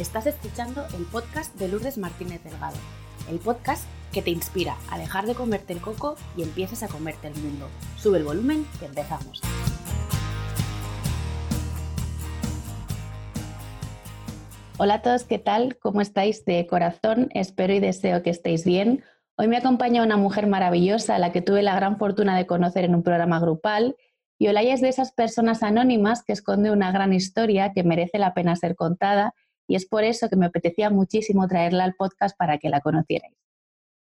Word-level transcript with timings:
Estás 0.00 0.26
escuchando 0.26 0.86
el 0.96 1.04
podcast 1.04 1.54
de 1.56 1.68
Lourdes 1.68 1.98
Martínez 1.98 2.42
Delgado, 2.42 2.78
el 3.28 3.38
podcast 3.38 3.84
que 4.14 4.22
te 4.22 4.30
inspira 4.30 4.78
a 4.90 4.96
dejar 4.96 5.26
de 5.26 5.34
comerte 5.34 5.74
el 5.74 5.82
coco 5.82 6.16
y 6.38 6.42
empieces 6.42 6.82
a 6.82 6.88
comerte 6.88 7.28
el 7.28 7.34
mundo. 7.34 7.68
Sube 7.98 8.16
el 8.16 8.24
volumen 8.24 8.64
que 8.78 8.86
empezamos. 8.86 9.42
Hola 14.78 14.94
a 14.94 15.02
todos, 15.02 15.24
¿qué 15.24 15.38
tal? 15.38 15.76
¿Cómo 15.76 16.00
estáis 16.00 16.46
de 16.46 16.66
corazón? 16.66 17.28
Espero 17.34 17.74
y 17.74 17.80
deseo 17.80 18.22
que 18.22 18.30
estéis 18.30 18.64
bien. 18.64 19.04
Hoy 19.36 19.48
me 19.48 19.58
acompaña 19.58 20.02
una 20.02 20.16
mujer 20.16 20.46
maravillosa 20.46 21.16
a 21.16 21.18
la 21.18 21.30
que 21.30 21.42
tuve 21.42 21.62
la 21.62 21.74
gran 21.74 21.98
fortuna 21.98 22.38
de 22.38 22.46
conocer 22.46 22.86
en 22.86 22.94
un 22.94 23.02
programa 23.02 23.38
grupal. 23.38 23.96
Y 24.38 24.48
Olaya 24.48 24.72
es 24.72 24.80
de 24.80 24.88
esas 24.88 25.12
personas 25.12 25.62
anónimas 25.62 26.24
que 26.24 26.32
esconde 26.32 26.70
una 26.70 26.90
gran 26.90 27.12
historia 27.12 27.72
que 27.74 27.84
merece 27.84 28.18
la 28.18 28.32
pena 28.32 28.56
ser 28.56 28.76
contada 28.76 29.34
y 29.70 29.76
es 29.76 29.86
por 29.86 30.02
eso 30.02 30.28
que 30.28 30.34
me 30.34 30.46
apetecía 30.46 30.90
muchísimo 30.90 31.46
traerla 31.46 31.84
al 31.84 31.94
podcast 31.94 32.36
para 32.36 32.58
que 32.58 32.68
la 32.68 32.80
conocierais. 32.80 33.36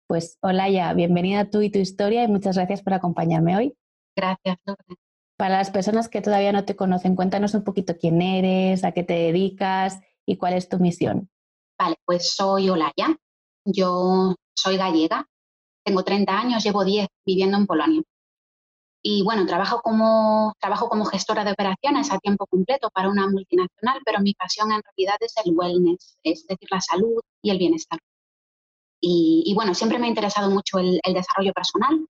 Pues 0.07 0.39
Olaya, 0.41 0.95
bienvenida 0.95 1.51
tú 1.51 1.61
y 1.61 1.69
tu 1.69 1.79
historia 1.79 2.25
y 2.25 2.29
muchas 2.29 2.57
gracias 2.57 2.81
por 2.81 2.95
acompañarme 2.95 3.55
hoy. 3.55 3.77
Gracias, 4.17 4.57
Para 5.37 5.59
las 5.59 5.71
personas 5.71 6.09
que 6.09 6.23
todavía 6.23 6.53
no 6.53 6.65
te 6.65 6.75
conocen, 6.75 7.15
cuéntanos 7.15 7.53
un 7.53 7.65
poquito 7.65 7.99
quién 7.99 8.23
eres, 8.23 8.83
a 8.83 8.93
qué 8.93 9.03
te 9.03 9.13
dedicas 9.13 10.01
y 10.25 10.39
cuál 10.39 10.55
es 10.55 10.71
tu 10.71 10.79
misión. 10.79 11.29
Vale, 11.79 11.97
pues 12.07 12.33
soy 12.35 12.71
Olaya, 12.71 13.15
yo 13.67 14.37
soy 14.57 14.79
gallega, 14.79 15.29
tengo 15.85 16.03
30 16.03 16.33
años, 16.33 16.65
llevo 16.65 16.83
10 16.83 17.09
viviendo 17.27 17.59
en 17.59 17.67
Polonia. 17.67 18.03
Y 19.11 19.23
bueno, 19.23 19.47
trabajo 19.47 19.81
como, 19.81 20.53
trabajo 20.61 20.91
como 20.91 21.07
gestora 21.07 21.43
de 21.43 21.53
operaciones 21.53 22.13
a 22.13 22.19
tiempo 22.19 22.47
completo 22.47 22.91
para 22.93 23.09
una 23.09 23.27
multinacional, 23.27 24.03
pero 24.05 24.21
mi 24.21 24.35
pasión 24.35 24.71
en 24.71 24.83
realidad 24.83 25.17
es 25.21 25.33
el 25.43 25.57
wellness, 25.57 26.19
es 26.23 26.47
decir, 26.47 26.69
la 26.71 26.83
salud 26.83 27.19
y 27.41 27.49
el 27.49 27.57
bienestar. 27.57 27.99
Y, 29.01 29.51
bueno, 29.55 29.73
siempre 29.73 29.99
me 29.99 30.05
ha 30.05 30.11
interesado 30.11 30.51
mucho 30.51 30.79
el, 30.79 31.01
desarrollo 31.15 31.55
personal 31.55 32.07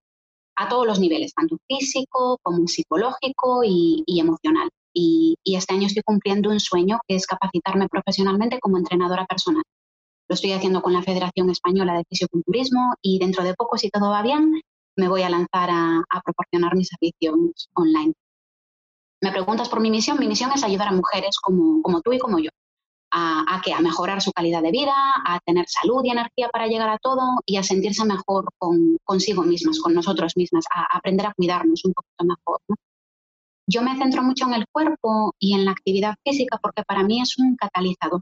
a 0.56 0.68
todos 0.68 0.88
los 0.88 0.98
niveles, 0.98 1.32
tanto 1.34 1.58
físico 1.68 2.40
como 2.42 2.66
psicológico 2.66 3.62
y, 3.64 4.02
emocional. 4.18 4.68
Y, 4.92 5.36
y, 5.44 5.54
este 5.54 5.74
año 5.74 5.86
estoy 5.86 6.02
cumpliendo 6.02 6.50
un 6.50 6.58
sueño 6.58 6.98
que 7.06 7.14
es 7.14 7.28
capacitarme 7.28 7.88
profesionalmente 7.88 8.58
como 8.58 8.76
entrenadora 8.76 9.24
personal. 9.24 9.62
Lo 10.28 10.34
estoy 10.34 10.50
haciendo 10.50 10.82
con 10.82 10.92
la 10.92 11.02
Federación 11.02 11.48
Española 11.48 11.96
de 11.96 12.04
Fisioculturismo 12.08 12.94
y 13.02 13.20
dentro 13.20 13.44
de 13.44 13.54
poco, 13.54 13.78
si 13.78 13.88
todo 13.88 14.10
va 14.10 14.22
bien, 14.22 14.60
me 14.98 15.08
voy 15.08 15.22
a 15.22 15.30
lanzar 15.30 15.70
a, 15.70 16.02
proporcionar 16.24 16.76
mis 16.76 16.88
servicios 16.88 17.68
online. 17.74 18.12
Me 19.22 19.30
preguntas 19.30 19.68
por 19.68 19.80
mi 19.80 19.90
misión. 19.90 20.18
Mi 20.18 20.26
misión 20.26 20.50
es 20.52 20.64
ayudar 20.64 20.88
a 20.88 20.92
mujeres 20.92 21.36
como, 21.40 22.00
tú 22.02 22.12
y 22.12 22.18
como 22.18 22.38
yo 22.38 22.50
a, 23.12 23.44
a, 23.48 23.76
a 23.76 23.80
mejorar 23.80 24.20
su 24.20 24.32
calidad 24.32 24.62
de 24.62 24.72
vida, 24.72 24.94
a 25.24 25.38
tener 25.46 25.66
salud 25.68 26.02
y 26.04 26.10
energía 26.10 26.48
para 26.52 26.66
llegar 26.66 26.88
a 26.88 26.98
todo 26.98 27.22
y 27.46 27.56
a 27.56 27.62
sentirse 27.62 28.04
mejor 28.04 28.46
con, 28.58 28.98
consigo 29.04 29.42
mismas, 29.44 29.78
con 29.78 29.94
nosotros 29.94 30.32
mismas, 30.36 30.64
a, 30.74 30.96
aprender 30.96 31.26
a 31.26 31.34
cuidarnos 31.34 31.84
un 31.84 31.92
poquito 31.92 32.24
mejor. 32.24 32.60
Yo 33.68 33.82
me 33.82 33.96
centro 33.98 34.22
mucho 34.22 34.46
en 34.46 34.54
el 34.54 34.66
cuerpo 34.72 35.34
y 35.38 35.54
en 35.54 35.64
la 35.64 35.72
actividad 35.72 36.16
física 36.24 36.58
porque 36.60 36.82
para 36.82 37.04
mí 37.04 37.20
es 37.20 37.38
un 37.38 37.54
catalizador. 37.54 38.20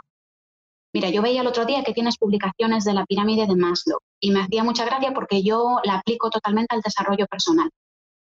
Mira, 0.97 1.11
yo 1.11 1.21
veía 1.21 1.43
el 1.43 1.47
otro 1.47 1.67
día 1.67 1.85
que 1.85 1.93
tienes 1.93 2.17
publicaciones 2.17 2.85
de 2.85 2.95
la 2.95 3.05
pirámide 3.05 3.47
de 3.47 3.55
Maslow 3.55 3.99
y 4.19 4.31
me 4.31 4.41
hacía 4.41 4.65
mucha 4.65 4.87
gracia 4.87 5.13
porque 5.13 5.43
yo 5.43 5.77
la 5.85 5.97
aplico 5.97 6.31
totalmente 6.31 6.75
al 6.75 6.81
desarrollo 6.81 7.27
personal. 7.27 7.69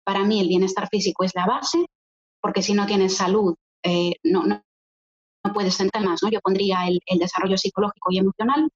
Para 0.06 0.24
mí 0.24 0.40
el 0.40 0.50
bienestar 0.50 0.88
físico 0.88 1.24
es 1.24 1.34
la 1.34 1.48
base, 1.48 1.88
porque 2.40 2.62
si 2.62 2.76
no 2.76 2.86
tienes 2.86 3.18
salud, 3.18 3.56
eh, 3.82 4.14
no, 4.22 4.44
no, 4.44 4.62
puedes 5.52 5.74
sentar 5.74 6.06
más. 6.06 6.22
¿no? 6.22 6.30
Yo 6.30 6.42
pondría 6.42 6.88
el, 6.88 7.00
desarrollo 7.18 7.58
psicológico 7.58 8.12
y 8.12 8.20
emocional 8.20 8.70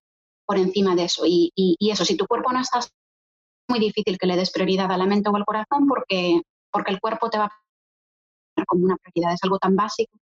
por 0.48 0.58
encima 0.58 0.96
de 0.96 1.04
eso. 1.04 1.28
Y, 1.28 1.52
y, 1.56 1.92
eso, 1.92 2.04
si 2.04 2.18
tu 2.18 2.26
cuerpo 2.26 2.52
no 2.52 2.62
está, 2.62 2.80
es 2.80 2.90
muy 3.70 3.78
difícil 3.78 4.18
que 4.18 4.26
le 4.26 4.36
des 4.36 4.50
prioridad 4.52 4.92
a 4.92 4.98
la 4.98 5.06
mente 5.06 5.30
o 5.30 5.36
al 5.36 5.46
corazón 5.46 5.86
porque, 5.88 6.42
porque 6.72 6.94
el 6.94 7.00
cuerpo 7.00 7.30
te 7.30 7.38
va 7.38 7.46
a 7.46 8.66
como 8.66 8.86
una 8.86 8.98
prioridad, 8.98 9.36
es 9.36 9.44
algo 9.44 9.60
tan 9.60 9.76
básico 9.76 10.18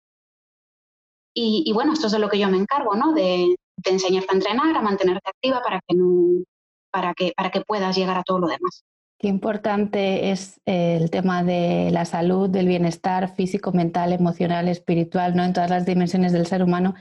y, 1.41 1.71
bueno, 1.73 1.93
esto 1.93 2.07
es 2.07 2.13
de 2.13 2.19
lo 2.19 2.29
que 2.29 2.39
yo 2.39 2.49
me 2.49 2.57
encargo, 2.57 2.95
¿no? 2.95 3.13
De, 3.13 3.55
enseñarte 3.85 4.27
a 4.31 4.35
entrenar, 4.35 4.75
a 4.75 4.81
mantenerte 4.81 5.29
activa 5.29 5.61
para 5.63 5.79
que, 5.87 5.95
no, 5.95 6.43
para, 6.91 7.13
que, 7.13 7.31
para 7.35 7.49
que 7.49 7.61
puedas 7.61 7.95
llegar 7.95 8.17
a 8.17 8.23
todo 8.23 8.39
lo 8.39 8.47
demás. 8.47 8.83
Qué 9.17 9.27
importante 9.27 10.31
es 10.31 10.61
el 10.65 11.09
tema 11.11 11.43
de 11.43 11.91
la 11.91 12.05
salud, 12.05 12.49
del 12.49 12.67
bienestar 12.67 13.35
físico, 13.35 13.71
mental, 13.71 14.11
emocional, 14.11 14.67
espiritual, 14.67 15.35
¿no? 15.35 15.43
en 15.43 15.53
todas 15.53 15.69
las 15.69 15.85
dimensiones 15.85 16.33
del 16.33 16.45
ser 16.45 16.63
humano. 16.63 16.93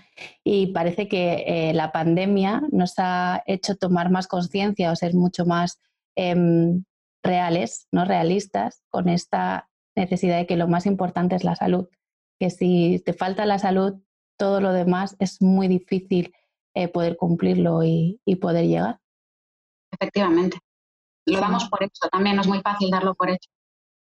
Y 0.44 0.68
parece 0.68 1.08
que 1.08 1.44
eh, 1.46 1.74
la 1.74 1.90
pandemia 1.90 2.62
nos 2.70 2.94
ha 2.98 3.42
hecho 3.46 3.76
tomar 3.76 4.10
más 4.10 4.26
conciencia 4.26 4.90
o 4.92 4.96
ser 4.96 5.14
mucho 5.14 5.46
más 5.46 5.80
em, 6.16 6.84
reales, 7.22 7.86
no 7.92 8.04
realistas, 8.04 8.82
con 8.88 9.08
esta 9.08 9.68
necesidad 9.96 10.38
de 10.38 10.46
que 10.46 10.56
lo 10.56 10.68
más 10.68 10.86
importante 10.86 11.36
es 11.36 11.44
la 11.44 11.54
salud. 11.54 11.88
Que 12.40 12.50
si 12.50 13.00
te 13.04 13.12
falta 13.12 13.46
la 13.46 13.58
salud, 13.60 14.00
todo 14.38 14.60
lo 14.60 14.72
demás 14.72 15.16
es 15.18 15.42
muy 15.42 15.68
difícil 15.68 16.32
eh, 16.74 16.88
poder 16.88 17.16
cumplirlo 17.16 17.82
y, 17.82 18.20
poder 18.40 18.66
llegar. 18.66 19.00
Efectivamente. 19.90 20.58
Lo 21.26 21.40
damos 21.40 21.68
por 21.68 21.82
hecho, 21.82 22.08
también 22.10 22.36
no 22.36 22.42
es 22.42 22.48
muy 22.48 22.60
fácil 22.60 22.90
darlo 22.90 23.14
por 23.14 23.30
hecho. 23.30 23.50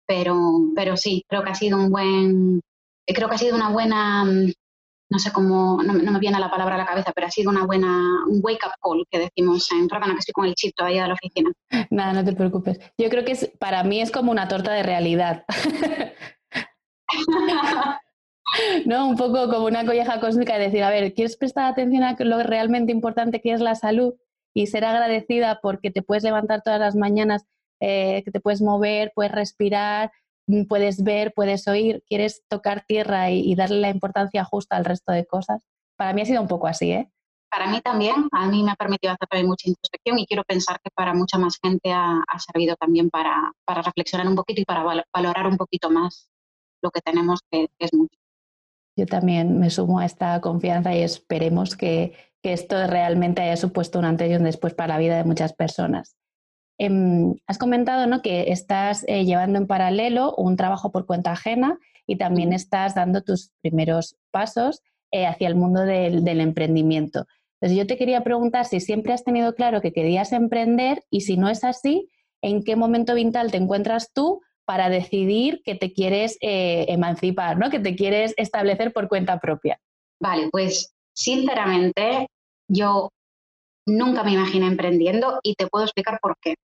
Pero, 0.06 0.37
pero 0.75 0.97
sí, 0.97 1.25
creo 1.28 1.43
que 1.43 1.50
ha 1.50 1.55
sido 1.55 1.78
un 1.78 1.91
buen, 1.91 2.61
creo 3.06 3.28
que 3.28 3.37
ha 3.37 3.39
sido 3.39 3.56
una 3.56 3.71
buena, 3.71 4.25
mm, 4.25 4.53
no 5.11 5.19
sé 5.19 5.33
cómo, 5.33 5.83
no, 5.83 5.94
me 5.94 6.19
viene 6.19 6.39
la 6.39 6.50
palabra 6.50 6.75
a 6.75 6.78
la 6.78 6.87
cabeza, 6.87 7.12
pero 7.15 7.28
ha 7.28 7.31
sido 7.31 7.50
una 7.50 7.65
buena, 7.65 8.25
un 8.28 8.41
wake 8.43 8.67
up 8.67 8.75
call 8.83 9.06
que 9.11 9.21
decimos 9.21 9.71
en 9.73 9.89
perdona 9.89 10.12
que 10.12 10.19
estoy 10.19 10.33
con 10.33 10.44
el 10.44 10.55
chip 10.55 10.75
todavía 10.77 11.03
de 11.03 11.09
la 11.09 11.15
oficina. 11.15 11.53
Nada, 11.91 12.12
no 12.12 12.25
te 12.25 12.34
preocupes. 12.34 12.78
Yo 12.99 13.09
creo 13.09 13.25
que 13.25 13.33
es, 13.33 13.50
para 13.59 13.83
mí 13.84 14.00
es 14.00 14.11
como 14.11 14.31
una 14.31 14.49
torta 14.49 14.73
de 14.73 14.83
realidad. 14.83 15.44
¿no? 18.87 19.09
Un 19.09 19.17
poco 19.17 19.49
como 19.49 19.67
una 19.67 19.85
colleja 19.85 20.21
cósmica 20.21 20.55
de 20.55 20.67
decir, 20.67 20.83
a 20.83 20.91
ver, 20.91 21.15
¿quieres 21.15 21.37
prestar 21.37 21.67
atención 21.67 22.03
a 22.03 22.17
lo 22.19 22.43
realmente 22.43 22.93
importante 22.93 23.41
que 23.41 23.53
es 23.53 23.61
la 23.61 23.75
salud 23.75 24.15
y 24.55 24.67
ser 24.67 24.85
agradecida 24.85 25.61
porque 25.61 25.91
te 25.91 26.03
puedes 26.03 26.23
levantar 26.23 26.63
todas 26.63 26.81
las 26.81 26.95
mañanas, 26.95 27.45
eh, 27.81 28.23
que 28.25 28.31
te 28.31 28.41
puedes 28.41 28.63
mover, 28.63 29.13
puedes 29.15 29.33
respirar, 29.33 30.13
mm, 30.47 30.65
puedes 30.65 31.03
ver, 31.03 31.33
puedes 31.35 31.67
oír, 31.67 32.03
quieres 32.07 32.43
tocar 32.49 32.85
tierra 32.87 33.31
y, 33.31 33.55
darle 33.55 33.81
la 33.81 33.91
importancia 33.91 34.45
justa 34.45 34.77
al 34.77 34.85
resto 34.85 35.13
de 35.13 35.27
cosas? 35.27 35.61
Para 35.97 36.13
mí 36.13 36.23
ha 36.23 36.27
sido 36.27 36.43
un 36.43 36.49
poco 36.49 36.67
así, 36.67 36.93
¿eh? 36.93 37.11
Para 37.51 37.69
mí 37.69 37.81
también, 37.81 38.29
a 38.33 38.49
mí 38.49 38.65
me 38.65 38.73
ha 38.73 38.75
permitido 38.75 39.13
hacer 39.13 39.45
mucha 39.45 39.69
introspección 39.69 40.19
y 40.19 40.27
quiero 40.27 40.43
pensar 40.43 40.81
que 40.83 40.91
para 40.93 41.15
mucha 41.15 41.39
más 41.39 41.57
gente 41.63 41.93
ha, 41.93 42.21
servido 42.39 42.75
también 42.75 43.11
para, 43.11 43.53
reflexionar 43.69 44.27
un 44.27 44.35
poquito 44.35 44.61
y 44.61 44.65
para 44.65 44.83
valorar 45.13 45.47
un 45.47 45.57
poquito 45.57 45.89
más 45.89 46.29
lo 46.83 46.91
que 46.91 47.01
tenemos, 47.01 47.41
que 47.51 47.69
es 47.79 47.95
mucho. 47.95 48.24
Yo 48.97 49.06
también 49.06 49.59
me 49.59 49.71
sumo 49.71 49.99
a 49.99 50.06
esta 50.06 50.41
confianza 50.41 50.94
y 50.94 51.03
esperemos 51.03 51.77
que, 51.77 52.12
esto 52.43 52.87
realmente 52.87 53.41
haya 53.41 53.56
supuesto 53.56 53.99
un 53.99 54.05
antes 54.05 54.31
y 54.31 54.34
un 54.34 54.43
después 54.43 54.75
para 54.75 54.93
la 54.93 55.00
vida 55.00 55.16
de 55.16 55.25
muchas 55.25 55.55
personas. 55.55 56.15
Em, 56.77 57.37
has 57.47 57.56
comentado 57.56 58.06
¿no? 58.06 58.21
que 58.21 58.53
estás 58.53 59.03
eh, 59.09 59.25
llevando 59.25 59.56
en 59.56 59.66
paralelo 59.66 60.34
un 60.37 60.55
trabajo 60.55 60.93
por 60.93 61.06
cuenta 61.06 61.32
ajena 61.32 61.78
y 62.06 62.16
también 62.16 62.53
estás 62.53 62.94
dando 62.94 63.22
tus 63.22 63.50
primeros 63.62 64.16
pasos 64.31 64.82
eh, 65.11 65.25
hacia 65.25 65.49
el 65.49 65.55
mundo 65.55 65.87
del, 65.87 66.22
del, 66.22 66.43
emprendimiento. 66.43 67.26
Entonces 67.62 67.78
yo 67.78 67.87
te 67.87 67.97
quería 67.97 68.22
preguntar 68.22 68.66
si 68.66 68.78
siempre 68.78 69.15
has 69.15 69.25
tenido 69.25 69.55
claro 69.55 69.81
que 69.81 69.94
querías 69.94 70.32
emprender 70.32 71.03
y 71.09 71.22
si 71.22 71.38
no 71.38 71.49
es 71.49 71.65
así, 71.65 72.11
¿en 72.43 72.62
qué 72.62 72.76
momento 72.76 73.15
vital 73.15 73.53
te 73.53 73.56
encuentras 73.56 74.12
tú 74.12 74.43
para 74.65 74.89
decidir 74.89 75.63
que 75.65 75.75
te 75.75 75.93
quieres 75.93 76.37
eh, 76.41 76.87
emancipar, 76.89 77.59
¿no? 77.59 77.71
que 77.71 77.81
te 77.81 77.97
quieres 77.97 78.35
establecer 78.37 78.93
por 78.93 79.09
cuenta 79.09 79.38
propia? 79.38 79.79
Vale, 80.21 80.49
pues 80.50 80.94
sinceramente 81.15 82.29
yo 82.69 83.11
nunca 83.87 84.23
me 84.23 84.33
imaginé 84.33 84.67
emprendiendo 84.67 85.38
y 85.43 85.55
te 85.55 85.67
puedo 85.67 85.85
explicar 85.85 86.19
por 86.21 86.37
qué. 86.41 86.55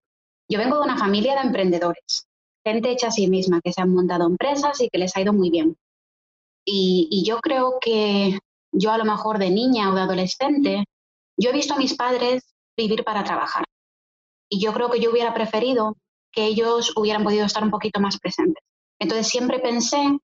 Yo 0.49 0.59
vengo 0.59 0.77
de 0.77 0.85
una 0.85 0.99
familia 0.99 1.35
de 1.35 1.47
emprendedores, 1.47 2.27
gente 2.65 2.91
hecha 2.91 3.09
a 3.09 3.13
sí 3.13 3.29
misma, 3.29 3.61
que 3.63 3.73
se 3.73 3.83
han 3.83 3.93
montado 3.93 4.27
empresas 4.27 4.81
y 4.81 4.89
que 4.89 4.99
les 4.99 5.15
ha 5.17 5.21
ido 5.21 5.33
muy 5.33 5.51
bien. 5.51 5.77
Y, 6.65 7.09
y 7.11 7.25
yo 7.25 7.41
creo 7.41 7.79
que 7.81 8.39
yo 8.73 8.93
a 8.93 8.99
lo 8.99 9.05
mejor 9.05 9.39
de 9.39 9.51
niña 9.51 9.91
o 9.91 9.95
de 9.95 10.01
adolescente, 10.03 10.85
yo 11.37 11.51
he 11.51 11.53
visto 11.55 11.75
a 11.75 11.79
mis 11.79 11.95
padres 11.95 12.43
vivir 12.77 13.05
para 13.05 13.25
trabajar. 13.25 13.65
Y 14.49 14.61
yo 14.61 14.73
creo 14.73 14.91
que 14.91 15.01
yo 15.01 15.11
hubiera 15.11 15.35
preferido 15.35 15.97
que 16.32 16.44
ellos 16.44 16.93
hubieran 16.97 17.25
podido 17.25 17.47
estar 17.47 17.62
un 17.62 17.71
poquito 17.71 18.00
más 18.00 18.19
presentes. 18.19 18.62
Entonces 18.99 19.29
siempre 19.29 19.59
pensé 19.59 20.19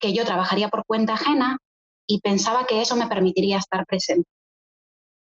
que 0.00 0.12
yo 0.12 0.24
trabajaría 0.24 0.68
por 0.68 0.84
cuenta 0.86 1.14
ajena 1.14 1.58
y 2.06 2.20
pensaba 2.20 2.66
que 2.66 2.80
eso 2.80 2.96
me 2.96 3.08
permitiría 3.08 3.58
estar 3.58 3.84
presente. 3.86 4.28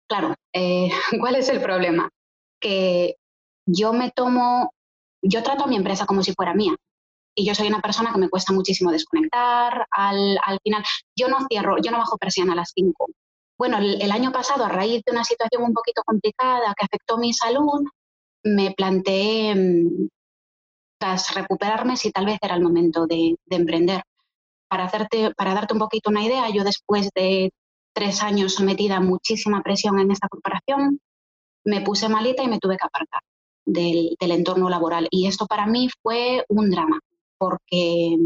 Claro, 0.08 0.36
eh, 0.54 0.90
¿cuál 1.20 1.36
es 1.36 1.50
el 1.50 1.62
problema? 1.62 2.10
Que 2.60 3.16
yo 3.66 3.94
me 3.94 4.12
tomo, 4.12 4.72
yo 5.22 5.44
trato 5.44 5.64
a 5.64 5.68
mi 5.68 5.76
empresa 5.76 6.06
como 6.06 6.24
si 6.24 6.34
fuera 6.34 6.54
mía. 6.54 6.76
Y 7.38 7.46
yo 7.46 7.54
soy 7.54 7.68
una 7.68 7.82
persona 7.82 8.14
que 8.14 8.20
me 8.20 8.30
cuesta 8.30 8.54
muchísimo 8.54 8.92
desconectar. 8.92 9.86
Al, 9.92 10.38
al 10.46 10.60
final, 10.64 10.84
yo 11.18 11.28
no 11.28 11.46
cierro, 11.50 11.78
yo 11.82 11.92
no 11.92 11.98
bajo 11.98 12.18
persiana 12.18 12.54
a 12.54 12.58
las 12.58 12.72
5. 12.74 13.08
bueno, 13.58 13.78
el, 13.80 14.12
año 14.12 14.32
pasado, 14.32 14.66
a 14.66 14.70
raíz 14.70 15.02
de 15.06 15.12
una 15.12 15.24
situación 15.24 15.64
un 15.64 15.74
poquito 15.74 16.02
complicada 16.06 16.74
que 16.78 16.86
afectó 16.86 17.18
mi 17.18 17.34
salud, 17.34 17.84
me 18.46 18.72
planteé, 18.72 19.56
mm, 19.56 20.08
tras 21.00 21.34
recuperarme, 21.34 21.98
si 21.98 22.12
tal 22.12 22.26
vez 22.26 22.38
era 22.42 22.56
el 22.56 22.64
momento 22.64 23.08
de, 23.08 23.36
emprender. 23.50 24.02
Para, 24.70 24.86
hacerte, 24.86 25.34
para 25.36 25.54
darte 25.54 25.74
un 25.74 25.80
poquito 25.80 26.10
una 26.10 26.24
idea, 26.24 26.50
yo 26.50 26.64
después 26.64 27.10
de 27.16 27.52
tres 27.94 28.24
años 28.24 28.54
sometida 28.56 28.98
a 28.98 29.02
muchísima 29.02 29.62
presión 29.62 30.00
en 30.00 30.12
esta 30.12 30.28
corporación, 30.28 31.00
me 31.66 31.82
puse 31.82 32.10
malita 32.10 32.44
y 32.44 32.48
me 32.48 32.60
tuve 32.60 32.78
que 32.78 32.86
apartar 32.86 33.22
del, 33.66 34.16
del 34.20 34.32
entorno 34.32 34.70
laboral. 34.70 35.08
Y 35.12 35.28
esto 35.28 35.48
para 35.48 35.66
mí 35.68 35.90
fue 36.02 36.46
un 36.50 36.70
drama, 36.70 37.00
porque 37.38 38.18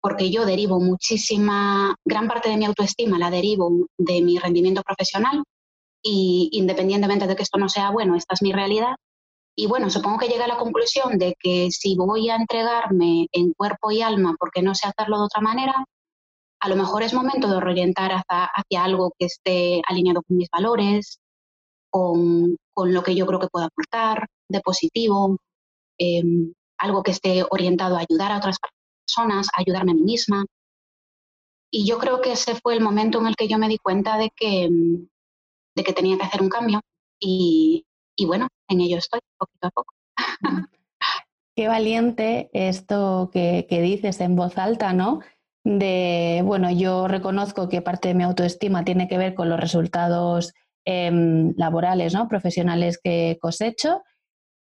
porque 0.00 0.30
yo 0.32 0.44
derivo 0.44 0.80
muchísima, 0.80 1.94
gran 2.04 2.26
parte 2.26 2.48
de 2.48 2.56
mi 2.56 2.64
autoestima 2.64 3.18
la 3.18 3.30
derivo 3.30 3.86
de 3.96 4.20
mi 4.20 4.36
rendimiento 4.36 4.82
profesional 4.82 5.44
y 6.02 6.50
independientemente 6.52 7.26
de 7.26 7.36
que 7.36 7.42
esto 7.42 7.58
no 7.58 7.68
sea 7.68 7.90
bueno, 7.90 8.16
esta 8.16 8.34
es 8.34 8.42
mi 8.42 8.52
realidad. 8.52 8.96
Y 9.56 9.66
bueno, 9.66 9.90
supongo 9.90 10.18
que 10.18 10.28
llegué 10.28 10.44
a 10.44 10.48
la 10.48 10.58
conclusión 10.58 11.18
de 11.18 11.34
que 11.38 11.70
si 11.70 11.94
voy 11.96 12.30
a 12.30 12.36
entregarme 12.36 13.28
en 13.32 13.52
cuerpo 13.52 13.90
y 13.90 14.02
alma 14.02 14.34
porque 14.38 14.62
no 14.62 14.74
sé 14.74 14.88
hacerlo 14.88 15.18
de 15.18 15.24
otra 15.24 15.42
manera, 15.42 15.84
a 16.60 16.68
lo 16.68 16.76
mejor 16.76 17.02
es 17.02 17.12
momento 17.12 17.48
de 17.48 17.60
reorientar 17.60 18.12
hacia, 18.12 18.44
hacia 18.44 18.84
algo 18.84 19.12
que 19.18 19.26
esté 19.26 19.82
alineado 19.86 20.22
con 20.22 20.36
mis 20.36 20.48
valores, 20.50 21.18
con, 21.90 22.56
con, 22.72 22.94
lo 22.94 23.02
que 23.02 23.14
yo 23.14 23.26
creo 23.26 23.40
que 23.40 23.48
puedo 23.48 23.66
aportar 23.66 24.28
de 24.48 24.60
positivo, 24.60 25.38
em, 25.98 26.52
algo 26.78 27.02
que 27.02 27.10
esté 27.10 27.44
orientado 27.50 27.96
a 27.96 28.00
ayudar 28.08 28.32
a 28.32 28.38
otras 28.38 28.58
personas, 29.04 29.48
ayudarme 29.54 29.92
a 29.92 29.94
mí 29.94 30.02
misma. 30.02 30.44
Y 31.70 31.86
yo 31.86 31.98
creo 31.98 32.20
que 32.20 32.32
ese 32.32 32.54
fue 32.54 32.74
el 32.74 32.80
momento 32.80 33.18
en 33.18 33.26
el 33.26 33.36
que 33.36 33.48
yo 33.48 33.58
me 33.58 33.68
di 33.68 33.78
cuenta 33.78 34.16
de 34.18 34.30
que, 34.36 34.68
mm, 34.70 35.08
de 35.74 35.84
que 35.84 35.92
tenía 35.92 36.16
que 36.16 36.24
hacer 36.24 36.42
un 36.42 36.48
cambio. 36.48 36.80
Y, 37.20 37.86
y 38.16 38.26
bueno, 38.26 38.48
en 38.68 38.80
ello 38.80 38.98
estoy, 38.98 39.20
poquito 39.38 39.68
a 39.68 39.70
poco. 39.70 39.94
Qué 41.56 41.68
valiente 41.68 42.50
esto 42.52 43.30
que, 43.32 43.66
que, 43.68 43.82
dices 43.82 44.20
en 44.20 44.36
voz 44.36 44.56
alta, 44.56 44.92
¿no? 44.92 45.20
De, 45.64 46.42
bueno, 46.44 46.70
yo 46.70 47.08
reconozco 47.08 47.68
que 47.68 47.82
parte 47.82 48.08
de 48.08 48.14
mi 48.14 48.24
autoestima 48.24 48.84
tiene 48.84 49.06
que 49.06 49.18
ver 49.18 49.34
con 49.34 49.48
los 49.48 49.60
resultados 49.60 50.54
em, 50.84 51.54
laborales, 51.56 52.14
¿no? 52.14 52.26
Profesionales 52.26 52.98
que 53.02 53.38
cosecho 53.40 54.02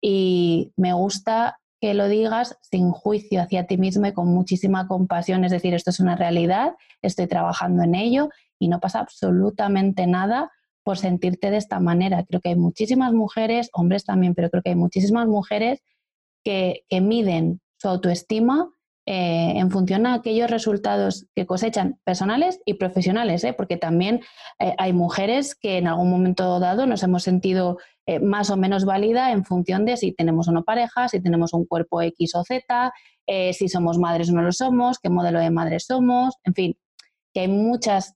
y 0.02 0.74
me 0.78 0.94
gusta 0.94 1.60
que 1.82 1.94
lo 1.94 2.08
digas 2.08 2.58
sin 2.62 2.92
juicio 2.92 3.42
hacia 3.42 3.66
ti 3.66 3.78
mismo 3.78 4.06
y 4.08 4.14
con 4.14 4.28
muchísima 4.28 4.88
compasión, 4.88 5.46
es 5.46 5.52
decir, 5.52 5.74
esto 5.74 5.92
es 5.92 6.00
una 6.00 6.16
realidad, 6.16 6.76
estoy 7.02 7.28
trabajando 7.28 7.84
en 7.84 7.96
ello 7.96 8.30
y 8.60 8.68
no 8.68 8.80
pasa 8.80 9.00
absolutamente 9.00 10.06
nada 10.08 10.52
por 10.90 10.98
sentirte 10.98 11.52
de 11.52 11.58
esta 11.58 11.80
manera. 11.80 12.26
Creo 12.26 12.42
que 12.42 12.50
hay 12.50 12.56
muchísimas 12.56 13.14
mujeres, 13.14 13.70
hombres 13.74 14.06
también, 14.06 14.34
pero 14.34 14.50
creo 14.50 14.64
que 14.64 14.72
hay 14.72 14.76
muchísimas 14.76 15.28
mujeres 15.28 15.84
que, 16.44 16.84
miden 16.90 17.62
su 17.78 17.90
autoestima 17.90 18.72
eh, 19.06 19.54
en 19.58 19.70
función 19.70 20.08
a 20.08 20.16
aquellos 20.16 20.50
resultados 20.50 21.28
que 21.36 21.46
cosechan 21.46 22.00
personales 22.04 22.60
y 22.66 22.74
profesionales, 22.74 23.44
¿eh? 23.44 23.54
porque 23.54 23.78
también 23.78 24.22
eh, 24.58 24.74
hay 24.80 24.92
mujeres 24.94 25.54
que 25.54 25.78
en 25.78 25.86
algún 25.86 26.10
momento 26.10 26.60
dado 26.60 26.88
nos 26.88 27.04
hemos 27.04 27.22
sentido 27.22 27.78
más 28.24 28.50
o 28.50 28.58
menos 28.58 28.84
válida 28.84 29.32
en 29.32 29.46
función 29.46 29.86
de 29.86 29.96
si 29.96 30.12
tenemos 30.12 30.48
una 30.48 30.64
pareja, 30.64 31.08
si 31.08 31.22
tenemos 31.22 31.54
un 31.54 31.68
cuerpo 31.68 32.02
X 32.02 32.34
o 32.34 32.44
Z, 32.44 32.92
si 33.54 33.70
somos 33.70 34.00
madres 34.00 34.32
o 34.32 34.34
no 34.34 34.42
lo 34.42 34.52
somos, 34.52 34.98
qué 34.98 35.12
modelo 35.12 35.40
de 35.40 35.52
madre 35.52 35.80
somos, 35.80 36.34
en 36.44 36.56
fin, 36.56 36.78
que 37.32 37.42
hay 37.42 37.48
muchas 37.48 38.16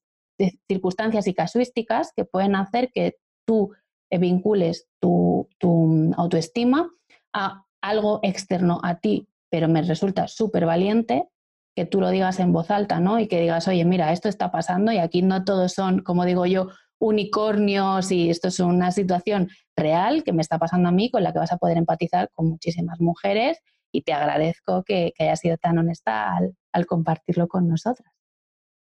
circunstancias 0.68 1.28
y 1.28 1.34
casuísticas 1.34 2.12
que 2.16 2.26
pueden 2.26 2.56
hacer 2.56 2.92
que 2.94 3.18
tú 3.46 3.72
vincules 4.10 4.88
tu, 5.00 5.48
tu 5.58 6.14
autoestima 6.18 6.90
a 7.34 7.66
algo 7.82 8.20
externo 8.24 8.80
a 8.84 9.00
ti 9.00 9.28
pero 9.54 9.68
me 9.68 9.84
resulta 9.84 10.28
súper 10.28 10.66
valiente 10.66 11.30
que 11.76 11.86
tú 11.86 12.02
lo 12.02 12.10
digas 12.10 12.40
en 12.40 12.52
voz 12.52 12.72
alta, 12.72 13.00
¿no? 13.00 13.20
Y 13.20 13.28
que 13.28 13.40
digas, 13.40 13.68
oye, 13.68 13.86
mira, 13.86 14.12
esto 14.12 14.28
está 14.28 14.52
pasando 14.52 14.92
y 14.92 14.98
aquí 14.98 15.22
no 15.22 15.44
todos 15.44 15.74
son, 15.74 16.02
como 16.02 16.26
digo 16.26 16.48
yo, 16.48 16.70
unicornios 17.00 18.12
y 18.12 18.32
esto 18.32 18.48
es 18.48 18.60
una 18.60 18.90
situación 18.92 19.50
real 19.78 20.24
que 20.24 20.34
me 20.34 20.42
está 20.42 20.58
pasando 20.58 20.90
a 20.90 20.92
mí, 20.92 21.12
con 21.12 21.22
la 21.22 21.34
que 21.34 21.38
vas 21.38 21.52
a 21.52 21.58
poder 21.58 21.78
empatizar 21.78 22.32
con 22.34 22.50
muchísimas 22.50 23.00
mujeres 23.00 23.60
y 23.92 24.02
te 24.02 24.14
agradezco 24.14 24.82
que, 24.84 25.14
que 25.16 25.26
hayas 25.26 25.40
sido 25.40 25.58
tan 25.58 25.78
honesta 25.78 26.36
al, 26.36 26.56
al 26.72 26.88
compartirlo 26.88 27.48
con 27.48 27.68
nosotras. 27.68 28.12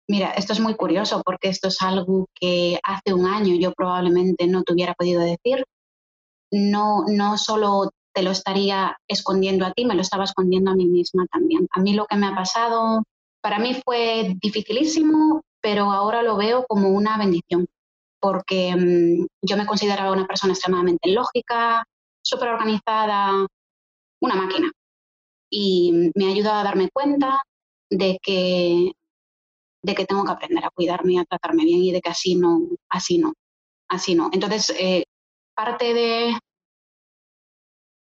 Mira, 0.07 0.31
esto 0.31 0.53
es 0.53 0.59
muy 0.59 0.75
curioso 0.75 1.21
porque 1.23 1.49
esto 1.49 1.69
es 1.69 1.81
algo 1.81 2.27
que 2.35 2.79
hace 2.83 3.13
un 3.13 3.25
año 3.25 3.55
yo 3.55 3.71
probablemente 3.73 4.47
no 4.47 4.63
te 4.63 4.73
hubiera 4.73 4.93
podido 4.93 5.21
decir. 5.21 5.65
No, 6.51 7.05
no 7.07 7.37
solo 7.37 7.91
te 8.13 8.23
lo 8.23 8.31
estaría 8.31 8.97
escondiendo 9.07 9.65
a 9.65 9.71
ti, 9.71 9.85
me 9.85 9.95
lo 9.95 10.01
estaba 10.01 10.25
escondiendo 10.25 10.71
a 10.71 10.75
mí 10.75 10.85
misma 10.85 11.25
también. 11.31 11.67
A 11.73 11.79
mí 11.79 11.93
lo 11.93 12.05
que 12.05 12.17
me 12.17 12.27
ha 12.27 12.35
pasado, 12.35 13.03
para 13.41 13.59
mí 13.59 13.79
fue 13.85 14.35
dificilísimo, 14.41 15.41
pero 15.61 15.91
ahora 15.91 16.21
lo 16.21 16.35
veo 16.37 16.65
como 16.67 16.89
una 16.89 17.17
bendición, 17.17 17.67
porque 18.19 18.75
mm, 18.75 19.27
yo 19.41 19.57
me 19.57 19.65
consideraba 19.65 20.11
una 20.11 20.27
persona 20.27 20.53
extremadamente 20.53 21.09
lógica, 21.11 21.85
súper 22.21 22.49
organizada, 22.49 23.47
una 24.21 24.35
máquina. 24.35 24.71
Y 25.49 26.11
me 26.15 26.25
ha 26.25 26.29
ayudado 26.29 26.59
a 26.59 26.63
darme 26.63 26.89
cuenta 26.91 27.41
de 27.89 28.17
que, 28.21 28.93
de 29.83 29.95
que 29.95 30.05
tengo 30.05 30.23
que 30.25 30.31
aprender 30.31 30.63
a 30.65 30.69
cuidarme 30.69 31.13
y 31.13 31.17
a 31.17 31.25
tratarme 31.25 31.63
bien 31.63 31.79
y 31.79 31.91
de 31.91 32.01
que 32.01 32.09
así 32.09 32.35
no, 32.35 32.67
así 32.89 33.17
no, 33.17 33.33
así 33.89 34.15
no. 34.15 34.29
Entonces, 34.31 34.71
eh, 34.79 35.05
parte 35.55 35.93
de, 35.93 36.33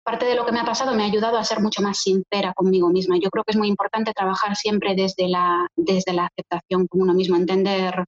parte 0.05 0.27
de 0.27 0.35
lo 0.35 0.45
que 0.45 0.53
me 0.53 0.61
ha 0.61 0.65
pasado 0.65 0.95
me 0.95 1.03
ha 1.03 1.07
ayudado 1.07 1.39
a 1.39 1.45
ser 1.45 1.61
mucho 1.61 1.83
más 1.83 1.99
sincera 1.99 2.53
conmigo 2.55 2.91
misma. 2.91 3.17
Yo 3.19 3.31
creo 3.31 3.45
que 3.45 3.53
es 3.53 3.57
muy 3.57 3.69
importante 3.69 4.13
trabajar 4.13 4.57
siempre 4.57 4.95
desde 4.95 5.29
la, 5.29 5.67
desde 5.77 6.13
la 6.13 6.27
aceptación 6.27 6.87
con 6.87 7.03
uno 7.03 7.15
mismo, 7.15 7.37
entender, 7.37 8.05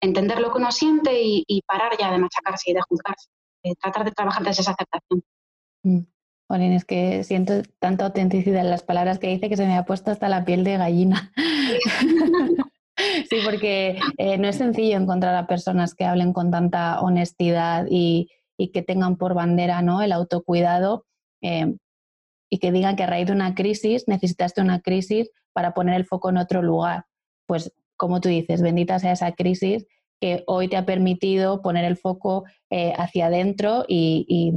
entender 0.00 0.40
lo 0.40 0.52
que 0.52 0.58
uno 0.58 0.72
siente 0.72 1.20
y, 1.22 1.62
parar 1.66 1.96
ya 1.98 2.10
de 2.10 2.18
machacarse 2.18 2.70
y 2.70 2.74
de 2.74 2.80
juzgarse, 2.88 3.28
eh, 3.64 3.74
tratar 3.80 4.04
de 4.04 4.12
trabajar 4.12 4.42
desde 4.44 4.62
esa 4.62 4.72
aceptación. 4.72 5.22
Mm. 5.82 6.17
Es 6.50 6.84
que 6.84 7.24
siento 7.24 7.62
tanta 7.78 8.06
autenticidad 8.06 8.62
en 8.62 8.70
las 8.70 8.82
palabras 8.82 9.18
que 9.18 9.28
dice 9.28 9.48
que 9.48 9.56
se 9.56 9.66
me 9.66 9.76
ha 9.76 9.84
puesto 9.84 10.10
hasta 10.10 10.28
la 10.28 10.44
piel 10.44 10.64
de 10.64 10.78
gallina. 10.78 11.32
sí, 13.28 13.36
porque 13.44 13.98
eh, 14.16 14.38
no 14.38 14.48
es 14.48 14.56
sencillo 14.56 14.96
encontrar 14.96 15.34
a 15.34 15.46
personas 15.46 15.94
que 15.94 16.04
hablen 16.04 16.32
con 16.32 16.50
tanta 16.50 17.00
honestidad 17.00 17.86
y, 17.90 18.28
y 18.56 18.68
que 18.68 18.82
tengan 18.82 19.16
por 19.16 19.34
bandera 19.34 19.82
¿no? 19.82 20.02
el 20.02 20.12
autocuidado 20.12 21.04
eh, 21.42 21.74
y 22.50 22.58
que 22.58 22.72
digan 22.72 22.96
que 22.96 23.04
a 23.04 23.06
raíz 23.06 23.26
de 23.26 23.32
una 23.32 23.54
crisis 23.54 24.04
necesitaste 24.08 24.60
una 24.60 24.80
crisis 24.80 25.30
para 25.52 25.74
poner 25.74 25.94
el 25.96 26.06
foco 26.06 26.30
en 26.30 26.38
otro 26.38 26.62
lugar. 26.62 27.04
Pues 27.46 27.72
como 27.96 28.20
tú 28.20 28.28
dices, 28.28 28.62
bendita 28.62 28.98
sea 28.98 29.12
esa 29.12 29.32
crisis 29.32 29.86
que 30.20 30.44
hoy 30.46 30.68
te 30.68 30.76
ha 30.76 30.86
permitido 30.86 31.62
poner 31.62 31.84
el 31.84 31.96
foco 31.96 32.44
eh, 32.70 32.92
hacia 32.96 33.26
adentro 33.26 33.84
y, 33.86 34.52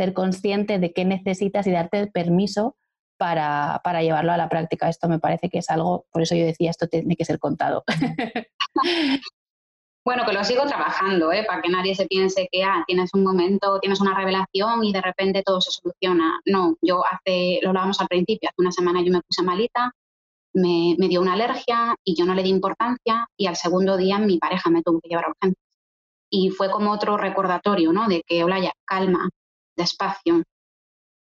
ser 0.00 0.14
consciente 0.14 0.78
de 0.78 0.94
qué 0.94 1.04
necesitas 1.04 1.66
y 1.66 1.72
darte 1.72 1.98
el 1.98 2.10
permiso 2.10 2.74
para, 3.18 3.82
para, 3.84 4.02
llevarlo 4.02 4.32
a 4.32 4.38
la 4.38 4.48
práctica. 4.48 4.88
Esto 4.88 5.10
me 5.10 5.18
parece 5.18 5.50
que 5.50 5.58
es 5.58 5.68
algo, 5.68 6.06
por 6.10 6.22
eso 6.22 6.34
yo 6.34 6.46
decía, 6.46 6.70
esto 6.70 6.86
tiene 6.86 7.16
que 7.16 7.26
ser 7.26 7.38
contado. 7.38 7.84
Bueno, 10.02 10.24
que 10.24 10.32
lo 10.32 10.42
sigo 10.42 10.64
trabajando, 10.64 11.30
¿eh? 11.30 11.44
para 11.46 11.60
que 11.60 11.68
nadie 11.68 11.94
se 11.94 12.06
piense 12.06 12.48
que 12.50 12.64
ah, 12.64 12.82
tienes 12.86 13.10
un 13.12 13.22
momento, 13.22 13.78
tienes 13.80 14.00
una 14.00 14.16
revelación 14.16 14.82
y 14.82 14.94
de 14.94 15.02
repente 15.02 15.42
todo 15.44 15.60
se 15.60 15.70
soluciona. 15.70 16.40
No, 16.46 16.74
yo 16.80 17.02
hace, 17.04 17.60
lo 17.60 17.68
hablábamos 17.68 18.00
al 18.00 18.08
principio, 18.08 18.48
hace 18.48 18.62
una 18.62 18.72
semana 18.72 19.02
yo 19.04 19.12
me 19.12 19.20
puse 19.20 19.42
malita, 19.42 19.92
me, 20.54 20.96
me, 20.98 21.06
dio 21.08 21.20
una 21.20 21.34
alergia 21.34 21.94
y 22.02 22.16
yo 22.18 22.24
no 22.24 22.34
le 22.34 22.42
di 22.42 22.48
importancia 22.48 23.28
y 23.36 23.46
al 23.46 23.56
segundo 23.56 23.98
día 23.98 24.18
mi 24.18 24.38
pareja 24.38 24.70
me 24.70 24.82
tuvo 24.82 25.00
que 25.00 25.10
llevar 25.10 25.26
a 25.26 25.28
urgencias. 25.28 25.62
Y 26.30 26.48
fue 26.48 26.70
como 26.70 26.92
otro 26.92 27.18
recordatorio, 27.18 27.92
¿no? 27.92 28.08
De 28.08 28.22
que, 28.26 28.42
Olaya, 28.42 28.72
calma, 28.86 29.28
despacio, 29.80 30.42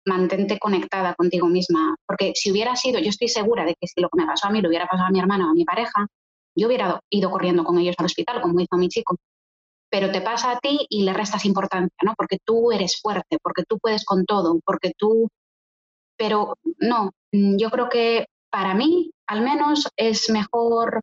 mantente 0.05 0.60
conectada 0.60 1.15
contigo 1.15 1.48
misma. 1.48 1.96
Porque 2.05 2.34
si 2.36 2.51
hubiera 2.51 2.75
sido, 2.75 3.00
yo 3.00 3.10
estoy 3.10 3.27
segura 3.27 3.65
de 3.65 3.75
que 3.79 3.88
si 3.88 4.01
lo 4.01 4.10
que 4.10 4.22
me 4.22 4.27
pasó 4.27 4.48
a 4.48 4.51
mí 4.51 4.62
lo 4.62 4.70
hubiera 4.70 4.88
pasado 4.88 5.08
a 5.08 5.12
mi 5.12 5.20
hermana 5.20 5.48
o 5.48 5.51
a 5.51 5.53
mi 5.53 5.65
pareja, 5.65 6.08
yo 6.55 6.67
hubiera 6.67 7.00
ido 7.10 7.31
corriendo 7.31 7.63
con 7.63 7.77
ellos 7.79 7.96
al 7.98 8.05
hospital, 8.05 8.41
como 8.41 8.60
hizo 8.60 8.77
mi 8.77 8.89
chico. 8.89 9.15
Pero 9.89 10.12
te 10.12 10.22
pasa 10.22 10.51
a 10.51 10.60
ti 10.60 10.86
y 10.89 11.03
le 11.03 11.13
restas 11.13 11.46
importancia, 11.46 11.98
¿no? 12.03 12.13
Porque 12.15 12.38
tú 12.43 12.72
eres 12.72 13.00
fuerte, 13.01 13.38
porque 13.41 13.63
tú 13.67 13.77
puedes 13.79 14.05
con 14.05 14.25
todo, 14.25 14.60
porque 14.65 14.93
tú... 14.98 15.29
Pero 16.17 16.55
no, 16.79 17.12
yo 17.31 17.70
creo 17.72 17.89
que 17.89 18.27
para 18.51 18.74
mí, 18.74 19.12
al 19.27 19.41
menos, 19.41 19.88
es 19.96 20.29
mejor 20.29 21.01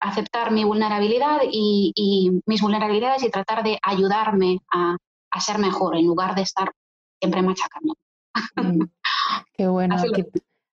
aceptar 0.00 0.50
mi 0.52 0.64
vulnerabilidad 0.64 1.40
y, 1.50 2.40
mis 2.46 2.60
vulnerabilidades 2.60 3.22
y 3.22 3.30
tratar 3.30 3.62
de 3.62 3.78
ayudarme 3.82 4.60
a, 4.70 4.96
ser 5.40 5.58
mejor 5.58 5.96
en 5.96 6.06
lugar 6.06 6.34
de 6.34 6.42
estar 6.42 6.72
siempre 7.20 7.42
machacando. 7.42 7.94
Mm, 8.56 8.84
qué 9.54 9.66
bueno. 9.68 9.96
Aquí, 9.96 10.24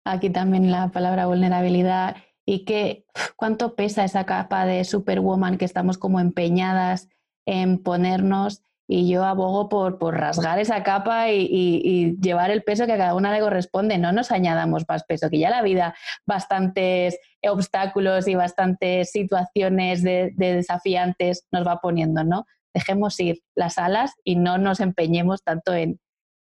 aquí, 0.05 0.31
también 0.31 0.71
la 0.71 0.91
palabra 0.91 1.27
vulnerabilidad 1.27 2.17
y 2.45 2.65
que 2.65 3.05
cuánto 3.37 3.75
pesa 3.75 4.05
esa 4.05 4.27
capa 4.27 4.67
de 4.67 4.85
superwoman 4.85 5.59
que 5.59 5.65
estamos 5.65 5.99
como 5.99 6.21
empeñadas 6.21 7.09
en 7.47 7.83
ponernos 7.83 8.63
y 8.89 9.09
yo 9.09 9.25
abogo 9.25 9.69
por, 9.69 9.99
por 9.99 10.19
rasgar 10.19 10.59
esa 10.59 10.83
capa 10.83 11.31
y, 11.31 12.17
llevar 12.21 12.51
el 12.51 12.63
peso 12.63 12.85
que 12.85 12.93
a 12.93 12.99
cada 12.99 13.15
una 13.15 13.33
le 13.33 13.41
corresponde. 13.41 13.97
No 13.97 14.13
nos 14.13 14.31
añadamos 14.31 14.85
más 14.87 15.05
peso, 15.05 15.31
que 15.31 15.39
ya 15.39 15.49
la 15.49 15.63
vida 15.63 15.95
bastantes 16.27 17.19
obstáculos 17.43 18.29
y 18.29 18.35
bastantes 18.35 19.11
situaciones 19.11 20.03
de, 20.03 20.33
desafiantes 20.37 21.47
nos 21.51 21.67
va 21.67 21.81
poniendo, 21.81 22.23
¿no? 22.25 22.45
Dejemos 22.75 23.19
ir 23.21 23.41
las 23.55 23.79
alas 23.79 24.13
y 24.25 24.37
no 24.37 24.59
nos 24.59 24.81
empeñemos 24.81 25.43
tanto 25.43 25.73
en, 25.75 25.99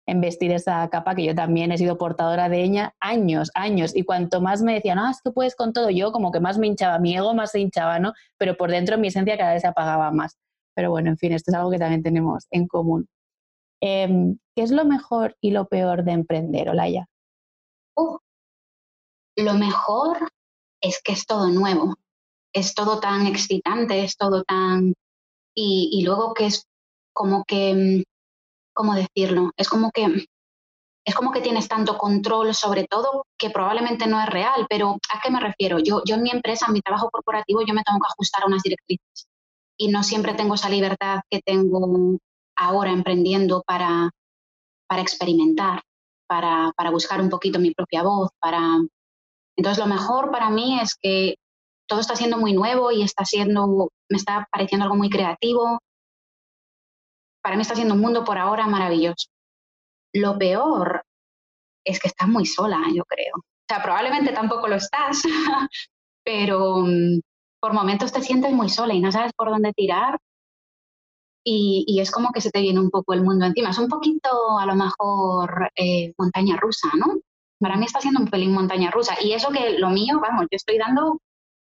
en 0.09 0.21
vestir 0.21 0.51
esa 0.51 0.89
capa 0.89 1.13
que 1.13 1.23
yo 1.23 1.35
también 1.35 1.71
he 1.71 1.77
sido 1.77 1.97
portadora 1.97 2.49
de 2.49 2.63
ella 2.63 2.95
años, 2.99 3.51
años. 3.53 3.95
Y 3.95 4.03
cuanto 4.03 4.41
más 4.41 4.63
me 4.63 4.73
decían, 4.73 4.97
no, 4.97 5.09
es 5.09 5.21
que 5.21 5.31
puedes 5.31 5.55
con 5.55 5.71
todo, 5.71 5.91
yo 5.91 6.11
como 6.11 6.31
que 6.31 6.39
más 6.39 6.57
me 6.57 6.65
hinchaba, 6.65 6.97
mi 6.97 7.15
ego 7.15 7.35
más 7.35 7.51
se 7.51 7.59
hinchaba, 7.59 7.99
¿no? 7.99 8.13
Pero 8.37 8.57
por 8.57 8.71
dentro 8.71 8.97
mi 8.97 9.09
esencia 9.09 9.37
cada 9.37 9.53
vez 9.53 9.61
se 9.61 9.67
apagaba 9.67 10.11
más. 10.11 10.37
Pero 10.73 10.89
bueno, 10.89 11.11
en 11.11 11.17
fin, 11.17 11.33
esto 11.33 11.51
es 11.51 11.55
algo 11.55 11.69
que 11.69 11.77
también 11.77 12.01
tenemos 12.01 12.47
en 12.49 12.67
común. 12.67 13.07
Em, 13.81 14.37
¿Qué 14.55 14.63
es 14.63 14.71
lo 14.71 14.83
mejor 14.83 15.35
y 15.41 15.51
lo 15.51 15.67
peor 15.67 16.03
de 16.03 16.13
emprender, 16.13 16.69
Olaya? 16.69 17.05
Lo 19.35 19.53
mejor 19.53 20.17
es 20.81 21.01
que 21.03 21.13
es 21.13 21.25
todo 21.27 21.49
nuevo, 21.49 21.95
es 22.53 22.73
todo 22.73 22.99
tan 22.99 23.27
excitante, 23.27 24.03
es 24.03 24.17
todo 24.17 24.43
tan... 24.43 24.95
Y, 25.55 25.89
y 25.93 26.03
luego 26.03 26.33
que 26.33 26.47
es 26.47 26.67
como 27.13 27.43
que, 27.45 27.73
mm, 27.73 28.08
¿cómo 28.79 28.95
decirlo? 28.95 29.51
Es 29.57 29.67
como 29.67 29.91
que 29.91 30.07
es 31.05 31.13
como 31.13 31.33
que 31.33 31.41
tienes 31.41 31.67
tanto 31.67 31.97
control 31.97 32.55
sobre 32.55 32.85
todo 32.85 33.25
que 33.37 33.49
probablemente 33.49 34.07
no 34.07 34.21
es 34.21 34.27
real, 34.27 34.67
pero 34.69 34.97
¿a 35.13 35.19
qué 35.21 35.29
me 35.29 35.41
refiero? 35.41 35.79
Yo, 35.79 36.01
yo 36.05 36.15
en 36.15 36.23
mi 36.23 36.29
empresa, 36.29 36.67
en 36.67 36.73
mi 36.73 36.81
trabajo 36.81 37.09
corporativo, 37.09 37.59
yo 37.59 37.73
me 37.73 37.83
tengo 37.83 37.99
que 37.99 38.07
ajustar 38.09 38.43
a 38.43 38.45
unas 38.45 38.63
directrices 38.63 39.27
y 39.77 39.89
no 39.89 40.01
siempre 40.01 40.33
tengo 40.33 40.55
esa 40.55 40.69
libertad 40.69 41.19
que 41.29 41.41
tengo 41.41 42.17
ahora 42.55 42.91
emprendiendo 42.91 43.63
para, 43.67 44.11
para 44.87 45.01
experimentar, 45.01 45.81
para, 46.25 46.71
para, 46.77 46.89
buscar 46.89 47.19
un 47.19 47.29
poquito 47.29 47.59
mi 47.59 47.73
propia 47.73 48.03
voz, 48.03 48.29
para... 48.39 48.61
Entonces 49.57 49.83
lo 49.83 49.93
mejor 49.93 50.31
para 50.31 50.49
mí 50.49 50.79
es 50.79 50.95
que 50.95 51.35
todo 51.85 51.99
está 51.99 52.15
siendo 52.15 52.37
muy 52.37 52.53
nuevo 52.53 52.91
y 52.91 53.01
está 53.01 53.25
siendo, 53.25 53.89
me 54.09 54.17
está 54.17 54.47
pareciendo 54.49 54.85
algo 54.85 54.95
muy 54.95 55.09
creativo. 55.09 55.79
Para 57.49 57.57
mí 57.57 57.63
está 57.63 57.73
siendo 57.73 57.95
un 57.95 58.01
mundo 58.01 58.23
por 58.23 58.37
ahora 58.37 58.67
maravilloso. 58.67 59.27
Lo 60.13 60.37
peor 60.37 61.01
es 61.83 61.99
que 61.99 62.07
estás 62.07 62.27
muy 62.27 62.45
sola, 62.45 62.77
yo 62.93 63.03
creo. 63.05 63.37
O 63.37 63.65
sea, 63.67 63.81
probablemente 63.81 64.33
tampoco 64.33 64.67
lo 64.67 64.75
estás, 64.75 65.23
pero, 66.23 66.85
por 67.59 67.73
momentos 67.73 68.11
te 68.11 68.21
sientes 68.21 68.51
muy 68.53 68.69
sola 68.69 68.93
y 68.93 68.99
no 68.99 69.11
sabes 69.11 69.33
por 69.33 69.49
dónde 69.49 69.73
tirar 69.73 70.19
y, 71.43 71.99
es 71.99 72.11
como 72.11 72.29
que 72.31 72.39
se 72.39 72.51
te 72.51 72.61
viene 72.61 72.81
un 72.81 72.91
poco 72.91 73.13
el 73.13 73.23
mundo 73.23 73.47
encima. 73.47 73.71
Es 73.71 73.79
un 73.79 73.87
poquito, 73.87 74.29
a 74.59 74.67
lo 74.67 74.75
mejor, 74.75 75.71
eh, 75.75 76.13
montaña 76.19 76.55
rusa, 76.55 76.89
¿no? 76.99 77.19
Para 77.59 77.77
mí 77.77 77.85
está 77.85 77.99
siendo 77.99 78.19
un 78.19 78.27
pelín 78.27 78.53
montaña 78.53 78.91
rusa. 78.91 79.15
Y 79.23 79.33
eso 79.33 79.49
que 79.49 79.79
lo 79.79 79.89
mío, 79.89 80.19
vamos, 80.21 80.43
yo 80.51 80.55
estoy 80.55 80.77
dando 80.77 81.17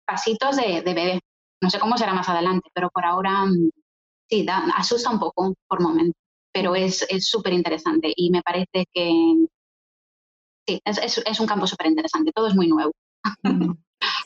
pasitos 0.05 0.57
de, 0.57 0.83
bebé. 0.83 1.21
No 1.63 1.71
sé 1.71 1.79
cómo 1.79 1.97
será 1.97 2.13
más 2.13 2.29
adelante, 2.29 2.71
pero 2.75 2.91
por 2.91 3.05
ahora 3.05 3.45
mm, 3.45 3.71
sí, 4.29 4.47
asusta 4.77 5.11
un 5.11 5.19
poco 5.19 5.55
por 5.69 5.81
momentos. 5.81 6.21
Pero 6.53 6.75
es 6.75 7.07
súper 7.21 7.53
interesante 7.53 8.13
y 8.17 8.31
me 8.31 8.43
parece 8.43 8.87
que 8.93 9.47
sí, 10.67 10.81
es, 10.85 11.19
es 11.19 11.41
un 11.41 11.47
campo 11.47 11.67
súper 11.67 11.89
interesante. 11.89 12.33
Todo 12.35 12.49
es 12.49 12.55
muy 12.55 12.69
nuevo. 12.69 12.93
Mm. 13.43 13.73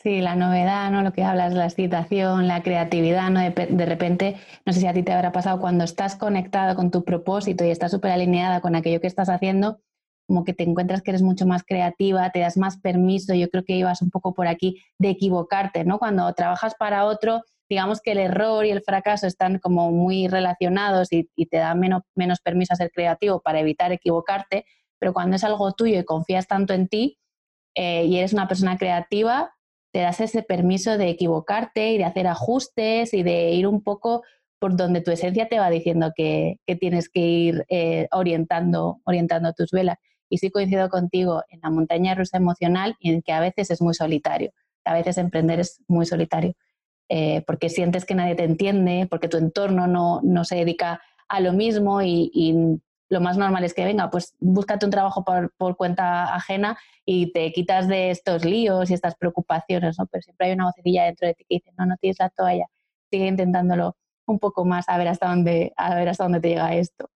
Sí, 0.03 0.19
la 0.19 0.35
novedad, 0.35 0.91
¿no? 0.91 1.01
Lo 1.01 1.13
que 1.13 1.23
hablas, 1.23 1.53
la 1.53 1.65
excitación, 1.65 2.47
la 2.47 2.63
creatividad, 2.63 3.29
¿no? 3.29 3.39
De, 3.39 3.85
repente, 3.85 4.35
no 4.65 4.73
sé 4.73 4.81
si 4.81 4.87
a 4.87 4.93
ti 4.93 5.03
te 5.03 5.13
habrá 5.13 5.31
pasado 5.31 5.59
cuando 5.59 5.83
estás 5.83 6.15
conectado 6.15 6.75
con 6.75 6.91
tu 6.91 7.03
propósito 7.03 7.63
y 7.63 7.69
estás 7.69 7.91
súper 7.91 8.11
alineada 8.11 8.61
con 8.61 8.75
aquello 8.75 8.99
que 8.99 9.07
estás 9.07 9.29
haciendo, 9.29 9.79
como 10.27 10.43
que 10.43 10.53
te 10.53 10.63
encuentras 10.63 11.01
que 11.01 11.11
eres 11.11 11.21
mucho 11.21 11.45
más 11.45 11.63
creativa, 11.63 12.31
te 12.31 12.39
das 12.39 12.57
más 12.57 12.79
permiso, 12.79 13.33
yo 13.33 13.49
creo 13.49 13.63
que 13.63 13.75
ibas 13.75 14.01
un 14.01 14.09
poco 14.09 14.33
por 14.33 14.47
aquí 14.47 14.81
de 14.97 15.09
equivocarte, 15.09 15.85
¿no? 15.85 15.99
Cuando 15.99 16.31
trabajas 16.33 16.75
para 16.75 17.05
otro, 17.05 17.43
digamos 17.71 18.01
que 18.01 18.11
el 18.11 18.17
error 18.17 18.65
y 18.65 18.71
el 18.71 18.81
fracaso 18.81 19.27
están 19.27 19.57
como 19.57 19.91
muy 19.91 20.27
relacionados 20.27 21.07
y, 21.13 21.23
te 21.45 21.55
da 21.55 21.73
menos, 21.73 22.01
menos 22.15 22.41
permiso 22.41 22.73
a 22.73 22.75
ser 22.75 22.91
creativo 22.91 23.39
para 23.39 23.61
evitar 23.61 23.93
equivocarte, 23.93 24.65
pero 24.99 25.13
cuando 25.13 25.37
es 25.37 25.43
algo 25.45 25.71
tuyo 25.71 25.97
y 25.97 26.03
confías 26.03 26.47
tanto 26.47 26.73
en 26.73 26.89
ti 26.89 27.17
eh, 27.73 28.03
y 28.03 28.17
eres 28.17 28.33
una 28.33 28.49
persona 28.49 28.77
creativa, 28.77 29.53
te 29.93 29.99
das 29.99 30.19
ese 30.19 30.43
permiso 30.43 30.97
de 30.97 31.11
equivocarte 31.11 31.93
y 31.93 31.97
de 31.97 32.03
hacer 32.03 32.27
ajustes 32.27 33.13
y 33.13 33.23
de 33.23 33.51
ir 33.51 33.67
un 33.67 33.81
poco 33.81 34.21
por 34.59 34.75
donde 34.75 34.99
tu 34.99 35.11
esencia 35.11 35.47
te 35.47 35.57
va 35.57 35.69
diciendo 35.69 36.11
que, 36.13 36.57
tienes 36.77 37.07
que 37.07 37.21
ir 37.21 37.65
eh, 37.69 38.09
orientando, 38.11 38.99
orientando 39.05 39.53
tus 39.53 39.71
velas. 39.71 39.97
Y 40.29 40.39
sí 40.39 40.51
coincido 40.51 40.89
contigo 40.89 41.41
en 41.47 41.61
la 41.63 41.69
montaña 41.69 42.15
rusa 42.15 42.35
emocional 42.35 42.97
y 42.99 43.13
en 43.13 43.21
que 43.21 43.31
a 43.31 43.39
veces 43.39 43.71
es 43.71 43.81
muy 43.81 43.93
solitario. 43.93 44.51
A 44.83 44.93
veces 44.93 45.17
emprender 45.17 45.61
es 45.61 45.81
muy 45.87 46.05
solitario. 46.05 46.53
Eh, 47.13 47.43
porque 47.45 47.67
sientes 47.67 48.05
que 48.05 48.15
nadie 48.15 48.35
te 48.35 48.45
entiende, 48.45 49.05
porque 49.09 49.27
tu 49.27 49.35
entorno 49.35 49.85
no, 49.85 50.21
no 50.23 50.45
se 50.45 50.55
dedica 50.55 51.01
a 51.27 51.41
lo 51.41 51.51
mismo 51.51 52.01
y, 52.01 52.79
lo 53.09 53.19
más 53.19 53.37
normal 53.37 53.65
es 53.65 53.73
que 53.73 53.83
venga, 53.83 54.09
pues 54.09 54.35
búscate 54.39 54.85
un 54.85 54.91
trabajo 54.91 55.25
por, 55.25 55.53
por, 55.57 55.75
cuenta 55.75 56.33
ajena 56.33 56.77
y 57.05 57.33
te 57.33 57.51
quitas 57.51 57.89
de 57.89 58.09
estos 58.09 58.45
líos 58.45 58.89
y 58.89 58.93
estas 58.93 59.15
preocupaciones, 59.15 59.99
¿no? 59.99 60.05
Pero 60.05 60.21
siempre 60.21 60.47
hay 60.47 60.53
una 60.53 60.67
vocecilla 60.67 61.03
dentro 61.03 61.27
de 61.27 61.33
ti 61.33 61.43
que 61.43 61.55
dice, 61.55 61.73
no, 61.77 61.85
no 61.85 61.97
tienes 61.97 62.19
la 62.19 62.29
toalla, 62.29 62.67
sigue 63.09 63.27
intentándolo 63.27 63.97
un 64.25 64.39
poco 64.39 64.63
más 64.63 64.87
a 64.87 64.97
ver 64.97 65.09
hasta 65.09 65.27
dónde, 65.27 65.73
a 65.75 65.93
ver 65.95 66.07
hasta 66.07 66.23
dónde 66.23 66.39
te 66.39 66.47
llega 66.47 66.73
esto. 66.75 67.09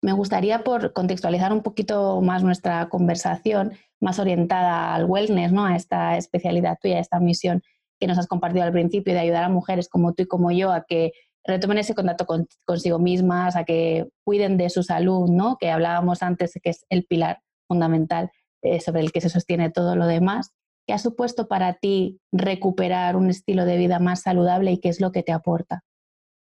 Me 0.00 0.12
gustaría 0.12 0.62
por 0.62 0.92
contextualizar 0.92 1.52
un 1.52 1.64
poquito 1.64 2.20
más 2.20 2.44
nuestra 2.44 2.88
conversación, 2.88 3.72
más 3.98 4.20
orientada 4.20 4.94
al 4.94 5.06
wellness, 5.06 5.50
¿no? 5.50 5.66
a 5.66 5.74
esta 5.74 6.16
especialidad 6.16 6.78
tuya, 6.80 6.98
a 6.98 7.00
esta 7.00 7.18
misión 7.18 7.64
que 8.00 8.06
nos 8.06 8.18
has 8.18 8.26
compartido 8.26 8.64
al 8.64 8.72
principio 8.72 9.12
de 9.12 9.20
ayudar 9.20 9.44
a 9.44 9.48
mujeres 9.48 9.88
como 9.88 10.14
tú 10.14 10.22
y 10.22 10.26
como 10.26 10.50
yo 10.50 10.72
a 10.72 10.84
que 10.88 11.12
retomen 11.44 11.78
ese 11.78 11.94
contacto 11.94 12.26
consigo 12.64 12.98
mismas, 12.98 13.56
a 13.56 13.64
que 13.64 14.08
cuiden 14.24 14.56
de 14.56 14.70
su 14.70 14.82
salud, 14.82 15.28
¿no? 15.28 15.56
que 15.58 15.70
hablábamos 15.70 16.22
antes, 16.22 16.58
que 16.62 16.70
es 16.70 16.84
el 16.88 17.04
pilar 17.04 17.40
fundamental 17.68 18.30
eh, 18.62 18.80
sobre 18.80 19.00
el 19.00 19.12
que 19.12 19.20
se 19.20 19.28
sostiene 19.28 19.70
todo 19.70 19.96
lo 19.96 20.06
demás. 20.06 20.52
¿Qué 20.86 20.94
ha 20.94 20.98
supuesto 20.98 21.46
para 21.46 21.74
ti 21.74 22.20
recuperar 22.32 23.16
un 23.16 23.30
estilo 23.30 23.64
de 23.64 23.76
vida 23.76 23.98
más 23.98 24.22
saludable 24.22 24.72
y 24.72 24.78
qué 24.78 24.88
es 24.88 25.00
lo 25.00 25.12
que 25.12 25.22
te 25.22 25.32
aporta? 25.32 25.82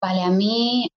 Vale, 0.01 0.23
a 0.23 0.29
mí, 0.29 0.87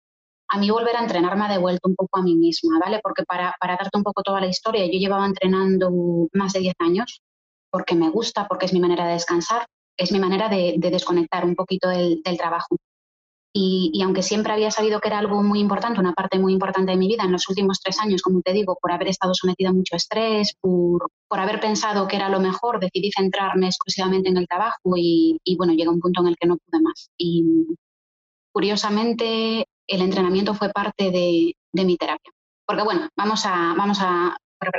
a 0.48 0.58
mí 0.58 0.70
volver 0.70 0.96
a 0.96 1.00
entrenar 1.00 1.36
me 1.36 1.44
ha 1.44 1.52
devuelto 1.52 1.88
un 1.88 1.96
poco 1.96 2.18
a 2.18 2.22
mí 2.22 2.36
misma, 2.36 2.78
¿vale? 2.78 3.00
Porque 3.02 3.24
para, 3.24 3.54
para 3.60 3.76
darte 3.76 3.98
un 3.98 4.04
poco 4.04 4.22
toda 4.22 4.40
la 4.40 4.46
historia, 4.46 4.86
yo 4.86 4.98
llevaba 4.98 5.26
entrenando 5.26 5.90
más 6.32 6.52
de 6.52 6.60
10 6.60 6.74
años 6.78 7.22
porque 7.70 7.94
me 7.94 8.10
gusta, 8.10 8.46
porque 8.46 8.66
es 8.66 8.72
mi 8.72 8.80
manera 8.80 9.06
de 9.06 9.14
descansar, 9.14 9.66
es 9.96 10.12
mi 10.12 10.18
manera 10.18 10.48
de, 10.48 10.76
desconectar 10.78 11.44
un 11.44 11.54
poquito 11.54 11.88
del, 11.88 12.22
trabajo. 12.36 12.76
Y, 13.54 14.00
aunque 14.02 14.22
siempre 14.22 14.52
había 14.52 14.70
sabido 14.70 15.00
que 15.00 15.08
era 15.08 15.18
algo 15.18 15.42
muy 15.42 15.60
importante, 15.60 16.00
una 16.00 16.14
parte 16.14 16.38
muy 16.38 16.54
importante 16.54 16.92
de 16.92 16.96
mi 16.96 17.06
vida 17.06 17.24
en 17.24 17.32
los 17.32 17.48
últimos 17.48 17.80
tres 17.80 18.00
años, 18.00 18.22
como 18.22 18.40
te 18.40 18.52
digo, 18.52 18.78
por 18.80 18.92
haber 18.92 19.08
estado 19.08 19.34
sometida 19.34 19.68
a 19.68 19.74
mucho 19.74 19.94
estrés, 19.94 20.54
por, 20.58 21.10
por 21.28 21.38
haber 21.38 21.60
pensado 21.60 22.08
que 22.08 22.16
era 22.16 22.30
lo 22.30 22.40
mejor, 22.40 22.80
decidí 22.80 23.10
centrarme 23.12 23.66
exclusivamente 23.66 24.30
en 24.30 24.38
el 24.38 24.48
trabajo 24.48 24.94
y, 24.96 25.38
bueno, 25.58 25.74
llega 25.74 25.90
un 25.90 26.00
punto 26.00 26.22
en 26.22 26.28
el 26.28 26.36
que 26.36 26.48
no 26.48 26.56
pude 26.56 26.82
más. 26.82 27.10
Y 27.18 27.66
curiosamente, 28.52 29.66
el 29.86 30.00
entrenamiento 30.00 30.54
fue 30.54 30.70
parte 30.70 31.10
de, 31.10 31.54
de 31.72 31.84
mi 31.84 31.96
terapia. 31.96 32.32
Porque 32.66 32.84
bueno, 32.84 33.08
vamos 33.16 33.44
a, 33.44 33.74
vamos 33.76 33.98
a, 34.00 34.36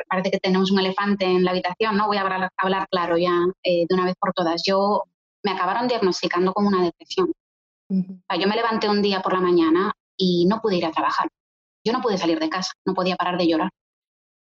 parece 0.08 0.32
que 0.32 0.40
tenemos 0.40 0.72
un 0.72 0.80
elefante 0.80 1.26
en 1.26 1.44
la 1.44 1.52
habitación, 1.52 1.98
¿no? 1.98 2.08
Voy 2.08 2.18
a 2.18 2.22
hablar, 2.22 2.50
hablar 2.58 2.88
claro 2.90 3.18
ya 3.18 3.34
eh, 3.64 3.86
de 3.88 3.96
una 3.96 4.06
vez 4.06 4.16
por 4.20 4.34
todas. 4.34 4.62
Yo 4.66 5.04
me 5.44 5.52
acabaron 5.52 5.88
diagnosticando 5.88 6.54
con 6.54 6.66
una 6.66 6.84
depresión 6.84 7.32
yo 7.90 8.48
me 8.48 8.56
levanté 8.56 8.90
un 8.90 9.02
día 9.02 9.22
por 9.22 9.34
la 9.34 9.42
mañana 9.42 9.94
y 10.18 10.46
no 10.46 10.62
pude 10.62 10.78
ir 10.78 10.86
a 10.86 10.92
trabajar. 10.92 11.28
Yo 11.86 11.94
no 11.94 12.02
pude 12.02 12.18
salir 12.18 12.40
de 12.40 12.50
casa, 12.50 12.72
no 12.86 12.94
podía 12.94 13.16
parar 13.16 13.38
de 13.38 13.48
llorar. 13.48 13.70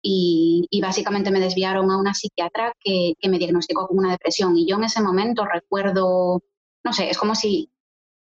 Y, 0.06 0.68
básicamente 0.82 1.32
me 1.32 1.40
desviaron 1.40 1.90
a 1.90 1.98
una 1.98 2.14
psiquiatra 2.14 2.74
que, 2.80 3.14
me 3.30 3.40
diagnosticó 3.40 3.88
con 3.88 3.98
una 3.98 4.12
depresión. 4.12 4.58
Y 4.58 4.68
yo 4.68 4.76
en 4.76 4.84
ese 4.84 5.02
momento 5.02 5.46
recuerdo, 5.46 6.42
no 6.84 6.94
sé, 6.94 7.10
es 7.10 7.18
como 7.18 7.36
si 7.36 7.72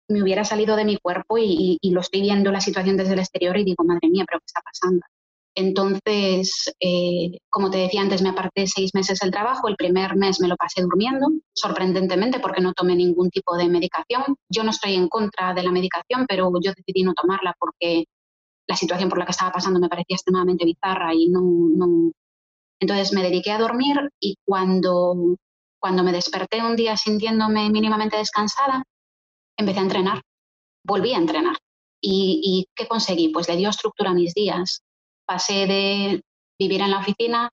me 0.08 0.22
hubiera 0.22 0.44
salido 0.44 0.76
de 0.76 0.86
mi 0.86 0.98
cuerpo 0.98 1.40
y, 1.40 1.80
y, 1.82 1.92
lo 1.92 2.02
estoy 2.02 2.22
viendo 2.22 2.52
la 2.52 2.62
situación 2.62 2.98
desde 2.98 3.14
el 3.14 3.20
exterior 3.20 3.58
y 3.58 3.64
digo, 3.64 3.84
madre 3.84 4.10
mía, 4.10 4.26
pero 4.28 4.40
¿qué 4.40 4.46
está 4.46 4.62
pasando? 4.62 5.02
Entonces, 5.56 6.74
eh, 6.80 7.38
como 7.50 7.70
te 7.70 7.78
decía 7.78 8.02
antes, 8.02 8.22
me 8.22 8.30
aparté 8.30 8.66
seis 8.66 8.92
meses 8.94 9.20
del 9.20 9.32
trabajo. 9.32 9.68
El 9.68 9.76
primer 9.76 10.16
mes 10.16 10.40
me 10.42 10.48
lo 10.48 10.56
pasé 10.56 10.82
durmiendo, 10.82 11.28
sorprendentemente, 11.54 12.40
porque 12.40 12.62
no 12.62 12.74
tomé 12.74 12.96
ningún 12.96 13.30
tipo 13.30 13.56
de 13.56 13.70
medicación. 13.70 14.36
Yo 14.50 14.64
no 14.64 14.72
estoy 14.72 14.96
en 14.96 15.08
contra 15.10 15.54
de 15.54 15.64
la 15.64 15.72
medicación, 15.72 16.26
pero 16.28 16.52
yo 16.62 16.72
decidí 16.76 17.04
no 17.04 17.14
tomarla 17.14 17.54
porque 17.60 18.06
la 18.68 18.76
situación 18.76 19.10
por 19.10 19.20
la 19.20 19.26
que 19.26 19.32
estaba 19.32 19.52
pasando 19.52 19.80
me 19.80 19.90
parecía 19.90 20.16
extremadamente 20.16 20.66
bizarra 20.66 21.14
y 21.14 21.30
no. 21.30 22.12
Entonces 22.80 23.14
me 23.14 23.24
dediqué 23.24 23.52
a 23.52 23.60
dormir 23.60 23.96
y 24.20 24.36
cuando, 24.46 25.38
cuando 25.80 26.04
me 26.04 26.12
desperté 26.12 26.62
un 26.62 26.76
día 26.76 26.98
sintiéndome 26.98 27.70
mínimamente 27.70 28.18
descansada, 28.18 28.84
empecé 29.58 29.80
a 29.80 29.84
entrenar, 29.84 30.22
volví 30.84 31.14
a 31.14 31.18
entrenar. 31.18 31.58
¿Y, 32.06 32.68
qué 32.76 32.86
conseguí? 32.86 33.30
Pues 33.30 33.48
le 33.48 33.56
dio 33.56 33.70
estructura 33.70 34.10
a 34.10 34.14
mis 34.14 34.34
días. 34.34 34.82
Pasé 35.26 35.68
de 35.68 36.24
vivir 36.60 36.82
en 36.82 36.92
la 36.92 37.00
oficina 37.00 37.50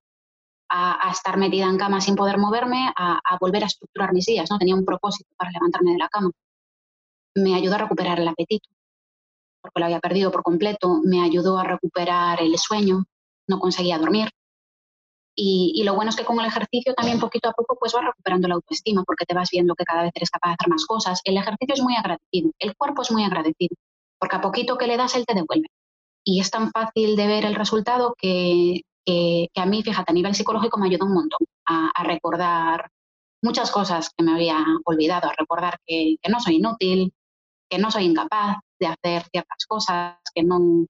a, 0.71 1.11
estar 1.11 1.37
metida 1.37 1.67
en 1.67 1.79
cama 1.79 2.01
sin 2.01 2.15
poder 2.15 2.39
moverme, 2.39 2.93
a, 2.97 3.21
volver 3.41 3.65
a 3.65 3.67
estructurar 3.67 4.13
mis 4.13 4.27
días. 4.27 4.51
¿no? 4.51 4.59
Tenía 4.59 4.75
un 4.75 4.85
propósito 4.85 5.31
para 5.37 5.51
levantarme 5.51 5.93
de 5.93 5.99
la 5.99 6.09
cama. 6.09 6.31
Me 7.35 7.55
ayudó 7.55 7.75
a 7.77 7.79
recuperar 7.79 8.21
el 8.21 8.29
apetito, 8.29 8.69
porque 9.63 9.81
lo 9.81 9.87
había 9.87 10.01
perdido 10.01 10.31
por 10.31 10.43
completo. 10.43 11.01
Me 11.05 11.23
ayudó 11.23 11.59
a 11.59 11.65
recuperar 11.65 12.41
el 12.41 12.57
sueño, 12.59 13.05
no 13.49 13.59
conseguía 13.59 13.99
dormir. 13.99 14.31
Y, 15.37 15.83
lo 15.85 15.95
bueno 15.95 16.11
es 16.11 16.17
que 16.17 16.25
con 16.25 16.39
el 16.39 16.47
ejercicio 16.47 16.93
también 16.95 17.19
poquito 17.19 17.49
a 17.49 17.53
poco 17.53 17.77
pues 17.79 17.93
vas 17.93 18.05
recuperando 18.05 18.47
la 18.47 18.57
autoestima 18.57 19.05
porque 19.05 19.25
te 19.25 19.35
vas 19.35 19.49
viendo 19.51 19.75
que 19.75 19.85
cada 19.85 20.03
vez 20.03 20.13
eres 20.15 20.31
capaz 20.31 20.51
de 20.51 20.55
hacer 20.55 20.69
más 20.69 20.85
cosas. 20.85 21.21
El 21.25 21.37
ejercicio 21.39 21.75
es 21.75 21.81
muy 21.81 21.97
agradecido, 21.97 22.51
el 22.59 22.77
cuerpo 22.77 23.03
es 23.03 23.11
muy 23.11 23.25
agradecido, 23.25 23.75
porque 24.19 24.37
a 24.37 24.41
poquito 24.41 24.77
que 24.77 24.87
le 24.87 24.97
das 24.99 25.15
él 25.15 25.25
te 25.25 25.35
devuelve. 25.35 25.69
Y 26.25 26.41
es 26.41 26.51
tan 26.51 26.71
fácil 26.71 27.17
de 27.17 27.27
ver 27.27 27.45
el 27.45 27.55
resultado 27.55 28.15
que, 28.17 28.83
a 29.57 29.67
mí, 29.67 29.83
fíjate, 29.83 30.13
a 30.13 30.15
nivel 30.15 30.35
psicológico 30.35 30.79
me 30.79 30.87
ayuda 30.87 31.07
un 31.07 31.15
montón 31.15 31.47
a, 31.67 32.03
recordar 32.05 32.91
muchas 33.43 33.71
cosas 33.71 34.11
que 34.17 34.25
me 34.25 34.33
había 34.33 34.65
olvidado, 34.85 35.29
a 35.29 35.35
recordar 35.37 35.79
que, 35.87 36.17
que, 36.23 36.31
no 36.31 36.41
soy 36.41 36.57
inútil, 36.57 37.13
que 37.69 37.79
no 37.79 37.91
soy 37.91 38.05
incapaz 38.05 38.59
de 38.79 38.87
hacer 38.87 39.25
ciertas 39.31 39.67
cosas, 39.67 40.17
que 40.35 40.43
no... 40.43 40.87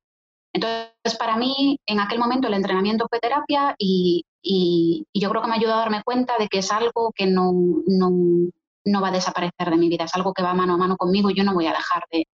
Entonces, 0.52 1.16
para 1.18 1.36
mí, 1.36 1.78
en 1.86 2.00
aquel 2.00 2.18
momento 2.18 2.48
el 2.48 2.54
entrenamiento 2.54 3.06
fue 3.08 3.20
terapia 3.20 3.74
y, 3.78 4.24
y, 4.42 5.06
yo 5.14 5.30
creo 5.30 5.42
que 5.42 5.48
me 5.48 5.56
ayuda 5.56 5.74
a 5.74 5.78
darme 5.78 6.02
cuenta 6.02 6.34
de 6.38 6.48
que 6.48 6.58
es 6.58 6.72
algo 6.72 7.12
que 7.14 7.26
no, 7.26 7.52
no, 7.86 9.00
va 9.00 9.08
a 9.08 9.12
desaparecer 9.12 9.70
de 9.70 9.76
mi 9.76 9.88
vida, 9.88 10.04
es 10.04 10.14
algo 10.14 10.32
que 10.32 10.42
va 10.42 10.54
mano 10.54 10.74
a 10.74 10.76
mano 10.76 10.96
conmigo 10.96 11.30
y 11.30 11.34
yo 11.34 11.44
no 11.44 11.54
voy 11.54 11.66
a 11.66 11.72
dejar 11.72 12.04
de, 12.10 12.26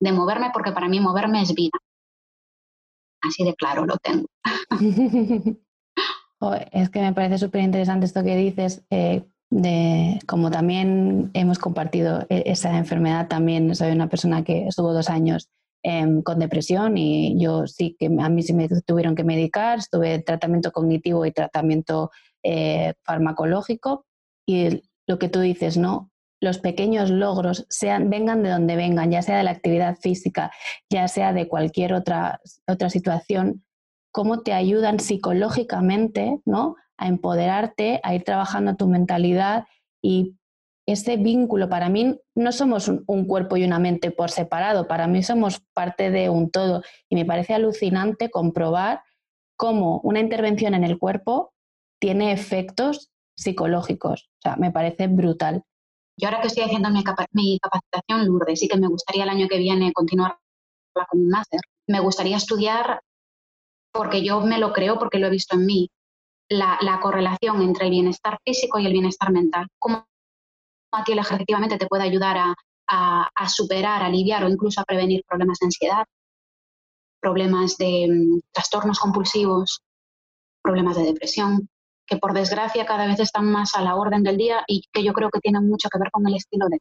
de 0.00 0.12
moverme 0.12 0.50
porque 0.52 0.72
para 0.72 0.88
mí 0.88 1.00
moverme 1.00 1.42
es 1.42 1.54
vida. 1.54 1.78
Así 3.26 3.44
de 3.44 3.54
claro 3.54 3.86
lo 3.86 3.96
tengo. 3.98 4.26
es 6.72 6.90
que 6.90 7.00
me 7.00 7.12
parece 7.12 7.38
súper 7.38 7.62
interesante 7.62 8.06
esto 8.06 8.22
que 8.22 8.36
dices. 8.36 8.84
Eh, 8.90 9.24
de 9.50 10.18
como 10.26 10.50
también 10.50 11.30
hemos 11.34 11.58
compartido 11.58 12.26
e, 12.28 12.44
esa 12.46 12.76
enfermedad, 12.76 13.28
también 13.28 13.74
soy 13.74 13.92
una 13.92 14.08
persona 14.08 14.42
que 14.42 14.66
estuvo 14.66 14.92
dos 14.92 15.08
años 15.10 15.48
Em, 15.86 16.22
con 16.22 16.38
depresión 16.38 16.96
y 16.96 17.38
yo 17.38 17.66
sí 17.66 17.94
que 17.98 18.06
a 18.06 18.30
mí 18.30 18.42
sí 18.42 18.54
me 18.54 18.70
tuvieron 18.86 19.14
que 19.14 19.22
medicar, 19.22 19.80
estuve 19.80 20.14
en 20.14 20.24
tratamiento 20.24 20.72
cognitivo 20.72 21.26
y 21.26 21.30
tratamiento 21.30 22.10
eh, 22.42 22.94
farmacológico 23.02 24.06
y 24.46 24.82
lo 25.06 25.18
que 25.18 25.28
tú 25.28 25.40
dices, 25.40 25.76
¿no? 25.76 26.10
Los 26.44 26.58
pequeños 26.58 27.10
logros, 27.10 27.64
sean, 27.70 28.10
vengan 28.10 28.42
de 28.42 28.50
donde 28.50 28.76
vengan, 28.76 29.10
ya 29.10 29.22
sea 29.22 29.38
de 29.38 29.44
la 29.44 29.52
actividad 29.52 29.96
física, 29.96 30.52
ya 30.90 31.08
sea 31.08 31.32
de 31.32 31.48
cualquier 31.48 31.94
otra, 31.94 32.40
otra 32.66 32.90
situación, 32.90 33.64
cómo 34.12 34.42
te 34.42 34.52
ayudan 34.52 35.00
psicológicamente, 35.00 36.40
¿no? 36.44 36.76
A 36.98 37.08
empoderarte, 37.08 38.00
a 38.02 38.14
ir 38.14 38.24
trabajando 38.24 38.76
tu 38.76 38.86
mentalidad 38.86 39.64
y 40.02 40.36
ese 40.86 41.16
vínculo, 41.16 41.70
para 41.70 41.88
mí 41.88 42.20
no 42.34 42.52
somos 42.52 42.88
un, 42.88 43.24
cuerpo 43.26 43.56
y 43.56 43.64
una 43.64 43.78
mente 43.78 44.10
por 44.10 44.30
separado, 44.30 44.86
para 44.86 45.06
mí 45.06 45.22
somos 45.22 45.62
parte 45.72 46.10
de 46.10 46.28
un 46.28 46.50
todo 46.50 46.82
y 47.08 47.16
me 47.16 47.24
parece 47.24 47.54
alucinante 47.54 48.30
comprobar 48.30 49.00
cómo 49.56 50.00
una 50.04 50.20
intervención 50.20 50.74
en 50.74 50.84
el 50.84 50.98
cuerpo 50.98 51.54
tiene 51.98 52.32
efectos 52.32 53.10
psicológicos. 53.34 54.28
O 54.38 54.42
sea, 54.42 54.56
me 54.56 54.70
parece 54.70 55.06
brutal. 55.06 55.64
Yo 56.16 56.28
ahora 56.28 56.40
que 56.40 56.48
estoy 56.48 56.64
haciendo 56.64 56.90
mi, 56.90 57.02
capacitación 57.02 58.26
Lourdes, 58.26 58.60
sí 58.60 58.68
que 58.68 58.78
me 58.78 58.88
gustaría 58.88 59.24
el 59.24 59.30
año 59.30 59.48
que 59.48 59.58
viene 59.58 59.92
continuar 59.92 60.38
con 60.92 61.20
un 61.20 61.28
máster. 61.28 61.60
Me 61.88 62.00
gustaría 62.00 62.36
estudiar, 62.36 63.00
porque 63.92 64.24
yo 64.24 64.40
me 64.40 64.58
lo 64.58 64.72
creo, 64.72 64.98
porque 64.98 65.18
lo 65.18 65.26
he 65.26 65.30
visto 65.30 65.56
en 65.56 65.66
mí, 65.66 65.90
la, 66.48 66.78
la 66.82 67.00
correlación 67.00 67.62
entre 67.62 67.86
el 67.86 67.90
bienestar 67.90 68.38
físico 68.44 68.78
y 68.78 68.86
el 68.86 68.92
bienestar 68.92 69.32
mental. 69.32 69.66
¿Cómo 69.78 70.06
a 70.94 71.04
ti 71.04 71.12
el 71.12 71.18
ejercitivamente 71.18 71.78
te 71.78 71.86
puede 71.86 72.04
ayudar 72.04 72.36
a, 72.38 73.48
superar, 73.48 74.02
aliviar 74.02 74.44
o 74.44 74.48
incluso 74.48 74.80
a 74.80 74.84
prevenir 74.84 75.24
problemas 75.26 75.58
de 75.58 75.66
ansiedad, 75.66 76.04
problemas 77.20 77.76
de 77.76 78.06
mm, 78.08 78.40
trastornos 78.52 78.98
compulsivos, 78.98 79.82
problemas 80.62 80.96
de 80.96 81.04
depresión, 81.04 81.68
que 82.06 82.16
por 82.16 82.34
desgracia 82.34 82.86
cada 82.86 83.06
vez 83.06 83.20
están 83.20 83.46
más 83.46 83.74
a 83.74 83.82
la 83.82 83.96
orden 83.96 84.22
del 84.22 84.36
día 84.36 84.62
y 84.66 84.82
que 84.92 85.02
yo 85.02 85.12
creo 85.12 85.30
que 85.30 85.40
tienen 85.40 85.68
mucho 85.68 85.88
que 85.88 85.98
ver 85.98 86.10
con 86.10 86.26
el 86.26 86.34
estilo 86.34 86.68
de 86.68 86.80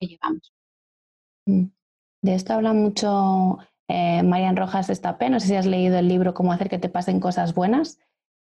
que 0.00 0.06
llevamos. 0.06 0.52
Mm. 1.46 1.66
De 2.22 2.34
esto 2.34 2.52
habla 2.52 2.72
mucho 2.72 3.58
eh, 3.88 4.22
Marian 4.22 4.56
Rojas 4.56 4.90
Estapé, 4.90 5.28
no 5.28 5.40
sé 5.40 5.48
si 5.48 5.56
has 5.56 5.66
leído 5.66 5.98
el 5.98 6.08
libro 6.08 6.34
Cómo 6.34 6.52
hacer 6.52 6.68
que 6.68 6.78
te 6.78 6.88
pasen 6.88 7.20
cosas 7.20 7.54
buenas. 7.54 7.98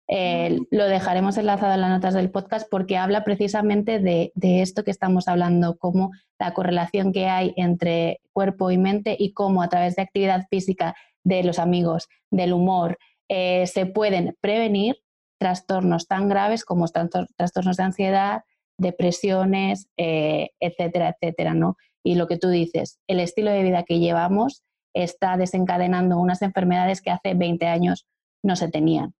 Eh, 0.08 0.60
lo 0.72 0.86
dejaremos 0.86 1.38
enlazado 1.38 1.74
en 1.74 1.82
las 1.82 1.90
notas 1.90 2.14
del 2.14 2.30
podcast 2.30 2.70
porque 2.70 2.98
habla 2.98 3.24
precisamente 3.24 4.00
de, 4.00 4.32
esto 4.62 4.84
que 4.84 4.92
estamos 4.92 5.28
hablando, 5.28 5.78
como 5.78 6.12
la 6.38 6.54
correlación 6.54 7.14
que 7.14 7.28
hay 7.28 7.54
entre 7.56 8.20
cuerpo 8.34 8.72
y 8.72 8.78
mente 8.78 9.16
y 9.18 9.34
cómo 9.34 9.64
a 9.64 9.70
través 9.70 9.96
de 9.96 10.02
actividad 10.02 10.48
física, 10.50 10.96
de 11.24 11.44
los 11.44 11.60
amigos, 11.60 12.10
del 12.30 12.52
humor, 12.52 12.98
eh, 13.30 13.68
se 13.68 13.86
pueden 13.86 14.36
prevenir 14.42 14.98
trastornos 15.42 16.06
tan 16.06 16.30
graves 16.30 16.64
como 16.64 16.86
trastornos 16.88 17.78
de 17.78 17.84
ansiedad, 17.84 18.44
depresiones, 18.78 19.88
eh, 19.98 20.52
etcétera, 20.60 21.10
etcétera, 21.10 21.56
¿no? 21.56 21.78
Y 22.04 22.14
lo 22.14 22.28
que 22.28 22.38
tú 22.38 22.50
dices, 22.50 23.00
el 23.08 23.20
estilo 23.20 23.50
de 23.50 23.64
vida 23.64 23.82
que 23.82 23.98
llevamos 23.98 24.62
está 24.94 25.38
desencadenando 25.38 26.20
unas 26.20 26.44
enfermedades 26.44 27.02
que 27.02 27.10
hace 27.10 27.34
20 27.34 27.66
años 27.66 28.06
no 28.44 28.56
se 28.56 28.70
tenían. 28.70 29.16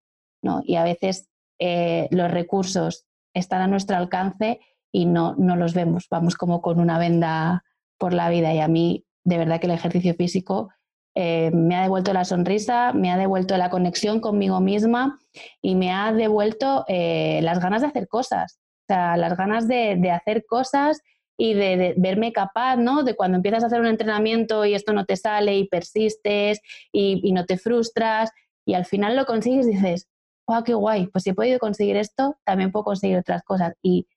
Y 0.64 0.76
a 0.76 0.84
veces 0.84 1.28
eh, 1.60 2.08
los 2.12 2.30
recursos 2.30 3.08
están 3.34 3.64
a 3.64 3.68
nuestro 3.68 3.98
alcance 3.98 4.60
y 4.92 5.08
no, 5.08 5.34
no 5.38 5.56
los 5.56 5.74
vemos, 5.74 6.06
vamos 6.12 6.36
como 6.36 6.62
con 6.62 6.80
una 6.80 7.00
venda 7.00 7.64
por 7.98 8.14
la 8.14 8.30
vida 8.30 8.54
y 8.54 8.60
a 8.60 8.68
mí 8.68 9.06
de 9.24 9.40
verdad 9.40 9.60
que 9.60 9.66
el 9.68 9.74
ejercicio 9.74 10.14
físico 10.14 10.70
eh, 11.16 11.52
me 11.52 11.76
ha 11.76 11.82
devuelto 11.82 12.14
la 12.14 12.24
sonrisa, 12.24 12.94
me 12.94 13.12
ha 13.12 13.18
devuelto 13.18 13.58
la 13.58 13.70
conexión 13.70 14.22
conmigo 14.22 14.60
misma 14.62 15.20
y 15.62 15.76
me 15.76 15.92
ha 15.92 16.14
devuelto 16.14 16.86
eh, 16.88 17.42
las 17.44 17.60
ganas 17.60 17.82
de 17.82 17.88
hacer 17.88 18.08
cosas, 18.08 18.60
o 18.84 18.94
sea, 18.94 19.18
las 19.18 19.36
ganas 19.36 19.68
de, 19.68 20.10
hacer 20.12 20.46
cosas 20.46 21.02
y 21.38 21.54
de, 21.54 21.96
verme 21.98 22.32
capaz, 22.32 22.78
¿no? 22.78 23.04
De 23.04 23.16
cuando 23.16 23.38
empiezas 23.38 23.64
a 23.64 23.68
hacer 23.68 23.82
un 23.82 23.88
entrenamiento 23.88 24.66
y 24.66 24.74
esto 24.74 24.94
no 24.94 25.06
te 25.06 25.18
sale 25.18 25.58
y 25.58 25.68
persistes 25.68 26.62
y, 26.94 27.32
no 27.34 27.46
te 27.46 27.58
frustras 27.58 28.32
y 28.66 28.76
al 28.76 28.86
final 28.86 29.16
lo 29.16 29.26
consigues 29.26 29.68
y 29.68 29.72
dices, 29.72 30.08
¡wow, 30.48 30.64
qué 30.64 30.74
guay! 30.74 31.08
Pues 31.08 31.26
si 31.26 31.32
he 31.32 31.34
podido 31.34 31.60
conseguir 31.60 31.98
esto, 31.98 32.38
también 32.46 32.72
puedo 32.72 32.86
conseguir 32.86 33.18
otras 33.18 33.44
cosas. 33.44 33.74
Y 33.82 34.08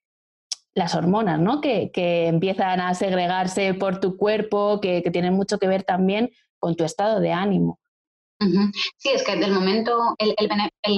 las 0.75 0.95
hormonas, 0.95 1.41
¿no? 1.41 1.61
Que, 1.61 1.91
empiezan 2.27 2.81
a 2.81 2.95
segregarse 2.95 3.75
por 3.75 4.01
tu 4.01 4.17
cuerpo, 4.17 4.81
que, 4.81 5.03
tienen 5.13 5.35
mucho 5.35 5.59
que 5.59 5.69
ver 5.69 5.85
también 5.85 6.31
con 6.65 6.77
tu 6.77 6.85
estado 6.85 7.21
de 7.21 7.31
ánimo. 7.31 7.79
Sí, 8.97 9.11
es 9.11 9.23
que 9.23 9.37
del 9.37 9.53
momento 9.53 10.15
el, 10.17 10.35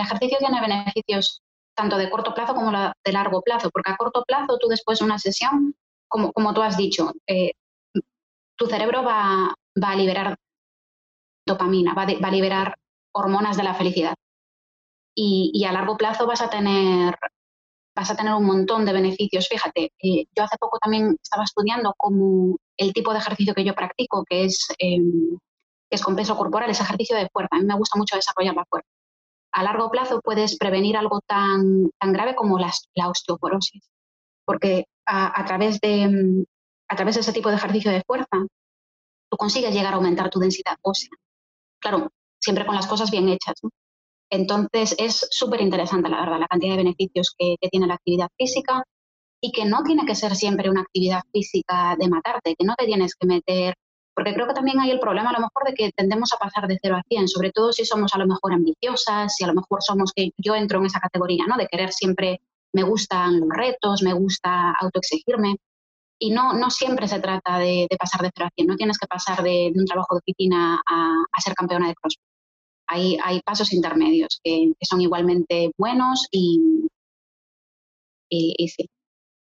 ejercicio 0.00 0.38
tiene 0.38 0.60
beneficios 0.60 1.42
tanto 1.74 1.98
de 1.98 2.08
corto 2.08 2.32
plazo 2.34 2.54
como 2.54 2.70
de 2.70 3.12
largo 3.12 3.42
plazo, 3.42 3.68
porque 3.70 3.90
a 3.90 3.96
corto 3.96 4.22
plazo 4.24 4.58
tú 4.58 4.68
después 4.68 5.00
de 5.00 5.06
una 5.06 5.18
sesión, 5.18 5.74
como, 6.06 6.32
como 6.32 6.54
tú 6.54 6.62
has 6.62 6.76
dicho, 6.76 7.14
eh, 7.26 7.50
tu 8.56 8.66
cerebro 8.66 9.02
va, 9.02 9.52
va, 9.82 9.90
a 9.90 9.96
liberar 9.96 10.36
dopamina, 11.44 11.94
va, 11.94 12.06
va, 12.06 12.28
a 12.28 12.30
liberar 12.30 12.76
hormonas 13.12 13.56
de 13.56 13.64
la 13.64 13.74
felicidad 13.74 14.14
y, 15.16 15.64
a 15.64 15.72
largo 15.72 15.96
plazo 15.96 16.28
vas 16.28 16.42
a 16.42 16.48
tener 16.48 17.16
vas 17.96 18.10
a 18.10 18.16
tener 18.16 18.34
un 18.34 18.44
montón 18.44 18.84
de 18.84 18.92
beneficios. 18.92 19.48
Fíjate, 19.48 19.90
eh, 19.98 20.26
yo 20.32 20.44
hace 20.44 20.58
poco 20.60 20.78
también 20.78 21.16
estaba 21.20 21.42
estudiando 21.42 21.92
como 21.96 22.56
el 22.76 22.92
tipo 22.92 23.12
de 23.12 23.18
ejercicio 23.18 23.52
que 23.52 23.64
yo 23.64 23.74
practico, 23.74 24.24
que 24.28 24.44
es, 24.44 24.68
em, 25.90 25.96
es 25.96 26.02
con 26.02 26.16
peso 26.16 26.36
corporal, 26.36 26.70
es 26.70 26.80
ejercicio 26.80 27.16
de 27.16 27.28
fuerza. 27.32 27.56
A 27.56 27.58
mí 27.58 27.64
me 27.64 27.76
gusta 27.76 27.98
mucho 27.98 28.16
desarrollar 28.16 28.54
la 28.54 28.64
fuerza. 28.68 28.88
A 29.52 29.62
largo 29.62 29.90
plazo 29.90 30.20
puedes 30.22 30.56
prevenir 30.58 30.96
algo 30.96 31.20
tan, 31.26 31.90
tan 31.98 32.12
grave 32.12 32.34
como 32.34 32.58
la, 32.58 32.72
osteoporosis, 33.08 33.88
porque 34.44 34.86
a, 35.06 35.44
través 35.46 35.80
de, 35.80 36.44
a 36.88 36.96
través 36.96 37.14
de 37.14 37.20
ese 37.22 37.32
tipo 37.32 37.48
de 37.48 37.56
ejercicio 37.56 37.90
de 37.90 38.02
fuerza, 38.06 38.46
tú 39.30 39.36
consigues 39.36 39.74
llegar 39.74 39.94
a 39.94 39.96
aumentar 39.96 40.30
tu 40.30 40.40
densidad 40.40 40.76
ósea. 40.82 41.10
Claro, 41.80 42.10
siempre 42.40 42.66
con 42.66 42.74
las 42.74 42.86
cosas 42.86 43.10
bien 43.10 43.28
hechas. 43.28 43.54
Entonces 44.30 44.94
es 44.98 45.26
súper 45.30 45.60
interesante, 45.60 46.08
la 46.08 46.20
verdad, 46.20 46.40
la 46.40 46.48
cantidad 46.48 46.72
de 46.72 46.82
beneficios 46.82 47.34
que, 47.38 47.56
tiene 47.70 47.86
la 47.86 47.94
actividad 47.94 48.28
física 48.36 48.82
y 49.40 49.52
que 49.52 49.64
no 49.64 49.82
tiene 49.84 50.04
que 50.06 50.14
ser 50.14 50.34
siempre 50.34 50.70
una 50.70 50.82
actividad 50.82 51.22
física 51.32 51.96
de 51.98 52.08
matarte, 52.08 52.56
que 52.56 52.64
no 52.64 52.74
te 52.76 52.86
tienes 52.86 53.14
que 53.14 53.26
meter, 53.26 53.74
porque 54.16 54.32
creo 54.32 54.46
que 54.46 54.54
también 54.54 54.80
hay 54.80 54.90
el 54.90 54.98
problema 54.98 55.28
a 55.28 55.34
lo 55.34 55.40
mejor 55.40 55.64
de 55.66 55.74
que 55.74 55.92
tendemos 55.92 56.32
a 56.32 56.38
pasar 56.38 56.66
de 56.66 56.78
0 56.80 56.96
a 56.96 57.02
100, 57.06 57.28
sobre 57.28 57.52
todo 57.52 57.70
si 57.70 57.84
somos 57.84 58.14
a 58.14 58.18
lo 58.18 58.26
mejor 58.26 58.54
ambiciosas, 58.54 59.36
si 59.36 59.44
a 59.44 59.46
lo 59.46 59.52
mejor 59.52 59.82
somos 59.82 60.10
que 60.16 60.30
yo 60.38 60.54
entro 60.54 60.78
en 60.78 60.86
esa 60.86 61.00
categoría, 61.00 61.44
¿no? 61.46 61.58
De 61.58 61.66
querer 61.66 61.92
siempre 61.92 62.40
me 62.72 62.82
gustan 62.82 63.40
los 63.40 63.50
retos, 63.50 64.02
me 64.02 64.14
gusta 64.14 64.72
autoexigirme. 64.80 65.56
Y 66.18 66.30
no, 66.30 66.54
no 66.54 66.70
siempre 66.70 67.06
se 67.08 67.20
trata 67.20 67.58
de, 67.58 67.86
pasar 67.98 68.22
de 68.22 68.30
0 68.34 68.46
a 68.46 68.54
100, 68.56 68.66
no 68.66 68.76
tienes 68.76 68.96
que 68.98 69.06
pasar 69.06 69.42
de, 69.42 69.70
un 69.76 69.84
trabajo 69.84 70.14
de 70.14 70.20
oficina 70.20 70.80
a, 70.88 71.40
ser 71.44 71.54
campeona 71.54 71.88
de 71.88 71.94
CrossFit. 71.94 72.24
Hay, 72.88 73.18
hay 73.22 73.40
pasos 73.42 73.74
intermedios 73.74 74.40
que, 74.42 74.72
son 74.80 75.02
igualmente 75.02 75.72
buenos 75.76 76.26
y, 76.30 76.88
y, 78.30 78.68
sí. 78.68 78.88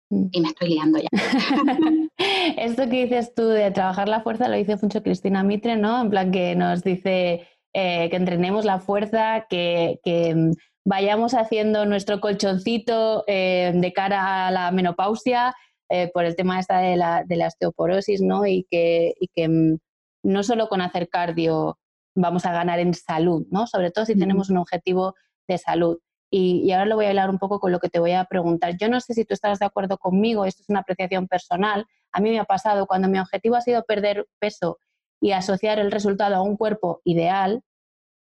Mm. 0.10 0.28
Y 0.30 0.42
me 0.42 0.50
estoy 0.50 0.70
liando 0.70 1.00
ya. 1.00 1.10
Esto 2.18 2.84
que 2.90 3.04
dices 3.04 3.34
tú 3.36 3.48
de 3.48 3.72
trabajar 3.72 4.10
la 4.10 4.22
fuerza 4.22 4.48
lo 4.48 4.56
dice 4.56 4.78
mucho 4.82 5.04
Cristina 5.04 5.44
Mitre, 5.44 5.78
¿no? 5.78 6.02
En 6.02 6.10
plan 6.10 6.32
que 6.32 6.56
nos 6.56 6.84
dice 6.84 7.48
eh, 7.74 8.10
que 8.10 8.16
entrenemos 8.16 8.66
la 8.66 8.80
fuerza, 8.80 9.46
que, 9.50 10.00
mm, 10.36 10.52
vayamos 10.86 11.34
haciendo 11.34 11.86
nuestro 11.86 12.20
colchoncito 12.22 13.24
eh, 13.28 13.72
de 13.76 13.94
cara 13.94 14.48
a 14.48 14.52
la 14.52 14.72
menopausia 14.72 15.54
eh, 15.90 16.10
por 16.14 16.26
el 16.26 16.36
tema 16.36 16.60
esta 16.60 16.80
de 16.80 16.96
la, 16.96 17.24
de 17.26 17.36
la 17.36 17.48
osteoporosis, 17.48 18.22
¿no? 18.22 18.46
Y 18.46 18.66
que, 18.70 19.14
y 19.20 19.28
que 19.28 19.48
mm, 19.48 19.78
no 20.24 20.44
solo 20.44 20.70
con 20.70 20.82
hacer 20.82 21.10
cardio 21.10 21.78
vamos 22.16 22.46
a 22.46 22.52
ganar 22.52 22.80
en 22.80 22.94
salud, 22.94 23.46
¿no? 23.52 23.68
Sobre 23.68 23.92
todo 23.92 24.06
si 24.06 24.18
tenemos 24.18 24.50
un 24.50 24.58
objetivo 24.58 25.16
de 25.48 25.58
salud. 25.58 26.00
Y, 26.30 26.72
ahora 26.72 26.86
lo 26.86 26.96
voy 26.96 27.06
a 27.06 27.10
hablar 27.10 27.30
un 27.30 27.40
poco 27.40 27.60
con 27.60 27.72
lo 27.72 27.80
que 27.80 27.90
te 27.90 28.00
voy 28.00 28.12
a 28.12 28.26
preguntar. 28.26 28.76
Yo 28.78 28.90
no 28.90 29.00
sé 29.00 29.14
si 29.14 29.24
tú 29.24 29.34
estás 29.34 29.60
de 29.60 29.66
acuerdo 29.66 29.98
conmigo, 29.98 30.46
esto 30.46 30.62
es 30.64 30.70
una 30.70 30.80
apreciación 30.80 31.28
personal. 31.28 31.86
A 32.18 32.20
mí 32.20 32.32
me 32.32 32.40
ha 32.40 32.46
pasado 32.46 32.88
cuando 32.88 33.08
mi 33.08 33.20
objetivo 33.20 33.58
ha 33.58 33.62
sido 33.62 33.84
perder 33.84 34.26
peso 34.40 34.80
y 35.22 35.34
asociar 35.34 35.78
el 35.78 35.92
resultado 35.92 36.34
a 36.34 36.42
un 36.42 36.58
cuerpo 36.58 37.00
ideal, 37.04 37.62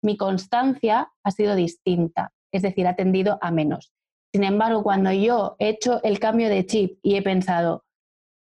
mi 0.03 0.17
constancia 0.17 1.13
ha 1.23 1.31
sido 1.31 1.55
distinta, 1.55 2.33
es 2.53 2.63
decir, 2.63 2.87
ha 2.87 2.97
tendido 2.97 3.39
a 3.43 3.51
menos. 3.51 3.93
Sin 4.33 4.45
embargo, 4.45 4.83
cuando 4.83 5.13
yo 5.13 5.57
he 5.59 5.69
hecho 5.69 6.03
el 6.05 6.21
cambio 6.21 6.49
de 6.49 6.65
chip 6.65 7.01
y 7.03 7.17
he 7.17 7.23
pensado, 7.23 7.85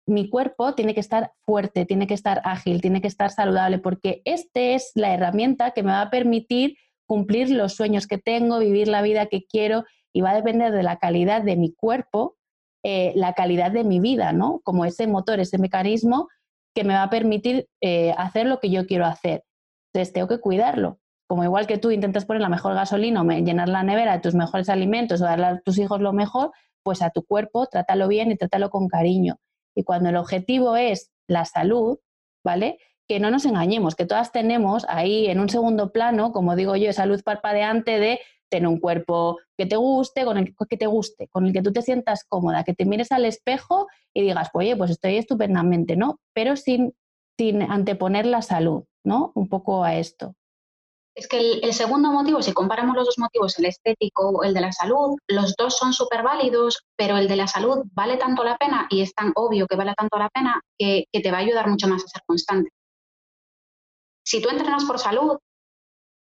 mi 0.06 0.30
cuerpo 0.30 0.76
tiene 0.76 0.94
que 0.94 1.00
estar 1.00 1.32
fuerte, 1.44 1.86
tiene 1.86 2.06
que 2.06 2.14
estar 2.14 2.40
ágil, 2.44 2.80
tiene 2.80 3.00
que 3.00 3.08
estar 3.08 3.32
saludable, 3.32 3.78
porque 3.78 4.22
esta 4.24 4.60
es 4.60 4.92
la 4.94 5.12
herramienta 5.12 5.72
que 5.72 5.82
me 5.82 5.90
va 5.90 6.02
a 6.02 6.10
permitir 6.10 6.76
cumplir 7.04 7.50
los 7.50 7.74
sueños 7.74 8.06
que 8.06 8.18
tengo, 8.18 8.60
vivir 8.60 8.86
la 8.86 9.02
vida 9.02 9.26
que 9.26 9.44
quiero 9.44 9.82
y 10.12 10.20
va 10.20 10.30
a 10.30 10.36
depender 10.36 10.70
de 10.70 10.84
la 10.84 10.98
calidad 10.98 11.42
de 11.42 11.56
mi 11.56 11.74
cuerpo, 11.74 12.36
eh, 12.84 13.12
la 13.14 13.32
calidad 13.34 13.70
de 13.70 13.84
mi 13.84 14.00
vida, 14.00 14.32
¿no? 14.32 14.60
Como 14.64 14.84
ese 14.84 15.06
motor, 15.06 15.40
ese 15.40 15.58
mecanismo 15.58 16.28
que 16.74 16.84
me 16.84 16.94
va 16.94 17.04
a 17.04 17.10
permitir 17.10 17.68
eh, 17.80 18.12
hacer 18.16 18.46
lo 18.46 18.58
que 18.58 18.70
yo 18.70 18.86
quiero 18.86 19.06
hacer. 19.06 19.44
Entonces 19.92 20.12
tengo 20.12 20.28
que 20.28 20.40
cuidarlo. 20.40 20.98
Como 21.28 21.44
igual 21.44 21.66
que 21.66 21.78
tú 21.78 21.90
intentas 21.90 22.24
poner 22.24 22.42
la 22.42 22.48
mejor 22.48 22.74
gasolina 22.74 23.22
o 23.22 23.24
llenar 23.24 23.68
la 23.68 23.82
nevera 23.82 24.14
de 24.14 24.20
tus 24.20 24.34
mejores 24.34 24.68
alimentos 24.68 25.20
o 25.20 25.24
darle 25.24 25.46
a 25.46 25.60
tus 25.60 25.78
hijos 25.78 26.00
lo 26.00 26.12
mejor, 26.12 26.50
pues 26.82 27.02
a 27.02 27.10
tu 27.10 27.24
cuerpo 27.24 27.66
trátalo 27.66 28.08
bien 28.08 28.32
y 28.32 28.36
trátalo 28.36 28.70
con 28.70 28.88
cariño. 28.88 29.36
Y 29.76 29.84
cuando 29.84 30.08
el 30.08 30.16
objetivo 30.16 30.76
es 30.76 31.10
la 31.28 31.44
salud, 31.44 31.98
¿vale? 32.44 32.78
Que 33.08 33.20
no 33.20 33.30
nos 33.30 33.44
engañemos, 33.44 33.94
que 33.94 34.06
todas 34.06 34.32
tenemos 34.32 34.84
ahí 34.88 35.26
en 35.26 35.40
un 35.40 35.48
segundo 35.48 35.92
plano, 35.92 36.32
como 36.32 36.56
digo 36.56 36.76
yo, 36.76 36.90
esa 36.90 37.06
luz 37.06 37.22
parpadeante 37.22 37.98
de 37.98 38.20
tener 38.52 38.68
un 38.68 38.78
cuerpo 38.78 39.38
que 39.56 39.66
te 39.66 39.76
guste, 39.76 40.24
con 40.24 40.38
el 40.38 40.54
que 40.68 40.76
te 40.76 40.86
guste, 40.86 41.28
con 41.28 41.46
el 41.46 41.52
que 41.52 41.62
tú 41.62 41.72
te 41.72 41.82
sientas 41.82 42.24
cómoda, 42.28 42.64
que 42.64 42.74
te 42.74 42.84
mires 42.84 43.10
al 43.10 43.24
espejo 43.24 43.88
y 44.14 44.22
digas, 44.22 44.50
oye, 44.52 44.76
pues 44.76 44.90
estoy 44.90 45.16
estupendamente, 45.16 45.96
¿no? 45.96 46.20
Pero 46.34 46.56
sin, 46.56 46.94
sin 47.38 47.62
anteponer 47.62 48.26
la 48.26 48.42
salud, 48.42 48.84
¿no? 49.04 49.32
Un 49.34 49.48
poco 49.48 49.84
a 49.84 49.96
esto. 49.96 50.34
Es 51.14 51.28
que 51.28 51.38
el, 51.38 51.74
segundo 51.74 52.10
motivo, 52.10 52.40
si 52.40 52.52
comparamos 52.52 52.96
los 52.96 53.06
dos 53.06 53.18
motivos, 53.18 53.58
el 53.58 53.66
estético 53.66 54.30
o 54.30 54.44
el 54.44 54.54
de 54.54 54.62
la 54.62 54.72
salud, 54.72 55.18
los 55.28 55.54
dos 55.56 55.76
son 55.76 55.92
súper 55.92 56.22
válidos, 56.22 56.84
pero 56.96 57.18
el 57.18 57.28
de 57.28 57.36
la 57.36 57.46
salud 57.46 57.84
vale 57.92 58.16
tanto 58.16 58.44
la 58.44 58.56
pena 58.56 58.86
y 58.88 59.02
es 59.02 59.12
tan 59.14 59.32
obvio 59.34 59.66
que 59.66 59.76
vale 59.76 59.92
tanto 59.94 60.18
la 60.18 60.30
pena 60.30 60.62
que, 60.78 61.04
te 61.12 61.30
va 61.30 61.38
a 61.38 61.40
ayudar 61.40 61.68
mucho 61.68 61.86
más 61.86 62.02
a 62.02 62.08
ser 62.08 62.22
constante. 62.26 62.70
Si 64.24 64.40
tú 64.40 64.48
entrenas 64.48 64.84
por 64.84 64.98
salud, 64.98 65.38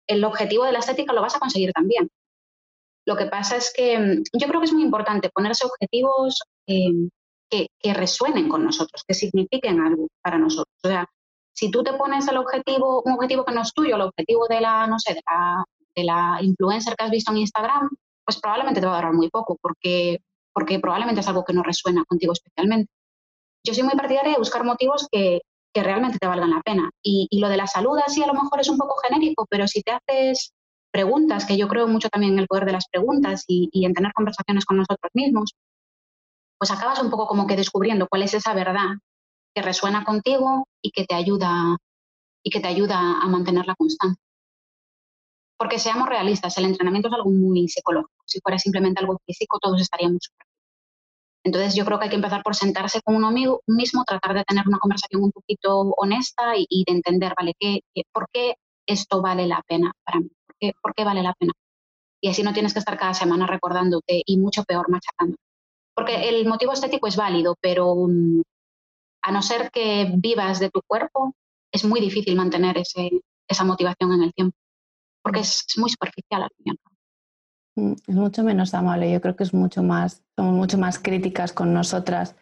el 0.10 0.24
objetivo 0.26 0.66
de 0.66 0.72
la 0.72 0.80
estética 0.80 1.14
lo 1.14 1.22
vas 1.22 1.36
a 1.36 1.40
conseguir 1.40 1.72
también. 1.72 2.10
Lo 3.06 3.16
que 3.16 3.28
pasa 3.28 3.56
es 3.56 3.72
que 3.74 3.98
mm, 3.98 4.24
yo 4.34 4.48
creo 4.48 4.60
que 4.60 4.66
es 4.66 4.74
muy 4.74 4.84
importante 4.84 5.30
ponerse 5.30 5.66
objetivos 5.66 6.40
eh, 6.68 7.10
que, 7.50 7.94
resuenen 7.94 8.50
con 8.50 8.64
nosotros, 8.64 9.04
que 9.08 9.14
signifiquen 9.14 9.80
algo 9.80 10.08
para 10.22 10.38
nosotros. 10.38 10.76
O 10.84 10.88
sea, 10.88 11.06
si 11.54 11.72
tú 11.72 11.84
te 11.84 11.94
pones 11.94 12.28
el 12.28 12.38
objetivo, 12.38 13.02
un 13.06 13.14
objetivo 13.14 13.46
que 13.46 13.54
no 13.54 13.62
es 13.62 13.74
tuyo, 13.74 13.96
el 13.96 14.02
objetivo 14.02 14.48
de 14.48 14.62
la, 14.62 14.88
no 14.88 15.00
sé, 15.00 15.16
de 15.96 16.04
la, 16.04 16.40
influencer 16.42 16.96
que 16.96 17.06
has 17.06 17.12
visto 17.12 17.32
en 17.32 17.38
Instagram, 17.38 17.90
pues 18.26 18.40
probablemente 18.40 18.80
te 18.80 18.88
va 18.88 18.94
a 18.94 18.98
durar 18.98 19.14
muy 19.14 19.30
poco, 19.30 19.58
porque, 19.62 20.20
porque 20.54 20.80
probablemente 20.80 21.22
es 21.22 21.28
algo 21.28 21.44
que 21.44 21.54
no 21.54 21.64
resuena 21.64 22.04
contigo 22.08 22.34
especialmente. 22.34 22.92
Yo 23.66 23.74
soy 23.74 23.84
muy 23.84 23.96
partidaria 23.96 24.34
de 24.34 24.38
buscar 24.38 24.64
motivos 24.64 25.08
que, 25.12 25.42
que 25.74 25.84
realmente 25.84 26.18
te 26.20 26.28
valgan 26.28 26.52
la 26.52 26.62
pena. 26.62 26.90
Y, 27.04 27.28
y, 27.30 27.40
lo 27.40 27.50
de 27.50 27.58
la 27.58 27.68
salud 27.68 27.98
así 28.06 28.24
a 28.24 28.28
lo 28.28 28.34
mejor 28.34 28.60
es 28.60 28.70
un 28.70 28.78
poco 28.78 28.96
genérico, 29.08 29.46
pero 29.50 29.68
si 29.68 29.82
te 29.82 29.92
haces 29.92 30.54
preguntas, 30.92 31.46
que 31.46 31.58
yo 31.58 31.68
creo 31.68 31.88
mucho 31.88 32.10
también 32.10 32.34
en 32.34 32.40
el 32.40 32.48
poder 32.48 32.66
de 32.66 32.72
las 32.74 32.88
preguntas 32.92 33.44
y, 33.48 33.70
y 33.72 33.86
en 33.86 33.94
tener 33.94 34.12
conversaciones 34.14 34.66
con 34.66 34.78
nosotros 34.78 35.12
mismos, 35.14 35.54
pues 36.58 36.72
acabas 36.72 37.02
un 37.02 37.10
poco 37.10 37.28
como 37.28 37.48
que 37.48 37.56
descubriendo 37.56 38.08
cuál 38.10 38.24
es 38.24 38.34
esa 38.34 38.54
verdad 38.54 38.98
que 39.56 39.62
resuena 39.62 40.04
contigo 40.04 40.68
y 40.82 40.92
que 40.92 41.06
te 41.06 41.16
ayuda 41.16 41.78
y 42.44 42.50
que 42.52 42.60
te 42.60 42.68
ayuda 42.68 42.98
a 43.22 43.28
mantener 43.28 43.66
la 43.66 43.76
constancia. 43.76 44.22
Porque 45.58 45.78
seamos 45.78 46.08
realistas, 46.08 46.58
el 46.58 46.66
entrenamiento 46.66 47.10
es 47.10 47.14
algo 47.14 47.30
muy 47.32 47.68
psicológico. 47.68 48.24
Si 48.26 48.40
fuera 48.40 48.58
simplemente 48.58 49.02
algo 49.02 49.20
físico, 49.26 49.60
todos 49.60 49.82
estaríamos 49.82 50.30
entonces 51.44 51.76
yo 51.76 51.86
creo 51.86 51.98
que 52.00 52.06
hay 52.06 52.10
que 52.10 52.18
empezar 52.18 52.44
por 52.44 52.56
sentarse 52.56 53.02
con 53.02 53.16
uno 53.16 53.32
mismo, 53.32 54.04
tratar 54.06 54.34
de 54.34 54.44
tener 54.44 54.68
una 54.68 54.80
conversación 54.80 55.24
un 55.24 55.32
poquito 55.32 55.80
honesta 55.98 56.54
y, 56.58 56.84
de 56.86 56.94
entender, 56.94 57.34
¿vale? 57.38 57.54
¿Qué, 57.60 57.82
por 58.12 58.28
qué 58.32 58.56
esto 58.86 59.22
vale 59.22 59.48
la 59.48 59.62
pena 59.68 59.94
para 60.04 60.20
mí? 60.20 60.30
¿Por 60.46 60.56
qué, 60.60 60.74
¿Por 60.82 60.94
qué, 60.94 61.04
vale 61.04 61.24
la 61.24 61.34
pena? 61.34 61.54
Y 62.22 62.30
así 62.30 62.44
no 62.44 62.54
tienes 62.54 62.74
que 62.74 62.80
estar 62.80 62.98
cada 62.98 63.14
semana 63.14 63.48
recordándote 63.48 64.22
y 64.26 64.38
mucho 64.38 64.64
peor 64.64 64.90
machacando. 64.90 65.38
Porque 65.96 66.30
el 66.30 66.48
motivo 66.48 66.74
estético 66.74 67.08
es 67.08 67.16
válido, 67.16 67.56
pero 67.62 67.96
mm, 67.96 68.42
a 69.24 69.32
no 69.32 69.42
ser 69.42 69.72
que 69.72 70.12
vivas 70.16 70.60
de 70.60 70.70
tu 70.70 70.82
cuerpo, 70.86 71.34
es 71.72 71.86
muy 71.86 72.02
difícil 72.02 72.36
mantener 72.36 72.78
esa 72.78 73.64
motivación 73.64 74.14
en 74.14 74.24
el 74.24 74.34
tiempo, 74.34 74.58
porque 75.22 75.42
es, 75.42 75.66
muy 75.78 75.90
superficial 75.90 76.44
al 76.44 76.50
final. 76.58 76.78
Mm, 77.80 77.94
es 78.08 78.16
mucho 78.16 78.44
menos 78.44 78.74
amable, 78.74 79.12
yo 79.12 79.22
creo 79.22 79.36
que 79.36 79.44
es 79.44 79.54
mucho 79.54 79.84
más, 79.84 80.24
somos 80.36 80.54
mucho 80.54 80.78
más 80.78 81.00
críticas 81.00 81.54
con 81.54 81.74
nosotras 81.74 82.36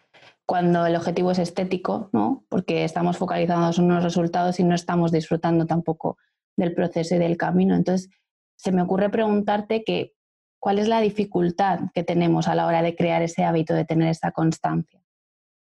cuando 0.44 0.86
el 0.86 0.96
objetivo 0.96 1.30
es 1.30 1.38
estético, 1.38 2.08
¿no? 2.12 2.44
Porque 2.48 2.84
estamos 2.84 3.18
focalizados 3.18 3.78
en 3.78 3.84
unos 3.84 4.02
resultados 4.02 4.58
y 4.58 4.64
no 4.64 4.74
estamos 4.74 5.12
disfrutando 5.12 5.66
tampoco 5.66 6.16
del 6.56 6.74
proceso 6.74 7.14
y 7.14 7.18
del 7.18 7.36
camino. 7.36 7.74
Entonces, 7.74 8.10
se 8.56 8.72
me 8.72 8.82
ocurre 8.82 9.10
preguntarte 9.10 9.84
que, 9.84 10.14
¿cuál 10.58 10.78
es 10.78 10.88
la 10.88 11.00
dificultad 11.00 11.80
que 11.94 12.02
tenemos 12.02 12.48
a 12.48 12.54
la 12.54 12.66
hora 12.66 12.82
de 12.82 12.96
crear 12.96 13.22
ese 13.22 13.44
hábito, 13.44 13.74
de 13.74 13.84
tener 13.84 14.08
esa 14.08 14.32
constancia? 14.32 15.00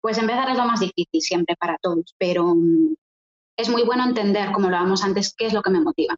Pues 0.01 0.17
empezar 0.17 0.49
es 0.49 0.57
lo 0.57 0.65
más 0.65 0.79
difícil 0.79 1.21
siempre 1.21 1.55
para 1.59 1.77
todos, 1.81 2.15
pero 2.17 2.55
mm, 2.55 2.95
es 3.57 3.69
muy 3.69 3.83
bueno 3.83 4.05
entender, 4.05 4.51
como 4.53 4.69
lo 4.69 4.77
hablábamos 4.77 5.03
antes, 5.03 5.35
qué 5.35 5.47
es 5.47 5.53
lo 5.53 5.61
que 5.61 5.71
me 5.71 5.81
motiva. 5.81 6.15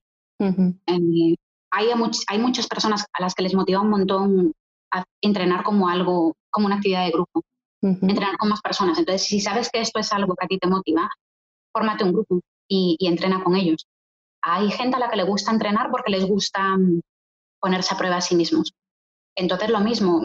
Hay, 1.71 1.89
hay 2.27 2.39
muchas 2.39 2.67
personas 2.67 3.05
a 3.13 3.21
las 3.21 3.33
que 3.33 3.43
les 3.43 3.55
motiva 3.55 3.81
un 3.81 3.89
montón 3.89 4.53
a 4.93 5.03
entrenar 5.21 5.63
como 5.63 5.87
algo, 5.87 6.35
como 6.49 6.67
una 6.67 6.75
actividad 6.75 7.05
de 7.05 7.11
grupo, 7.11 7.41
entrenar 7.81 8.37
con 8.37 8.49
más 8.49 8.61
personas. 8.61 8.99
Entonces, 8.99 9.25
si 9.25 9.39
sabes 9.39 9.69
que 9.71 9.81
esto 9.81 9.99
es 9.99 10.11
algo 10.11 10.35
que 10.35 10.45
a 10.45 10.47
ti 10.47 10.57
te 10.57 10.67
motiva, 10.67 11.09
fórmate 11.73 12.03
un 12.03 12.11
grupo 12.11 12.41
y, 12.67 12.97
y 12.99 13.07
entrena 13.07 13.43
con 13.43 13.55
ellos. 13.55 13.87
Hay 14.43 14.69
gente 14.71 14.97
a 14.97 14.99
la 14.99 15.09
que 15.09 15.15
le 15.15 15.23
gusta 15.23 15.51
entrenar 15.51 15.89
porque 15.91 16.11
les 16.11 16.25
gusta 16.25 16.77
mm, 16.77 16.99
ponerse 17.61 17.93
a 17.93 17.97
prueba 17.97 18.17
a 18.17 18.21
sí 18.21 18.35
mismos. 18.35 18.73
Entonces, 19.35 19.69
lo 19.69 19.79
mismo, 19.79 20.21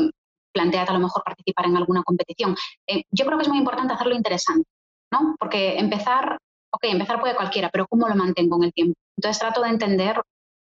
planteate 0.52 0.90
a 0.90 0.94
lo 0.94 1.00
mejor 1.00 1.22
participar 1.22 1.66
en 1.66 1.76
alguna 1.76 2.02
competición. 2.02 2.56
Eh, 2.88 3.04
yo 3.10 3.24
creo 3.24 3.38
que 3.38 3.42
es 3.42 3.48
muy 3.48 3.58
importante 3.58 3.92
hacerlo 3.92 4.16
interesante, 4.16 4.68
¿no? 5.12 5.36
Porque 5.38 5.78
empezar, 5.78 6.38
ok, 6.72 6.84
empezar 6.84 7.20
puede 7.20 7.36
cualquiera, 7.36 7.68
pero 7.70 7.86
¿cómo 7.88 8.08
lo 8.08 8.16
mantengo 8.16 8.56
en 8.56 8.64
el 8.64 8.72
tiempo? 8.72 8.94
Entonces 9.16 9.38
trato 9.38 9.62
de 9.62 9.68
entender 9.68 10.20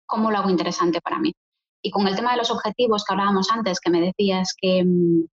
cómo 0.07 0.31
lo 0.31 0.39
hago 0.39 0.51
interesante 0.51 1.01
para 1.01 1.19
mí. 1.19 1.33
Y 1.83 1.91
con 1.91 2.07
el 2.07 2.17
tema 2.17 2.33
de 2.33 2.39
los 2.39 2.51
objetivos 2.51 3.05
que 3.05 3.15
hablábamos 3.15 3.51
antes, 3.51 3.81
que 3.81 3.91
me 3.91 4.01
decías 4.01 4.55
que, 4.61 4.85
mm, 4.85 5.27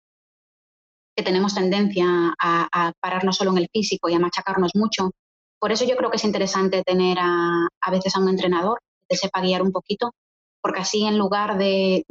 que 1.15 1.23
tenemos 1.23 1.53
tendencia 1.53 2.33
a, 2.39 2.91
pararnos 3.01 3.35
solo 3.37 3.51
en 3.51 3.59
el 3.59 3.69
físico 3.71 4.09
y 4.09 4.13
a 4.13 4.19
machacarnos 4.19 4.71
mucho, 4.75 5.11
por 5.59 5.71
eso 5.71 5.85
yo 5.85 5.95
creo 5.97 6.09
que 6.09 6.17
es 6.17 6.23
interesante 6.23 6.83
tener 6.83 7.17
a, 7.19 7.67
a 7.81 7.91
veces 7.91 8.15
a 8.15 8.19
un 8.19 8.29
entrenador 8.29 8.79
que 9.07 9.17
sepa 9.17 9.41
guiar 9.41 9.61
un 9.61 9.71
poquito 9.71 10.13
porque 10.61 10.81
así 10.81 11.05
en 11.05 11.17
lugar 11.17 11.57
de, 11.57 12.05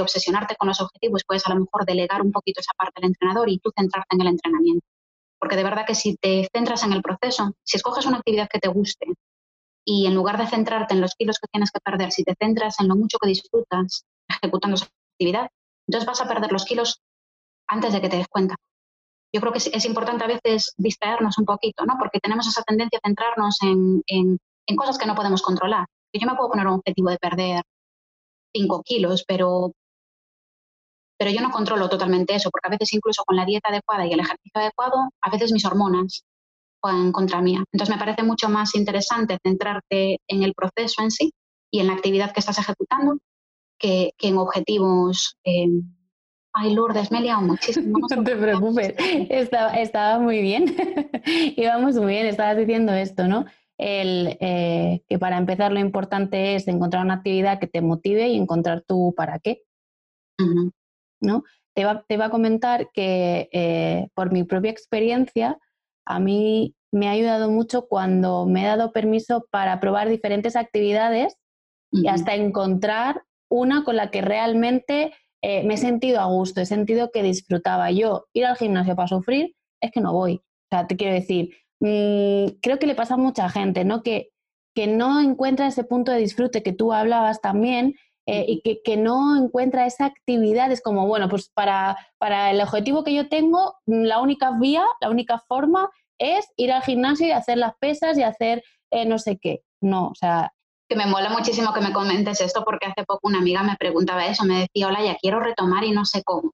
obsesionarte 0.00 0.56
con 0.56 0.68
los 0.68 0.80
objetivos, 0.80 1.22
puedes 1.26 1.46
a 1.46 1.54
lo 1.54 1.60
mejor 1.60 1.86
delegar 1.86 2.22
un 2.22 2.32
poquito 2.32 2.60
esa 2.60 2.72
parte 2.76 3.00
del 3.00 3.10
entrenador 3.10 3.48
y 3.48 3.58
tú 3.58 3.70
centrarte 3.76 4.14
en 4.14 4.20
el 4.20 4.28
entrenamiento. 4.28 4.86
Porque 5.38 5.56
de 5.56 5.64
verdad 5.64 5.86
que 5.86 5.94
si 5.94 6.16
te 6.16 6.48
centras 6.52 6.82
en 6.84 6.92
el 6.92 7.02
proceso, 7.02 7.52
si 7.62 7.76
escoges 7.76 8.06
una 8.06 8.18
actividad 8.18 8.48
que 8.50 8.58
te 8.58 8.68
guste 8.68 9.06
y 9.88 10.06
en 10.06 10.14
lugar 10.14 10.36
de 10.36 10.48
centrarte 10.48 10.94
en 10.94 11.00
los 11.00 11.14
kilos 11.14 11.38
que 11.38 11.46
tienes 11.46 11.70
que 11.70 11.80
perder, 11.80 12.10
si 12.10 12.24
te 12.24 12.34
centras 12.38 12.80
en 12.80 12.88
lo 12.88 12.96
mucho 12.96 13.18
que 13.18 13.28
disfrutas 13.28 14.04
ejecutando 14.28 14.74
esa 14.74 14.86
actividad, 15.14 15.48
Entonces 15.86 16.06
vas 16.06 16.20
a 16.20 16.28
perder 16.28 16.50
los 16.50 16.64
kilos 16.64 17.00
antes 17.68 17.92
de 17.92 18.00
que 18.00 18.08
te 18.08 18.16
des 18.16 18.26
cuenta. 18.28 18.56
Yo 19.32 19.40
creo 19.40 19.52
que 19.52 19.58
es, 19.58 19.84
importante 19.84 20.24
a 20.24 20.26
veces 20.26 20.74
distraernos 20.76 21.38
un 21.38 21.44
poquito, 21.44 21.84
¿no? 21.86 21.94
Porque 21.98 22.18
tenemos 22.18 22.48
esa 22.48 22.62
tendencia 22.62 22.98
a 23.00 23.06
centrarnos 23.06 23.58
en, 23.62 24.02
en 24.06 24.76
cosas 24.76 24.98
que 24.98 25.06
no 25.06 25.14
podemos 25.14 25.42
controlar. 25.42 25.86
Yo 26.12 26.26
me 26.26 26.34
puedo 26.34 26.50
poner 26.50 26.66
un 26.66 26.74
objetivo 26.74 27.10
de 27.10 27.18
perder 27.18 27.62
5 28.54 28.82
kilos, 28.82 29.24
pero, 29.26 29.72
pero 31.16 31.30
yo 31.30 31.40
no 31.40 31.50
controlo 31.50 31.88
totalmente 31.88 32.34
eso, 32.34 32.50
porque 32.50 32.68
a 32.68 32.70
veces 32.70 32.92
incluso 32.92 33.22
con 33.24 33.36
la 33.36 33.44
dieta 33.44 33.68
adecuada 33.68 34.06
y 34.06 34.12
el 34.12 34.20
ejercicio 34.20 34.60
adecuado, 34.60 35.10
a 35.20 35.30
veces 35.30 35.52
mis 35.52 35.64
hormonas 35.64 36.24
juegan 36.86 37.12
contra 37.12 37.42
mía. 37.42 37.64
Entonces 37.72 37.94
me 37.94 37.98
parece 37.98 38.22
mucho 38.22 38.48
más 38.48 38.74
interesante 38.74 39.38
centrarte 39.42 40.18
en 40.28 40.42
el 40.42 40.54
proceso 40.54 41.02
en 41.02 41.10
sí 41.10 41.32
y 41.70 41.80
en 41.80 41.88
la 41.88 41.94
actividad 41.94 42.32
que 42.32 42.40
estás 42.40 42.58
ejecutando 42.58 43.18
que, 43.78 44.12
en 44.18 44.38
objetivos. 44.38 45.36
Eh, 45.44 45.68
Ay, 46.52 46.74
Lourdes, 46.74 47.10
me 47.10 47.18
he 47.18 47.22
liado 47.22 47.42
muchísimo. 47.42 47.98
No, 48.08 48.24
te 48.24 48.36
preocupes, 48.36 48.94
estaba, 49.28 49.72
estaba 49.72 50.18
muy 50.18 50.40
bien. 50.40 50.74
Íbamos 51.56 51.96
muy 51.96 52.12
bien, 52.12 52.26
estabas 52.26 52.56
diciendo 52.56 52.92
esto, 52.94 53.28
¿no? 53.28 53.44
el, 53.78 54.36
eh, 54.40 55.02
que 55.08 55.18
para 55.18 55.36
empezar 55.36 55.72
lo 55.72 55.80
importante 55.80 56.54
es 56.54 56.66
encontrar 56.68 57.04
una 57.04 57.14
actividad 57.14 57.58
que 57.58 57.66
te 57.66 57.82
motive 57.82 58.28
y 58.28 58.36
encontrar 58.36 58.82
tu 58.82 59.14
para 59.14 59.38
qué. 59.38 59.62
¿no? 61.20 61.44
Te, 61.74 61.84
va, 61.84 62.04
te 62.06 62.22
a 62.22 62.30
comentar 62.30 62.90
que 62.92 63.48
eh, 63.52 64.08
por 64.14 64.32
mi 64.32 64.44
propia 64.44 64.70
experiencia, 64.70 65.58
a 66.04 66.20
mí 66.20 66.74
me 66.92 67.08
ha 67.08 67.12
ayudado 67.12 67.50
mucho 67.50 67.86
cuando 67.88 68.46
me 68.46 68.62
he 68.62 68.66
dado 68.66 68.92
permiso 68.92 69.46
para 69.50 69.80
probar 69.80 70.08
diferentes 70.08 70.56
actividades 70.56 71.36
y 71.92 72.08
hasta 72.08 72.34
encontrar 72.34 73.22
una 73.50 73.84
con 73.84 73.96
la 73.96 74.10
que 74.10 74.20
realmente 74.22 75.14
eh, 75.42 75.62
me 75.64 75.74
he 75.74 75.78
sentido 75.78 76.20
a 76.20 76.26
gusto, 76.26 76.60
he 76.60 76.66
sentido 76.66 77.10
que 77.12 77.22
disfrutaba. 77.22 77.90
Yo 77.90 78.26
ir 78.32 78.46
al 78.46 78.56
gimnasio 78.56 78.96
para 78.96 79.08
sufrir 79.08 79.54
es 79.80 79.90
que 79.92 80.00
no 80.00 80.12
voy. 80.12 80.36
O 80.36 80.68
sea, 80.70 80.86
te 80.86 80.96
quiero 80.96 81.14
decir, 81.14 81.50
Mm, 81.80 82.58
creo 82.62 82.78
que 82.78 82.86
le 82.86 82.94
pasa 82.94 83.14
a 83.14 83.18
mucha 83.18 83.48
gente, 83.48 83.84
¿no? 83.84 84.02
Que, 84.02 84.30
que 84.74 84.86
no 84.86 85.20
encuentra 85.20 85.66
ese 85.66 85.84
punto 85.84 86.12
de 86.12 86.18
disfrute 86.18 86.62
que 86.62 86.72
tú 86.72 86.92
hablabas 86.92 87.40
también 87.40 87.94
eh, 88.26 88.44
y 88.48 88.60
que, 88.62 88.82
que, 88.82 88.96
no 88.96 89.36
encuentra 89.36 89.86
esa 89.86 90.06
actividad. 90.06 90.72
Es 90.72 90.80
como, 90.82 91.06
bueno, 91.06 91.28
pues 91.28 91.50
para, 91.50 91.96
para 92.18 92.50
el 92.50 92.60
objetivo 92.60 93.04
que 93.04 93.14
yo 93.14 93.28
tengo, 93.28 93.74
la 93.86 94.20
única 94.20 94.52
vía, 94.58 94.84
la 95.00 95.10
única 95.10 95.38
forma 95.38 95.90
es 96.18 96.46
ir 96.56 96.72
al 96.72 96.82
gimnasio 96.82 97.26
y 97.26 97.32
hacer 97.32 97.58
las 97.58 97.74
pesas 97.78 98.18
y 98.18 98.22
hacer 98.22 98.62
eh, 98.90 99.04
no 99.04 99.18
sé 99.18 99.38
qué. 99.40 99.60
No, 99.80 100.08
o 100.08 100.14
sea... 100.14 100.52
Que 100.88 100.96
me 100.96 101.06
mola 101.06 101.30
muchísimo 101.30 101.72
que 101.72 101.80
me 101.80 101.92
comentes 101.92 102.40
esto 102.40 102.62
porque 102.64 102.86
hace 102.86 103.04
poco 103.04 103.28
una 103.28 103.38
amiga 103.38 103.62
me 103.62 103.76
preguntaba 103.76 104.26
eso, 104.26 104.44
me 104.44 104.60
decía, 104.60 104.86
hola, 104.86 105.02
ya 105.02 105.16
quiero 105.16 105.40
retomar 105.40 105.82
y 105.84 105.90
no 105.90 106.04
sé 106.04 106.22
cómo. 106.22 106.52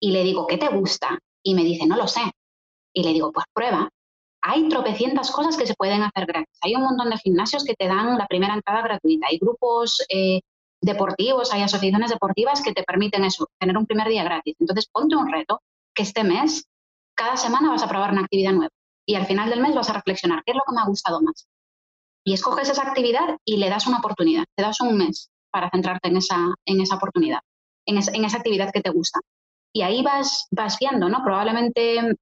Y 0.00 0.10
le 0.10 0.24
digo, 0.24 0.46
¿qué 0.46 0.58
te 0.58 0.68
gusta? 0.68 1.18
Y 1.44 1.54
me 1.54 1.62
dice, 1.62 1.86
no 1.86 1.96
lo 1.96 2.08
sé. 2.08 2.22
Y 2.92 3.04
le 3.04 3.12
digo, 3.12 3.30
pues 3.30 3.46
prueba 3.52 3.88
hay 4.42 4.68
tropecientas 4.68 5.30
cosas 5.30 5.56
que 5.56 5.66
se 5.66 5.74
pueden 5.74 6.02
hacer 6.02 6.26
gratis. 6.26 6.56
Hay 6.62 6.74
un 6.74 6.82
montón 6.82 7.10
de 7.10 7.18
gimnasios 7.18 7.64
que 7.64 7.74
te 7.74 7.86
dan 7.86 8.16
la 8.16 8.26
primera 8.26 8.54
entrada 8.54 8.82
gratuita. 8.82 9.26
Hay 9.30 9.38
grupos 9.38 10.04
eh, 10.08 10.40
deportivos, 10.80 11.52
hay 11.52 11.62
asociaciones 11.62 12.10
deportivas 12.10 12.62
que 12.62 12.72
te 12.72 12.84
permiten 12.84 13.24
eso, 13.24 13.48
tener 13.58 13.76
un 13.76 13.86
primer 13.86 14.08
día 14.08 14.24
gratis. 14.24 14.54
Entonces, 14.60 14.88
ponte 14.92 15.16
un 15.16 15.30
reto 15.30 15.60
que 15.94 16.02
este 16.02 16.24
mes, 16.24 16.66
cada 17.14 17.36
semana 17.36 17.70
vas 17.70 17.82
a 17.82 17.88
probar 17.88 18.12
una 18.12 18.22
actividad 18.22 18.52
nueva. 18.52 18.70
Y 19.08 19.14
al 19.14 19.26
final 19.26 19.48
del 19.48 19.62
mes 19.62 19.74
vas 19.74 19.88
a 19.88 19.94
reflexionar, 19.94 20.42
¿qué 20.44 20.52
es 20.52 20.56
lo 20.56 20.62
que 20.66 20.74
me 20.74 20.82
ha 20.82 20.86
gustado 20.86 21.22
más? 21.22 21.48
Y 22.24 22.34
escoges 22.34 22.68
esa 22.68 22.82
actividad 22.82 23.38
y 23.42 23.56
le 23.56 23.70
das 23.70 23.86
una 23.86 24.00
oportunidad. 24.00 24.44
Te 24.54 24.62
das 24.62 24.82
un 24.82 24.98
mes 24.98 25.30
para 25.50 25.70
centrarte 25.70 26.08
en 26.08 26.18
esa, 26.18 26.36
en 26.66 26.82
esa 26.82 26.96
oportunidad, 26.96 27.40
en, 27.86 27.96
en 27.96 28.24
esa 28.26 28.36
actividad 28.36 28.70
que 28.70 28.82
te 28.82 28.90
gusta. 28.90 29.20
Y 29.72 29.80
ahí 29.80 30.02
vas, 30.02 30.46
vas 30.50 30.76
viendo, 30.78 31.08
¿no? 31.08 31.22
Probablemente 31.24 32.16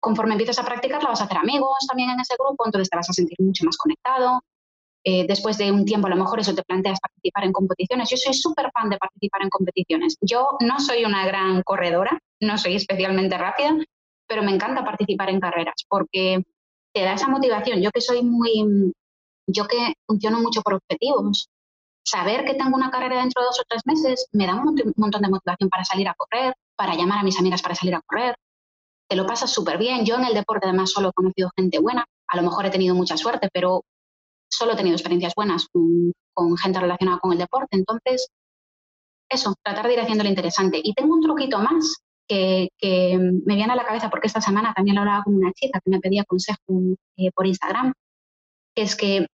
conforme 0.00 0.32
empiezas 0.32 0.58
a 0.58 0.64
practicarla 0.64 1.10
vas 1.10 1.20
a 1.20 1.24
hacer 1.24 1.36
amigos 1.36 1.76
también 1.86 2.08
en 2.08 2.20
ese 2.20 2.36
grupo, 2.38 2.64
entonces 2.64 2.88
te 2.88 2.96
vas 2.96 3.10
a 3.10 3.12
sentir 3.12 3.36
mucho 3.40 3.64
más 3.66 3.76
conectado. 3.76 4.40
Eh, 5.04 5.26
después 5.28 5.58
de 5.58 5.70
un 5.70 5.84
tiempo 5.84 6.06
a 6.06 6.10
lo 6.10 6.16
mejor 6.16 6.40
eso 6.40 6.54
te 6.54 6.62
planteas 6.62 7.00
participar 7.00 7.44
en 7.44 7.52
competiciones. 7.52 8.08
Yo 8.08 8.16
soy 8.16 8.32
súper 8.32 8.70
fan 8.72 8.88
de 8.88 8.96
participar 8.96 9.42
en 9.42 9.50
competiciones. 9.50 10.16
Yo 10.22 10.56
no 10.60 10.80
soy 10.80 11.04
una 11.04 11.26
gran 11.26 11.62
corredora, 11.62 12.18
no 12.40 12.56
soy 12.56 12.76
especialmente 12.76 13.36
rápida, 13.36 13.76
pero 14.26 14.42
me 14.42 14.52
encanta 14.52 14.84
participar 14.84 15.30
en 15.30 15.40
carreras 15.40 15.84
porque 15.88 16.42
te 16.92 17.02
da 17.02 17.14
esa 17.14 17.28
motivación. 17.28 17.80
Yo 17.80 17.90
que 17.90 18.00
soy 18.00 18.22
muy, 18.22 18.92
yo 19.46 19.66
que 19.66 19.94
funciono 20.06 20.40
mucho 20.40 20.62
por 20.62 20.74
objetivos, 20.74 21.48
saber 22.04 22.44
que 22.44 22.54
tengo 22.54 22.76
una 22.76 22.90
carrera 22.90 23.20
dentro 23.20 23.42
de 23.42 23.46
dos 23.46 23.60
o 23.60 23.64
tres 23.68 23.82
meses 23.84 24.28
me 24.32 24.46
da 24.46 24.54
un 24.54 24.74
montón 24.96 25.22
de 25.22 25.28
motivación 25.28 25.68
para 25.68 25.84
salir 25.84 26.08
a 26.08 26.14
correr, 26.14 26.54
para 26.76 26.94
llamar 26.94 27.20
a 27.20 27.22
mis 27.22 27.38
amigas 27.38 27.62
para 27.62 27.74
salir 27.74 27.94
a 27.94 28.02
correr, 28.06 28.36
te 29.08 29.16
lo 29.16 29.26
pasas 29.26 29.50
súper 29.52 29.78
bien. 29.78 30.04
Yo 30.04 30.16
en 30.16 30.24
el 30.24 30.34
deporte 30.34 30.66
además 30.66 30.90
solo 30.90 31.10
he 31.10 31.12
conocido 31.12 31.50
gente 31.56 31.78
buena, 31.78 32.04
a 32.28 32.36
lo 32.36 32.42
mejor 32.42 32.66
he 32.66 32.70
tenido 32.70 32.94
mucha 32.94 33.16
suerte, 33.16 33.48
pero 33.52 33.82
solo 34.48 34.72
he 34.72 34.76
tenido 34.76 34.96
experiencias 34.96 35.34
buenas 35.34 35.68
con, 35.68 36.56
gente 36.56 36.80
relacionada 36.80 37.18
con 37.18 37.32
el 37.32 37.38
deporte. 37.38 37.76
Entonces, 37.76 38.28
eso, 39.28 39.54
tratar 39.62 39.86
de 39.86 39.94
ir 39.94 40.00
haciendo 40.00 40.24
lo 40.24 40.30
interesante. 40.30 40.80
Y 40.82 40.94
tengo 40.94 41.14
un 41.14 41.22
truquito 41.22 41.58
más 41.58 42.02
que, 42.26 42.68
me 42.80 43.54
viene 43.54 43.72
a 43.72 43.76
la 43.76 43.84
cabeza 43.84 44.10
porque 44.10 44.26
esta 44.26 44.40
semana 44.40 44.72
también 44.74 44.96
lo 44.96 45.02
hablaba 45.02 45.24
con 45.24 45.34
una 45.34 45.52
chica 45.52 45.80
que 45.84 45.90
me 45.90 46.00
pedía 46.00 46.24
consejo 46.24 46.62
eh, 47.16 47.30
por 47.32 47.46
Instagram, 47.46 47.92
que 48.74 48.82
es 48.82 48.96
que 48.96 49.26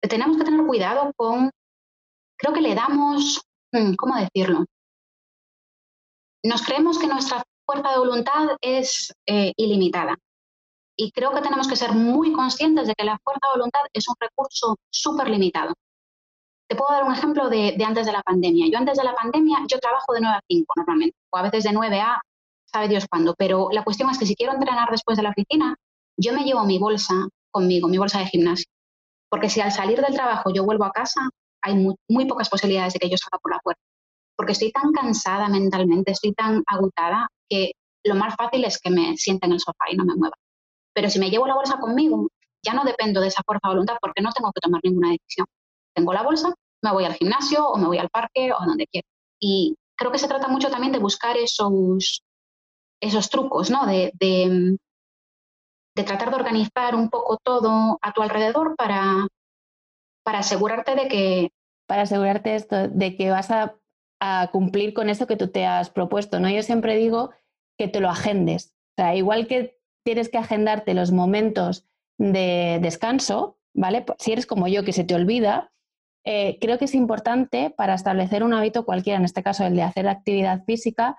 tenemos 0.00 0.36
que 0.36 0.44
tener 0.44 0.66
cuidado 0.66 1.12
con, 1.16 1.50
creo 2.36 2.52
que 2.52 2.60
le 2.60 2.74
damos, 2.74 3.42
mm, 3.72 3.94
¿cómo 3.94 4.16
decirlo? 4.16 4.64
Nos 6.44 6.62
creemos 6.62 6.98
que 6.98 7.06
nuestra 7.06 7.42
fuerza 7.64 7.92
de 7.92 7.98
voluntad 7.98 8.56
es 8.60 9.12
eh, 9.26 9.52
ilimitada. 9.56 10.16
Y 10.96 11.10
creo 11.12 11.32
que 11.32 11.40
tenemos 11.40 11.68
que 11.68 11.76
ser 11.76 11.92
muy 11.92 12.32
conscientes 12.32 12.86
de 12.86 12.94
que 12.94 13.04
la 13.04 13.18
fuerza 13.24 13.46
de 13.48 13.58
voluntad 13.58 13.80
es 13.92 14.08
un 14.08 14.14
recurso 14.20 14.76
súper 14.90 15.30
limitado. 15.30 15.72
Te 16.72 16.78
puedo 16.78 16.90
dar 16.90 17.04
un 17.04 17.12
ejemplo 17.12 17.50
de, 17.50 17.76
antes 17.84 18.06
de 18.06 18.12
la 18.12 18.22
pandemia. 18.22 18.66
Yo 18.72 18.78
antes 18.78 18.96
de 18.96 19.04
la 19.04 19.14
pandemia, 19.14 19.58
yo 19.68 19.78
trabajo 19.78 20.14
de 20.14 20.22
9 20.22 20.36
a 20.38 20.40
5 20.48 20.72
normalmente, 20.74 21.14
o 21.30 21.36
a 21.36 21.42
veces 21.42 21.64
de 21.64 21.72
9 21.72 22.00
a 22.00 22.18
sabe 22.64 22.88
Dios 22.88 23.04
cuándo, 23.10 23.34
pero 23.36 23.68
la 23.72 23.84
cuestión 23.84 24.08
es 24.08 24.18
que 24.18 24.24
si 24.24 24.34
quiero 24.34 24.54
entrenar 24.54 24.88
después 24.90 25.18
de 25.18 25.22
la 25.22 25.28
oficina, 25.28 25.76
yo 26.16 26.32
me 26.32 26.44
llevo 26.44 26.64
mi 26.64 26.78
bolsa 26.78 27.28
conmigo, 27.50 27.88
mi 27.88 27.98
bolsa 27.98 28.20
de 28.20 28.24
gimnasio. 28.24 28.64
Porque 29.28 29.50
si 29.50 29.60
al 29.60 29.70
salir 29.70 30.00
del 30.00 30.14
trabajo 30.14 30.50
yo 30.50 30.64
vuelvo 30.64 30.86
a 30.86 30.92
casa, 30.92 31.28
hay 31.60 31.74
muy, 31.74 31.94
muy 32.08 32.24
pocas 32.24 32.48
posibilidades 32.48 32.94
de 32.94 33.00
que 33.00 33.10
yo 33.10 33.18
salga 33.18 33.38
por 33.42 33.52
la 33.52 33.58
puerta. 33.58 33.82
Porque 34.34 34.52
estoy 34.52 34.72
tan 34.72 34.92
cansada 34.92 35.50
mentalmente, 35.50 36.12
estoy 36.12 36.32
tan 36.32 36.62
agotada 36.66 37.28
que 37.50 37.72
lo 38.02 38.14
más 38.14 38.34
fácil 38.34 38.64
es 38.64 38.78
que 38.80 38.88
me 38.88 39.14
sienta 39.18 39.46
en 39.46 39.52
el 39.52 39.60
sofá 39.60 39.90
y 39.90 39.96
no 39.98 40.06
me 40.06 40.14
mueva. 40.14 40.36
Pero 40.94 41.10
si 41.10 41.18
me 41.18 41.28
llevo 41.28 41.46
la 41.46 41.54
bolsa 41.54 41.78
conmigo, 41.78 42.28
ya 42.64 42.72
no 42.72 42.82
dependo 42.82 43.20
de 43.20 43.28
esa 43.28 43.42
fuerza 43.44 43.68
de 43.68 43.74
voluntad 43.74 43.96
porque 44.00 44.22
no 44.22 44.32
tengo 44.32 44.50
que 44.52 44.60
tomar 44.62 44.80
ninguna 44.82 45.10
decisión. 45.10 45.46
Tengo 45.94 46.14
la 46.14 46.22
bolsa, 46.22 46.54
me 46.82 46.92
voy 46.92 47.04
al 47.04 47.14
gimnasio 47.14 47.68
o 47.68 47.78
me 47.78 47.86
voy 47.86 47.98
al 47.98 48.10
parque 48.10 48.52
o 48.52 48.64
donde 48.64 48.86
quiera. 48.86 49.06
Y 49.40 49.76
creo 49.96 50.12
que 50.12 50.18
se 50.18 50.28
trata 50.28 50.48
mucho 50.48 50.70
también 50.70 50.92
de 50.92 50.98
buscar 50.98 51.36
esos, 51.36 52.22
esos 53.00 53.30
trucos, 53.30 53.70
¿no? 53.70 53.86
De, 53.86 54.12
de, 54.14 54.76
tratar 56.04 56.30
de 56.30 56.36
organizar 56.36 56.94
un 56.94 57.10
poco 57.10 57.38
todo 57.42 57.98
a 58.00 58.12
tu 58.12 58.22
alrededor 58.22 58.74
para, 58.76 59.26
para 60.24 60.40
asegurarte 60.40 60.94
de 60.94 61.08
que... 61.08 61.50
Para 61.86 62.02
asegurarte 62.02 62.54
esto, 62.54 62.88
de 62.88 63.16
que 63.16 63.30
vas 63.30 63.50
a 63.50 63.76
a 64.24 64.50
cumplir 64.52 64.94
con 64.94 65.10
eso 65.10 65.26
que 65.26 65.36
tú 65.36 65.48
te 65.48 65.66
has 65.66 65.90
propuesto, 65.90 66.38
¿no? 66.38 66.48
Yo 66.48 66.62
siempre 66.62 66.94
digo 66.94 67.32
que 67.76 67.88
te 67.88 67.98
lo 67.98 68.08
agendes. 68.08 68.72
O 68.96 69.02
sea, 69.02 69.16
igual 69.16 69.48
que 69.48 69.80
tienes 70.04 70.28
que 70.28 70.38
agendarte 70.38 70.94
los 70.94 71.10
momentos 71.10 71.88
de 72.18 72.78
descanso, 72.80 73.58
¿vale? 73.74 74.04
Si 74.20 74.30
eres 74.30 74.46
como 74.46 74.68
yo, 74.68 74.84
que 74.84 74.92
se 74.92 75.02
te 75.02 75.16
olvida, 75.16 75.72
eh, 76.24 76.58
creo 76.60 76.78
que 76.78 76.84
es 76.84 76.94
importante 76.94 77.70
para 77.76 77.94
establecer 77.94 78.44
un 78.44 78.54
hábito 78.54 78.84
cualquiera, 78.84 79.18
en 79.18 79.24
este 79.24 79.42
caso 79.42 79.64
el 79.64 79.76
de 79.76 79.82
hacer 79.82 80.08
actividad 80.08 80.64
física, 80.64 81.16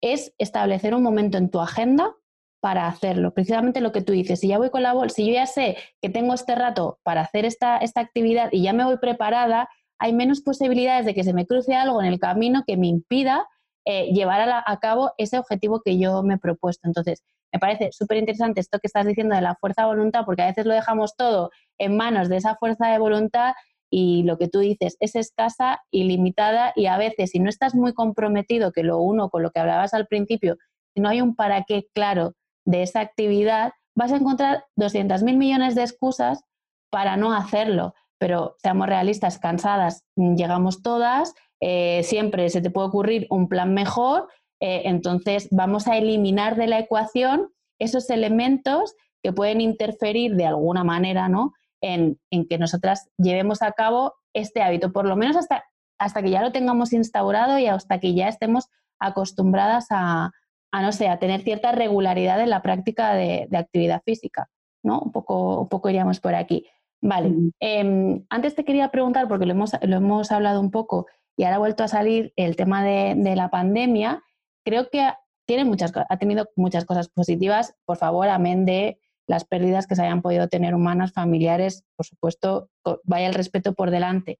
es 0.00 0.34
establecer 0.38 0.94
un 0.94 1.02
momento 1.02 1.38
en 1.38 1.50
tu 1.50 1.60
agenda 1.60 2.14
para 2.60 2.86
hacerlo. 2.86 3.32
Precisamente 3.32 3.80
lo 3.80 3.92
que 3.92 4.02
tú 4.02 4.12
dices, 4.12 4.40
si 4.40 4.48
ya 4.48 4.58
voy 4.58 4.70
con 4.70 4.82
la 4.82 4.92
bolsa, 4.92 5.16
si 5.16 5.26
yo 5.26 5.34
ya 5.34 5.46
sé 5.46 5.76
que 6.00 6.08
tengo 6.08 6.34
este 6.34 6.54
rato 6.54 6.98
para 7.02 7.22
hacer 7.22 7.44
esta, 7.44 7.78
esta 7.78 8.00
actividad 8.00 8.48
y 8.52 8.62
ya 8.62 8.72
me 8.72 8.84
voy 8.84 8.98
preparada, 8.98 9.68
hay 9.98 10.12
menos 10.12 10.40
posibilidades 10.40 11.06
de 11.06 11.14
que 11.14 11.24
se 11.24 11.32
me 11.32 11.46
cruce 11.46 11.74
algo 11.74 12.00
en 12.02 12.06
el 12.06 12.18
camino 12.18 12.64
que 12.66 12.76
me 12.76 12.86
impida 12.86 13.46
eh, 13.84 14.12
llevar 14.12 14.48
a, 14.66 14.78
cabo 14.80 15.12
ese 15.16 15.38
objetivo 15.38 15.80
que 15.80 15.96
yo 15.98 16.22
me 16.24 16.34
he 16.34 16.38
propuesto. 16.38 16.88
Entonces, 16.88 17.22
me 17.52 17.60
parece 17.60 17.92
súper 17.92 18.16
interesante 18.16 18.60
esto 18.60 18.80
que 18.80 18.88
estás 18.88 19.06
diciendo 19.06 19.36
de 19.36 19.42
la 19.42 19.54
fuerza 19.54 19.82
de 19.82 19.88
voluntad, 19.88 20.24
porque 20.26 20.42
a 20.42 20.46
veces 20.46 20.66
lo 20.66 20.74
dejamos 20.74 21.14
todo 21.14 21.50
en 21.78 21.96
manos 21.96 22.28
de 22.28 22.36
esa 22.36 22.56
fuerza 22.56 22.88
de 22.88 22.98
voluntad 22.98 23.54
y 23.90 24.22
lo 24.24 24.38
que 24.38 24.48
tú 24.48 24.60
dices 24.60 24.96
es 25.00 25.14
escasa 25.16 25.80
y 25.90 26.04
limitada 26.04 26.72
y 26.76 26.86
a 26.86 26.98
veces 26.98 27.30
si 27.30 27.38
no 27.38 27.48
estás 27.48 27.74
muy 27.74 27.94
comprometido, 27.94 28.72
que 28.72 28.82
lo 28.82 28.98
uno 28.98 29.30
con 29.30 29.42
lo 29.42 29.50
que 29.50 29.60
hablabas 29.60 29.94
al 29.94 30.06
principio, 30.06 30.56
no 30.94 31.08
hay 31.08 31.20
un 31.20 31.36
para 31.36 31.64
qué 31.64 31.86
claro 31.94 32.34
de 32.64 32.82
esa 32.82 33.00
actividad, 33.00 33.72
vas 33.94 34.12
a 34.12 34.16
encontrar 34.16 34.64
200.000 34.76 35.36
millones 35.36 35.74
de 35.74 35.82
excusas 35.82 36.42
para 36.90 37.16
no 37.16 37.32
hacerlo 37.32 37.94
pero 38.18 38.56
seamos 38.62 38.86
realistas, 38.86 39.38
cansadas 39.38 40.04
llegamos 40.16 40.82
todas, 40.82 41.34
eh, 41.60 42.02
siempre 42.02 42.48
se 42.50 42.60
te 42.60 42.70
puede 42.70 42.88
ocurrir 42.88 43.26
un 43.30 43.48
plan 43.48 43.74
mejor, 43.74 44.28
eh, 44.60 44.82
entonces 44.84 45.48
vamos 45.50 45.86
a 45.86 45.96
eliminar 45.96 46.56
de 46.56 46.66
la 46.66 46.78
ecuación 46.78 47.50
esos 47.78 48.08
elementos 48.08 48.94
que 49.22 49.32
pueden 49.32 49.60
interferir 49.60 50.34
de 50.34 50.46
alguna 50.46 50.82
manera 50.82 51.28
¿no? 51.28 51.52
En, 51.80 52.18
que 52.48 52.58
nosotras 52.58 53.08
llevemos 53.18 53.62
a 53.62 53.72
cabo 53.72 54.14
este 54.32 54.62
hábito, 54.62 54.92
por 54.92 55.06
lo 55.06 55.16
menos 55.16 55.36
hasta, 55.36 55.64
hasta 55.98 56.22
que 56.22 56.30
ya 56.30 56.42
lo 56.42 56.52
tengamos 56.52 56.92
instaurado 56.92 57.58
y 57.58 57.66
hasta 57.66 58.00
que 58.00 58.14
ya 58.14 58.28
estemos 58.28 58.68
acostumbradas 58.98 59.86
a, 59.90 60.32
no 60.72 60.92
sé, 60.92 61.08
a 61.08 61.18
tener 61.18 61.42
cierta 61.42 61.72
regularidad 61.72 62.40
en 62.40 62.50
la 62.50 62.62
práctica 62.62 63.14
de, 63.14 63.48
actividad 63.52 64.02
física. 64.04 64.48
¿no? 64.82 65.00
Un, 65.00 65.12
poco, 65.12 65.62
un 65.62 65.68
poco 65.68 65.88
iríamos 65.88 66.20
por 66.20 66.34
aquí. 66.34 66.66
Vale, 67.00 67.32
em, 67.60 68.24
antes 68.30 68.54
te 68.54 68.64
quería 68.64 68.90
preguntar, 68.90 69.28
porque 69.28 69.46
lo 69.46 69.52
hemos, 69.52 69.72
lo 69.82 69.96
hemos 69.96 70.32
hablado 70.32 70.60
un 70.60 70.70
poco 70.70 71.06
y 71.36 71.44
ahora 71.44 71.56
ha 71.56 71.60
vuelto 71.60 71.84
a 71.84 71.88
salir 71.88 72.32
el 72.36 72.56
tema 72.56 72.82
de, 72.82 73.14
de 73.16 73.36
la 73.36 73.50
pandemia, 73.50 74.22
creo 74.64 74.88
que 74.88 75.06
tiene 75.46 75.64
muchas, 75.64 75.92
ha 75.96 76.16
tenido 76.18 76.48
muchas 76.56 76.84
cosas 76.84 77.08
positivas, 77.08 77.74
por 77.84 77.96
favor, 77.96 78.28
amén 78.28 78.64
de 78.64 78.98
las 79.26 79.44
pérdidas 79.44 79.86
que 79.86 79.96
se 79.96 80.02
hayan 80.02 80.22
podido 80.22 80.48
tener 80.48 80.74
humanas, 80.74 81.12
familiares, 81.12 81.84
por 81.96 82.06
supuesto, 82.06 82.70
vaya 83.04 83.26
el 83.26 83.34
respeto 83.34 83.74
por 83.74 83.90
delante. 83.90 84.38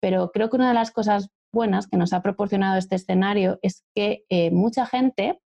Pero 0.00 0.30
creo 0.32 0.50
que 0.50 0.56
una 0.56 0.68
de 0.68 0.74
las 0.74 0.90
cosas 0.90 1.28
buenas 1.52 1.86
que 1.86 1.96
nos 1.96 2.12
ha 2.12 2.22
proporcionado 2.22 2.76
este 2.76 2.96
escenario 2.96 3.58
es 3.62 3.84
que 3.94 4.24
eh, 4.28 4.50
mucha 4.50 4.86
gente 4.86 5.40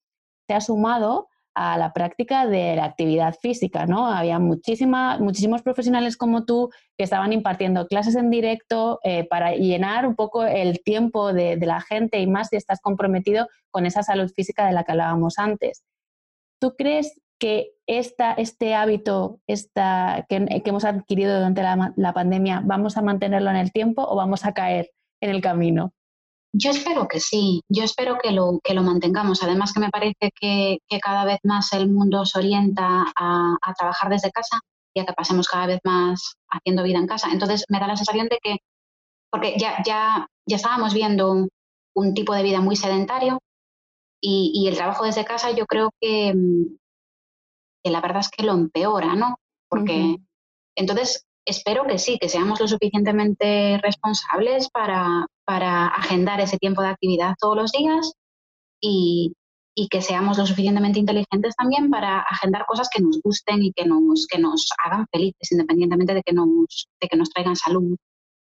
se 0.47 0.53
ha 0.53 0.61
sumado 0.61 1.27
a 1.55 1.77
la 1.77 1.93
práctica 1.93 2.45
de 2.45 2.75
la 2.75 2.83
actividad 2.83 3.33
física, 3.41 3.85
¿no? 3.85 4.07
Había 4.07 4.39
muchísima, 4.39 5.17
muchísimos 5.19 5.61
profesionales 5.61 6.17
como 6.17 6.43
tú 6.43 6.69
que 6.97 7.05
estaban 7.05 7.31
impartiendo 7.31 7.87
clases 7.87 8.15
en 8.15 8.29
directo 8.29 8.99
eh, 9.03 9.25
para 9.25 9.55
llenar 9.55 10.05
un 10.05 10.15
poco 10.15 10.43
el 10.43 10.83
tiempo 10.83 11.31
de, 11.31 11.55
la 11.55 11.79
gente 11.79 12.19
y 12.19 12.27
más 12.27 12.49
si 12.49 12.57
estás 12.57 12.81
comprometido 12.81 13.47
con 13.71 13.85
esa 13.85 14.03
salud 14.03 14.29
física 14.35 14.67
de 14.67 14.73
la 14.73 14.83
que 14.83 14.91
hablábamos 14.91 15.39
antes. 15.39 15.85
¿Tú 16.59 16.75
crees 16.77 17.21
que 17.39 17.73
esta, 17.87 18.33
este 18.33 18.73
hábito 18.73 19.39
esta, 19.47 20.25
que, 20.29 20.45
hemos 20.65 20.85
adquirido 20.85 21.35
durante 21.35 21.61
la, 21.63 22.13
pandemia, 22.13 22.61
vamos 22.65 22.97
a 22.97 23.01
mantenerlo 23.01 23.49
en 23.49 23.57
el 23.57 23.71
tiempo 23.71 24.03
o 24.07 24.15
vamos 24.15 24.45
a 24.45 24.53
caer 24.53 24.91
en 25.21 25.29
el 25.29 25.41
camino? 25.41 25.93
Yo 26.53 26.71
espero 26.71 27.07
que 27.07 27.19
sí, 27.19 27.61
yo 27.69 27.83
espero 27.83 28.17
que 28.21 28.31
lo, 28.31 28.59
que 28.63 28.73
lo 28.73 28.81
mantengamos. 28.81 29.43
Además 29.43 29.73
que 29.73 29.81
me 29.81 29.89
parece 29.89 30.31
que, 30.39 30.79
cada 31.01 31.25
vez 31.25 31.39
más 31.43 31.73
el 31.73 31.89
mundo 31.89 32.25
se 32.25 32.39
orienta 32.39 33.05
a, 33.15 33.57
trabajar 33.77 34.09
desde 34.09 34.31
casa 34.31 34.59
y 34.93 35.01
a 35.01 35.05
que 35.05 35.13
pasemos 35.13 35.47
cada 35.49 35.67
vez 35.67 35.79
más 35.83 36.35
haciendo 36.49 36.83
vida 36.83 36.99
en 36.99 37.07
casa. 37.07 37.29
Entonces 37.31 37.65
me 37.69 37.79
da 37.79 37.87
la 37.87 37.97
sensación 37.97 38.27
de 38.29 38.39
que, 38.41 38.57
porque 39.29 39.55
ya, 39.57 39.83
ya, 39.85 40.27
ya 40.45 40.55
estábamos 40.55 40.93
viendo 40.93 41.49
un 41.93 42.13
tipo 42.13 42.33
de 42.33 42.43
vida 42.43 42.61
muy 42.61 42.77
sedentario 42.77 43.39
y, 44.21 44.67
el 44.67 44.75
trabajo 44.75 45.05
desde 45.05 45.25
casa 45.25 45.51
yo 45.51 45.65
creo 45.65 45.91
que, 45.99 46.33
que, 47.85 47.91
la 47.91 48.01
verdad 48.01 48.21
es 48.21 48.29
que 48.29 48.43
lo 48.43 48.53
empeora, 48.53 49.15
¿no? 49.15 49.37
Porque 49.69 50.17
entonces 50.75 51.25
espero 51.45 51.85
que 51.85 51.99
sí, 51.99 52.17
que 52.19 52.29
seamos 52.29 52.59
lo 52.59 52.67
suficientemente 52.67 53.77
responsables 53.81 54.69
para, 54.69 55.27
para 55.45 55.87
agendar 55.87 56.41
ese 56.41 56.57
tiempo 56.57 56.81
de 56.81 56.89
actividad 56.89 57.35
todos 57.39 57.55
los 57.55 57.71
días 57.71 58.13
y, 58.81 59.33
y, 59.75 59.87
que 59.87 60.01
seamos 60.01 60.37
lo 60.37 60.45
suficientemente 60.45 60.99
inteligentes 60.99 61.55
también 61.55 61.91
para 61.91 62.21
agendar 62.21 62.65
cosas 62.65 62.89
que 62.89 63.01
nos 63.01 63.21
gusten 63.21 63.63
y 63.63 63.71
que 63.71 63.85
nos, 63.85 64.25
que 64.27 64.39
nos 64.39 64.67
hagan 64.83 65.05
felices, 65.11 65.51
independientemente 65.51 66.15
de 66.15 66.23
que, 66.23 66.33
nos, 66.33 66.87
de 66.99 67.07
que 67.07 67.17
nos 67.17 67.29
traigan 67.29 67.55
salud 67.55 67.95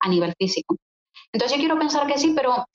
a 0.00 0.08
nivel 0.08 0.34
físico. 0.36 0.76
Entonces 1.32 1.56
yo 1.56 1.60
quiero 1.60 1.78
pensar 1.78 2.06
que 2.06 2.18
sí, 2.18 2.32
pero 2.34 2.66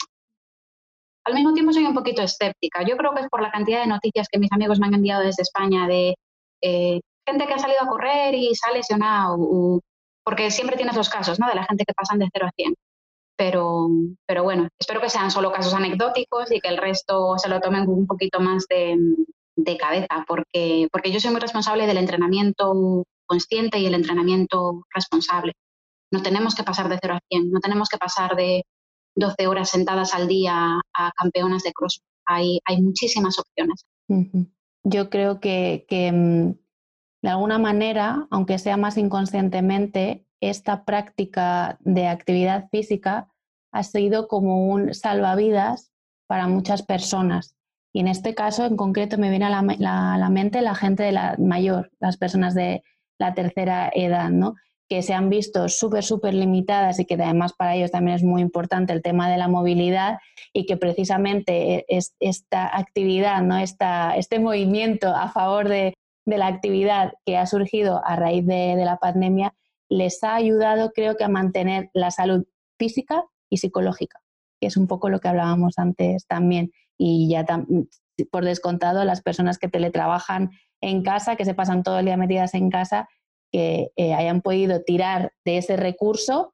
al 1.26 1.34
mismo 1.34 1.54
tiempo 1.54 1.73
soy 1.73 1.86
un 1.86 1.93
poquito 1.93 2.21
escéptica. 2.21 2.84
Yo 2.88 2.97
creo 2.97 3.13
que 3.13 3.21
es 3.21 3.30
por 3.30 3.41
la 3.41 3.52
cantidad 3.52 3.82
de 3.82 3.88
noticias 3.88 4.28
que 4.30 4.39
mis 4.39 4.52
amigos 4.52 4.80
me 4.80 4.88
han 4.88 4.93
enviado 4.93 5.23
desde 5.23 5.43
España 5.43 5.88
de 5.88 6.15
eh, 6.63 7.02
gente 7.28 7.45
que 7.45 7.54
ha 7.54 7.60
salido 7.60 7.82
a 7.82 7.88
correr 7.88 8.34
y 8.34 8.56
se 8.56 8.67
ha 8.67 8.73
lesionado, 8.73 9.38
porque 10.23 10.49
siempre 10.49 10.78
tienes 10.78 10.95
los 10.95 11.10
casos 11.10 11.39
¿no? 11.39 11.47
de 11.47 11.56
la 11.56 11.65
gente 11.65 11.84
que 11.86 11.93
pasan 11.93 12.19
de 12.19 12.30
0 12.32 12.47
a 12.47 12.52
100. 12.56 12.73
Pero, 13.36 13.89
pero 14.28 14.43
bueno, 14.43 14.67
espero 14.80 15.02
que 15.02 15.10
sean 15.10 15.32
solo 15.32 15.52
casos 15.52 15.73
anecdóticos 15.73 16.52
y 16.52 16.60
que 16.60 16.69
el 16.69 16.78
resto 16.78 17.38
se 17.38 17.49
lo 17.49 17.60
tomen 17.60 17.89
un 17.89 18.06
poquito 18.06 18.39
más 18.39 18.65
de, 18.67 18.95
de 19.56 19.78
cabeza, 19.78 20.23
porque, 20.28 20.88
porque 20.91 21.12
yo 21.12 21.19
soy 21.19 21.32
muy 21.32 21.41
responsable 21.41 21.88
del 21.88 21.97
entrenamiento 21.97 23.04
consciente 23.26 23.80
y 23.80 23.88
el 23.88 23.95
entrenamiento 23.95 24.86
responsable. 24.93 25.54
No 26.12 26.21
tenemos 26.21 26.56
que 26.56 26.63
pasar 26.63 26.89
de 26.89 26.99
0 27.02 27.15
a 27.15 27.19
100, 27.28 27.52
no 27.52 27.60
tenemos 27.60 27.89
que 27.89 27.97
pasar 27.97 28.36
de 28.36 28.63
12 29.15 29.47
horas 29.47 29.69
sentadas 29.69 30.13
al 30.13 30.28
día 30.28 30.80
a 30.93 31.12
campeonas 31.15 31.63
de 31.63 31.73
cross. 31.73 32.02
Hay, 32.26 32.60
hay 32.65 32.82
muchísimas 32.82 33.38
opciones. 33.39 33.86
Yo 34.84 35.10
creo 35.10 35.39
que, 35.39 35.86
mm, 35.89 36.52
de 37.22 37.30
alguna 37.30 37.58
manera, 37.58 38.28
aunque 38.32 38.60
sea 38.60 38.78
más 38.78 38.98
inconscientemente, 38.98 40.26
esta 40.41 40.84
práctica 40.84 41.78
de 41.80 42.08
actividad 42.08 42.67
física 42.69 43.30
ha 43.72 43.84
sido 43.84 44.28
como 44.28 44.67
un 44.67 44.93
salvavidas 44.93 45.93
para 46.28 46.48
muchas 46.48 46.84
personas. 46.84 47.56
Y 47.93 48.02
en 48.02 48.08
este 48.08 48.36
caso, 48.36 48.65
en 48.65 48.76
concreto, 48.76 49.17
me 49.17 49.30
viene 49.30 49.46
a 49.46 49.50
la, 49.50 50.30
mente 50.30 50.62
la 50.62 50.76
gente 50.76 51.04
de 51.04 51.12
la 51.12 51.36
mayor, 51.38 51.91
las 52.00 52.17
personas 52.17 52.56
de 52.56 52.84
la 53.19 53.34
tercera 53.34 53.89
edad, 53.93 54.30
¿no? 54.32 54.56
Que 54.93 55.01
se 55.01 55.15
han 55.15 55.27
visto 55.27 55.69
súper, 55.69 56.03
súper 56.03 56.36
limitadas 56.36 56.99
y 56.99 57.06
que 57.06 57.15
además 57.15 57.53
para 57.53 57.73
ellos 57.73 57.89
también 57.89 58.15
es 58.15 58.23
muy 58.23 58.43
importante 58.43 58.93
el 58.93 59.01
tema 59.01 59.27
de 59.27 59.38
la 59.38 59.47
movilidad 59.47 60.19
y 60.53 60.67
que 60.67 60.77
precisamente 60.77 61.84
es, 61.88 62.13
esta 62.19 62.77
actividad, 62.77 63.41
¿no? 63.41 63.58
esta, 63.58 64.15
este 64.15 64.38
movimiento 64.38 65.08
a 65.08 65.29
favor 65.29 65.67
de, 65.67 65.95
de 66.27 66.38
la 66.38 66.45
actividad 66.45 67.13
que 67.25 67.38
ha 67.38 67.47
surgido 67.47 68.06
a 68.06 68.15
raíz 68.17 68.45
de, 68.45 68.75
la 68.86 68.97
pandemia 68.97 69.56
les 69.89 70.23
ha 70.23 70.36
ayudado, 70.36 70.91
creo 70.91 71.17
que, 71.17 71.23
a 71.23 71.27
mantener 71.27 71.89
la 71.95 72.12
salud 72.12 72.45
física 72.77 73.25
y 73.49 73.58
psicológica, 73.58 74.21
que 74.62 74.67
es 74.67 74.77
un 74.77 74.86
poco 74.86 75.10
lo 75.10 75.19
que 75.19 75.27
hablábamos 75.27 75.79
antes 75.79 76.27
también. 76.27 76.71
Y 76.99 77.29
ya 77.32 77.43
por 78.29 78.45
descontado, 78.45 79.06
las 79.06 79.23
personas 79.23 79.58
que 79.58 79.69
teletrabajan 79.69 80.51
en 80.82 81.01
casa, 81.01 81.36
que 81.36 81.45
se 81.45 81.56
pasan 81.56 81.82
todo 81.82 81.97
el 81.97 82.06
día 82.06 82.15
metidas 82.15 82.53
en 82.53 82.69
casa, 82.69 83.10
que 83.54 83.92
eh, 83.96 84.16
hayan 84.16 84.42
podido 84.42 84.82
tirar 84.82 85.32
de 85.46 85.60
ese 85.60 85.78
recurso 85.78 86.54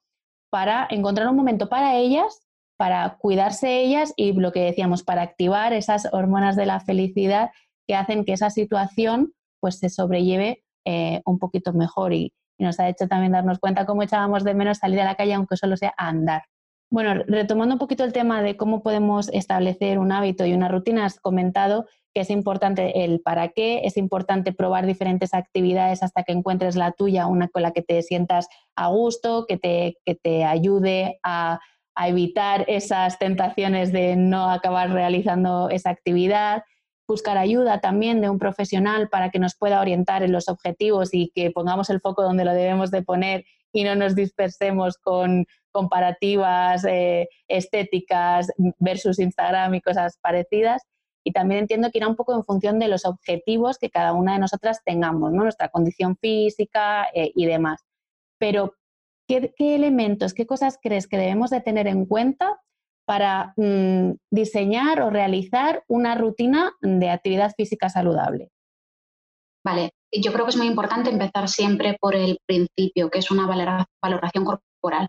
para 0.52 0.86
encontrar 0.92 1.30
un 1.30 1.38
momento 1.38 1.70
para 1.70 1.96
ellas, 1.96 2.46
para 2.78 3.18
cuidarse 3.18 3.80
ellas 3.80 4.14
y 4.18 4.34
lo 4.34 4.52
que 4.52 4.62
decíamos, 4.62 5.04
para 5.04 5.22
activar 5.22 5.72
esas 5.72 6.10
hormonas 6.12 6.58
de 6.58 6.66
la 6.66 6.82
felicidad 6.82 7.52
que 7.88 7.96
hacen 7.96 8.26
que 8.26 8.34
esa 8.34 8.50
situación 8.50 9.34
pues 9.62 9.80
se 9.80 9.90
sobrelleve 9.90 10.64
eh, 10.86 11.22
un 11.26 11.40
poquito 11.40 11.74
mejor 11.74 12.14
y, 12.14 12.34
nos 12.60 12.78
ha 12.82 12.90
hecho 12.90 13.08
también 13.08 13.32
darnos 13.32 13.58
cuenta 13.58 13.86
cómo 13.86 14.04
echábamos 14.04 14.44
de 14.44 14.54
menos 14.54 14.80
salir 14.80 15.00
a 15.00 15.06
la 15.06 15.16
calle 15.16 15.34
aunque 15.34 15.56
solo 15.56 15.78
sea 15.78 15.94
andar. 15.96 16.44
Bueno, 16.92 17.24
retomando 17.28 17.76
un 17.76 17.80
poquito 17.80 18.04
el 18.04 18.14
tema 18.14 18.42
de 18.42 18.58
cómo 18.58 18.82
podemos 18.82 19.30
establecer 19.30 20.00
un 20.00 20.12
hábito 20.12 20.46
y 20.48 20.54
una 20.54 20.70
rutina, 20.70 21.06
has 21.06 21.20
comentado 21.20 21.86
que 22.16 22.22
es 22.22 22.32
importante 22.32 23.04
el 23.06 23.22
para 23.22 23.50
qué, 23.50 23.82
es 23.84 23.96
importante 23.96 24.54
probar 24.54 24.88
diferentes 24.88 25.36
actividades 25.36 26.02
hasta 26.02 26.24
que 26.24 26.32
encuentres 26.32 26.76
la 26.76 26.92
tuya, 26.92 27.28
una 27.28 27.48
con 27.48 27.62
la 27.62 27.74
que 27.74 27.84
te 27.84 28.02
sientas 28.02 28.48
a 28.76 28.88
gusto, 28.88 29.46
que 29.48 29.58
te, 29.58 29.98
que 30.04 30.16
te 30.16 30.46
ayude 30.46 31.20
a, 31.22 31.60
a 31.94 32.08
evitar 32.08 32.66
esas 32.68 33.20
tentaciones 33.20 33.92
de 33.92 34.16
no 34.16 34.50
acabar 34.50 34.92
realizando 34.92 35.70
esa 35.70 35.92
actividad. 35.92 36.64
Buscar 37.08 37.38
ayuda 37.38 37.82
también 37.82 38.20
de 38.20 38.32
un 38.32 38.40
profesional 38.40 39.10
para 39.10 39.30
que 39.30 39.38
nos 39.38 39.56
pueda 39.56 39.80
orientar 39.80 40.24
en 40.24 40.32
los 40.32 40.50
objetivos 40.50 41.14
y 41.14 41.32
que 41.36 41.52
pongamos 41.52 41.92
el 41.92 42.02
foco 42.02 42.24
donde 42.24 42.46
lo 42.46 42.54
debemos 42.54 42.90
de 42.90 43.04
poner 43.04 43.46
y 43.72 43.84
no 43.84 43.96
nos 43.96 44.16
dispersemos 44.16 44.98
con 44.98 45.46
comparativas 45.72 46.86
eh, 46.86 47.30
estéticas 47.48 48.52
versus 48.80 49.20
Instagram 49.20 49.76
y 49.76 49.82
cosas 49.82 50.18
parecidas. 50.22 50.84
Y 51.24 51.32
también 51.32 51.62
entiendo 51.62 51.92
que 51.92 52.00
irá 52.00 52.08
un 52.08 52.16
poco 52.16 52.34
en 52.34 52.46
función 52.46 52.80
de 52.80 52.88
los 52.88 53.06
objetivos 53.06 53.78
que 53.78 53.90
cada 53.90 54.14
una 54.14 54.34
de 54.34 54.40
nosotras 54.40 54.82
tengamos, 54.84 55.32
nuestra 55.32 55.70
condición 55.70 56.18
física 56.18 57.08
eh, 57.14 57.32
y 57.36 57.46
demás. 57.46 57.82
Pero, 58.40 58.76
¿qué, 59.28 59.54
¿qué 59.56 59.76
elementos, 59.76 60.34
qué 60.34 60.48
cosas 60.48 60.80
crees 60.82 61.08
que 61.08 61.18
debemos 61.18 61.50
de 61.50 61.62
tener 61.62 61.88
en 61.88 62.06
cuenta 62.06 62.60
para 63.06 63.54
mm, 63.58 64.12
diseñar 64.32 65.02
o 65.02 65.10
realizar 65.10 65.84
una 65.88 66.16
rutina 66.16 66.74
de 66.82 67.10
actividad 67.10 67.52
física 67.58 67.90
saludable? 67.90 68.50
Vale, 69.66 69.92
yo 70.12 70.32
creo 70.32 70.46
que 70.46 70.52
es 70.52 70.58
muy 70.58 70.68
importante 70.68 71.10
empezar 71.10 71.48
siempre 71.48 71.98
por 72.00 72.16
el 72.16 72.40
principio, 72.46 73.10
que 73.10 73.20
es 73.20 73.32
una 73.32 73.46
valoración 73.48 74.46
corporal. 74.46 75.08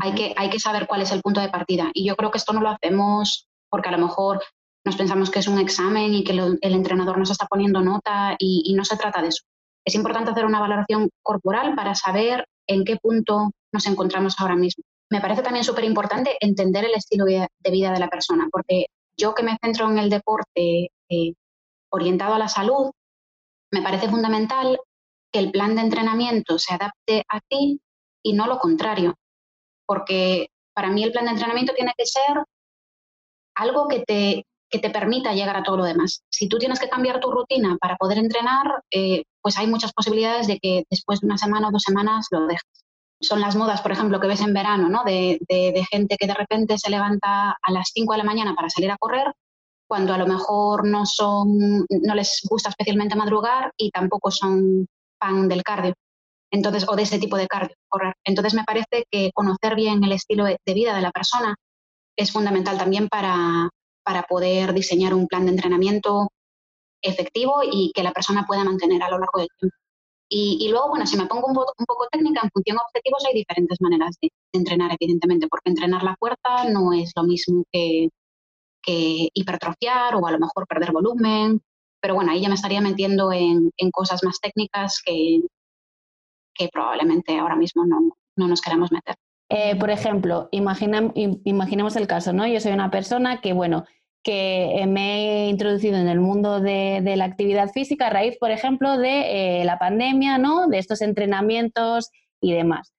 Hay, 0.00 0.14
que, 0.14 0.34
hay 0.36 0.50
que 0.50 0.60
saber 0.60 0.86
cuál 0.86 1.02
es 1.02 1.12
el 1.12 1.20
punto 1.20 1.40
de 1.40 1.48
partida. 1.48 1.90
Y 1.94 2.06
yo 2.06 2.16
creo 2.16 2.30
que 2.30 2.38
esto 2.38 2.52
no 2.52 2.60
lo 2.60 2.70
hacemos 2.70 3.48
porque 3.70 3.88
a 3.88 3.92
lo 3.92 3.98
mejor 3.98 4.42
nos 4.84 4.96
pensamos 4.96 5.30
que 5.30 5.38
es 5.38 5.48
un 5.48 5.58
examen 5.58 6.14
y 6.14 6.24
que 6.24 6.32
el 6.32 6.58
entrenador 6.74 7.18
nos 7.18 7.30
está 7.30 7.46
poniendo 7.46 7.80
nota 7.80 8.36
y, 8.38 8.72
no 8.74 8.84
se 8.84 8.96
trata 8.96 9.22
de 9.22 9.28
eso. 9.28 9.44
Es 9.84 9.94
importante 9.94 10.30
hacer 10.30 10.44
una 10.44 10.60
valoración 10.60 11.10
corporal 11.22 11.74
para 11.74 11.94
saber 11.94 12.46
en 12.66 12.84
qué 12.84 12.96
punto 12.96 13.50
nos 13.72 13.86
encontramos 13.86 14.34
ahora 14.38 14.56
mismo. 14.56 14.84
me 15.10 15.20
parece 15.20 15.42
también 15.42 15.64
súper 15.64 15.84
importante 15.84 16.36
entender 16.40 16.84
el 16.84 16.94
estilo 16.94 17.24
de 17.24 17.70
vida 17.70 17.92
de 17.92 18.00
la 18.00 18.08
persona, 18.08 18.48
porque 18.50 18.86
yo 19.16 19.34
que 19.34 19.42
me 19.42 19.58
centro 19.62 19.90
en 19.90 19.98
el 19.98 20.10
deporte 20.10 20.90
eh, 21.08 21.34
orientado 21.90 22.34
a 22.34 22.38
la 22.38 22.48
salud, 22.48 22.90
me 23.72 23.82
parece 23.82 24.08
fundamental 24.08 24.78
que 25.32 25.38
el 25.40 25.50
plan 25.50 25.74
de 25.74 25.82
entrenamiento 25.82 26.58
se 26.58 26.74
adapte 26.74 27.24
a 27.28 27.40
ti 27.40 27.80
y 28.22 28.32
no 28.32 28.46
lo 28.46 28.58
contrario, 28.58 29.14
porque 29.86 30.48
para 30.74 30.90
mí 30.90 31.02
el 31.02 31.12
plan 31.12 31.26
de 31.26 31.32
entrenamiento 31.32 31.72
tiene 31.74 31.92
que 31.96 32.06
ser 32.06 32.44
algo 33.54 33.88
que 33.88 34.00
te, 34.00 34.46
que 34.68 34.78
te 34.78 34.90
permita 34.90 35.32
llegar 35.32 35.56
a 35.56 35.62
todo 35.62 35.76
lo 35.76 35.84
demás. 35.84 36.22
Si 36.28 36.48
tú 36.48 36.58
tienes 36.58 36.80
que 36.80 36.88
cambiar 36.88 37.20
tu 37.20 37.30
rutina 37.30 37.76
para 37.80 37.96
poder 37.96 38.18
entrenar, 38.18 38.82
eh, 38.90 39.22
pues 39.40 39.56
hay 39.56 39.66
muchas 39.66 39.92
posibilidades 39.92 40.46
de 40.46 40.58
que 40.58 40.84
después 40.90 41.20
de 41.20 41.26
una 41.26 41.38
semana 41.38 41.68
o 41.68 41.70
dos 41.70 41.82
semanas 41.82 42.26
lo 42.30 42.46
dejes. 42.46 42.84
Son 43.20 43.40
las 43.40 43.56
modas, 43.56 43.80
por 43.80 43.92
ejemplo, 43.92 44.20
que 44.20 44.26
ves 44.26 44.40
en 44.40 44.52
verano, 44.52 44.88
¿no? 44.88 45.04
De, 45.04 45.38
de, 45.48 45.86
gente 45.90 46.16
que 46.18 46.26
de 46.26 46.34
repente 46.34 46.76
se 46.76 46.90
levanta 46.90 47.56
a 47.62 47.70
las 47.70 47.90
5 47.94 48.12
de 48.12 48.18
la 48.18 48.24
mañana 48.24 48.54
para 48.54 48.68
salir 48.68 48.90
a 48.90 48.98
correr, 48.98 49.32
cuando 49.86 50.12
a 50.12 50.18
lo 50.18 50.26
mejor 50.26 50.86
no, 50.86 51.06
son, 51.06 51.86
no 51.88 52.14
les 52.14 52.40
gusta 52.50 52.70
especialmente 52.70 53.14
madrugar 53.14 53.72
y 53.76 53.90
tampoco 53.90 54.30
son 54.30 54.86
fan 55.20 55.48
del 55.48 55.62
cardio. 55.62 55.94
Entonces, 56.54 56.86
o 56.88 56.94
de 56.94 57.02
ese 57.02 57.18
tipo 57.18 57.36
de 57.36 57.48
cardio, 57.48 57.74
correr. 57.88 58.14
Entonces, 58.24 58.54
me 58.54 58.62
parece 58.62 59.06
que 59.10 59.32
conocer 59.34 59.74
bien 59.74 60.04
el 60.04 60.12
estilo 60.12 60.44
de 60.44 60.58
vida 60.66 60.94
de 60.94 61.02
la 61.02 61.10
persona 61.10 61.56
es 62.16 62.30
fundamental 62.30 62.78
también 62.78 63.08
para, 63.08 63.68
para 64.04 64.22
poder 64.22 64.72
diseñar 64.72 65.14
un 65.14 65.26
plan 65.26 65.46
de 65.46 65.50
entrenamiento 65.50 66.28
efectivo 67.02 67.56
y 67.64 67.90
que 67.92 68.04
la 68.04 68.12
persona 68.12 68.44
pueda 68.46 68.62
mantener 68.62 69.02
a 69.02 69.10
lo 69.10 69.18
largo 69.18 69.40
del 69.40 69.48
tiempo. 69.58 69.76
Y, 70.28 70.68
luego, 70.68 70.88
bueno, 70.88 71.06
si 71.06 71.16
me 71.16 71.26
pongo 71.26 71.48
un, 71.48 71.54
poco 71.54 72.06
técnica, 72.10 72.40
en 72.42 72.50
función 72.50 72.76
de 72.76 72.82
objetivos 72.84 73.24
hay 73.26 73.34
diferentes 73.34 73.80
maneras 73.80 74.16
de, 74.20 74.30
entrenar, 74.52 74.96
evidentemente, 74.98 75.48
porque 75.48 75.70
entrenar 75.70 76.02
la 76.02 76.16
fuerza 76.16 76.70
no 76.72 76.92
es 76.92 77.12
lo 77.16 77.24
mismo 77.24 77.64
que, 77.72 78.08
que, 78.82 79.28
hipertrofiar 79.34 80.16
o 80.16 80.26
a 80.26 80.32
lo 80.32 80.38
mejor 80.38 80.66
perder 80.66 80.92
volumen, 80.92 81.60
pero 82.00 82.14
bueno, 82.14 82.32
ahí 82.32 82.40
ya 82.40 82.48
me 82.48 82.54
estaría 82.54 82.80
metiendo 82.80 83.32
en, 83.32 83.70
en 83.76 83.90
cosas 83.90 84.24
más 84.24 84.40
técnicas 84.40 85.00
que, 85.04 85.40
que 86.54 86.68
probablemente 86.72 87.38
ahora 87.38 87.56
mismo 87.56 87.84
no, 87.84 88.16
no 88.36 88.48
nos 88.48 88.60
queremos 88.60 88.92
meter. 88.92 89.16
Eh, 89.48 89.76
por 89.76 89.90
ejemplo, 89.90 90.48
imaginemos 90.50 91.96
el 91.96 92.06
caso, 92.06 92.32
¿no? 92.32 92.46
Yo 92.46 92.60
soy 92.60 92.72
una 92.72 92.90
persona 92.90 93.40
que, 93.40 93.52
bueno, 93.52 93.84
que 94.22 94.80
eh, 94.80 94.86
me 94.86 95.46
he 95.46 95.48
introducido 95.48 95.96
en 95.96 96.08
el 96.08 96.18
mundo 96.18 96.60
de, 96.60 97.02
la 97.16 97.26
actividad 97.26 97.70
física 97.70 98.06
a 98.06 98.10
raíz, 98.10 98.38
por 98.38 98.50
ejemplo, 98.50 98.96
de 98.96 99.60
eh, 99.60 99.64
la 99.64 99.78
pandemia, 99.78 100.38
¿no? 100.38 100.66
De 100.66 100.78
estos 100.78 101.02
entrenamientos 101.02 102.10
y 102.40 102.52
demás. 102.52 102.92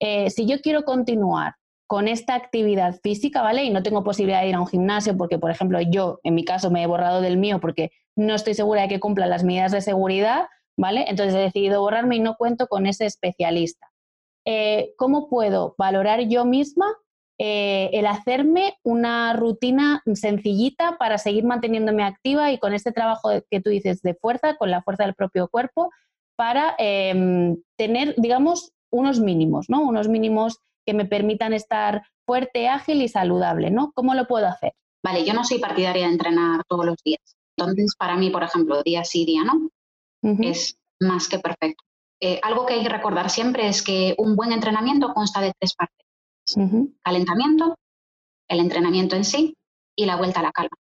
si 0.00 0.46
yo 0.46 0.60
quiero 0.60 0.82
continuar 0.84 1.54
con 1.86 2.08
esta 2.08 2.34
actividad 2.34 2.98
física, 3.02 3.42
¿vale? 3.42 3.64
Y 3.64 3.70
no 3.70 3.82
tengo 3.82 4.02
posibilidad 4.02 4.40
de 4.40 4.48
ir 4.48 4.54
a 4.54 4.60
un 4.60 4.66
gimnasio 4.66 5.16
porque, 5.16 5.38
por 5.38 5.50
ejemplo, 5.50 5.78
yo, 5.80 6.20
en 6.24 6.34
mi 6.34 6.44
caso, 6.44 6.70
me 6.70 6.82
he 6.82 6.86
borrado 6.86 7.20
del 7.20 7.36
mío 7.36 7.60
porque 7.60 7.92
no 8.16 8.34
estoy 8.34 8.54
segura 8.54 8.82
de 8.82 8.88
que 8.88 9.00
cumpla 9.00 9.26
las 9.26 9.44
medidas 9.44 9.72
de 9.72 9.82
seguridad, 9.82 10.46
¿vale? 10.76 11.04
Entonces 11.08 11.34
he 11.34 11.38
decidido 11.38 11.80
borrarme 11.80 12.16
y 12.16 12.20
no 12.20 12.36
cuento 12.36 12.66
con 12.66 12.86
ese 12.86 13.06
especialista. 13.06 13.92
Eh, 14.44 14.94
¿cómo 14.96 15.28
puedo 15.28 15.76
valorar 15.78 16.22
yo 16.22 16.44
misma 16.44 16.86
eh, 17.38 17.90
el 17.92 18.06
hacerme 18.06 18.74
una 18.82 19.32
rutina 19.34 20.02
sencillita 20.14 20.96
para 20.98 21.18
seguir 21.18 21.44
manteniéndome 21.44 22.02
activa 22.02 22.52
y 22.52 22.58
con 22.58 22.74
este 22.74 22.92
trabajo 22.92 23.30
que 23.50 23.60
tú 23.60 23.70
dices 23.70 24.02
de 24.02 24.14
fuerza, 24.14 24.56
con 24.56 24.70
la 24.70 24.82
fuerza 24.82 25.04
del 25.04 25.14
propio 25.14 25.48
cuerpo, 25.48 25.90
para 26.36 26.74
em, 26.78 27.56
tener, 27.76 28.14
digamos, 28.16 28.72
unos 28.90 29.20
mínimos, 29.20 29.68
¿no? 29.68 29.82
Unos 29.82 30.08
mínimos 30.08 30.58
que 30.86 30.94
me 30.94 31.04
permitan 31.04 31.52
estar 31.52 32.02
fuerte, 32.26 32.68
ágil 32.68 33.02
y 33.02 33.08
saludable, 33.08 33.70
¿no? 33.70 33.92
¿Cómo 33.94 34.14
lo 34.14 34.26
puedo 34.26 34.46
hacer? 34.46 34.72
Vale, 35.04 35.24
yo 35.24 35.34
no 35.34 35.44
soy 35.44 35.58
partidaria 35.58 36.06
de 36.06 36.12
entrenar 36.12 36.62
todos 36.68 36.84
los 36.84 36.96
días. 37.04 37.36
Entonces, 37.56 37.94
para 37.98 38.16
mí, 38.16 38.30
por 38.30 38.42
ejemplo, 38.42 38.82
día 38.82 39.04
sí, 39.04 39.24
día 39.24 39.44
no, 39.44 39.68
es 40.22 40.76
más 41.00 41.28
que 41.28 41.38
perfecto. 41.38 41.84
Eh, 42.20 42.38
algo 42.42 42.66
que 42.66 42.74
hay 42.74 42.82
que 42.82 42.88
recordar 42.88 43.30
siempre 43.30 43.68
es 43.68 43.82
que 43.82 44.14
un 44.18 44.36
buen 44.36 44.52
entrenamiento 44.52 45.12
consta 45.12 45.40
de 45.40 45.52
tres 45.58 45.74
partes. 45.74 46.06
Calentamiento, 47.02 47.76
el 48.48 48.60
entrenamiento 48.60 49.16
en 49.16 49.24
sí 49.24 49.56
y 49.96 50.06
la 50.06 50.16
vuelta 50.16 50.40
a 50.40 50.44
la 50.44 50.52
calma. 50.52 50.76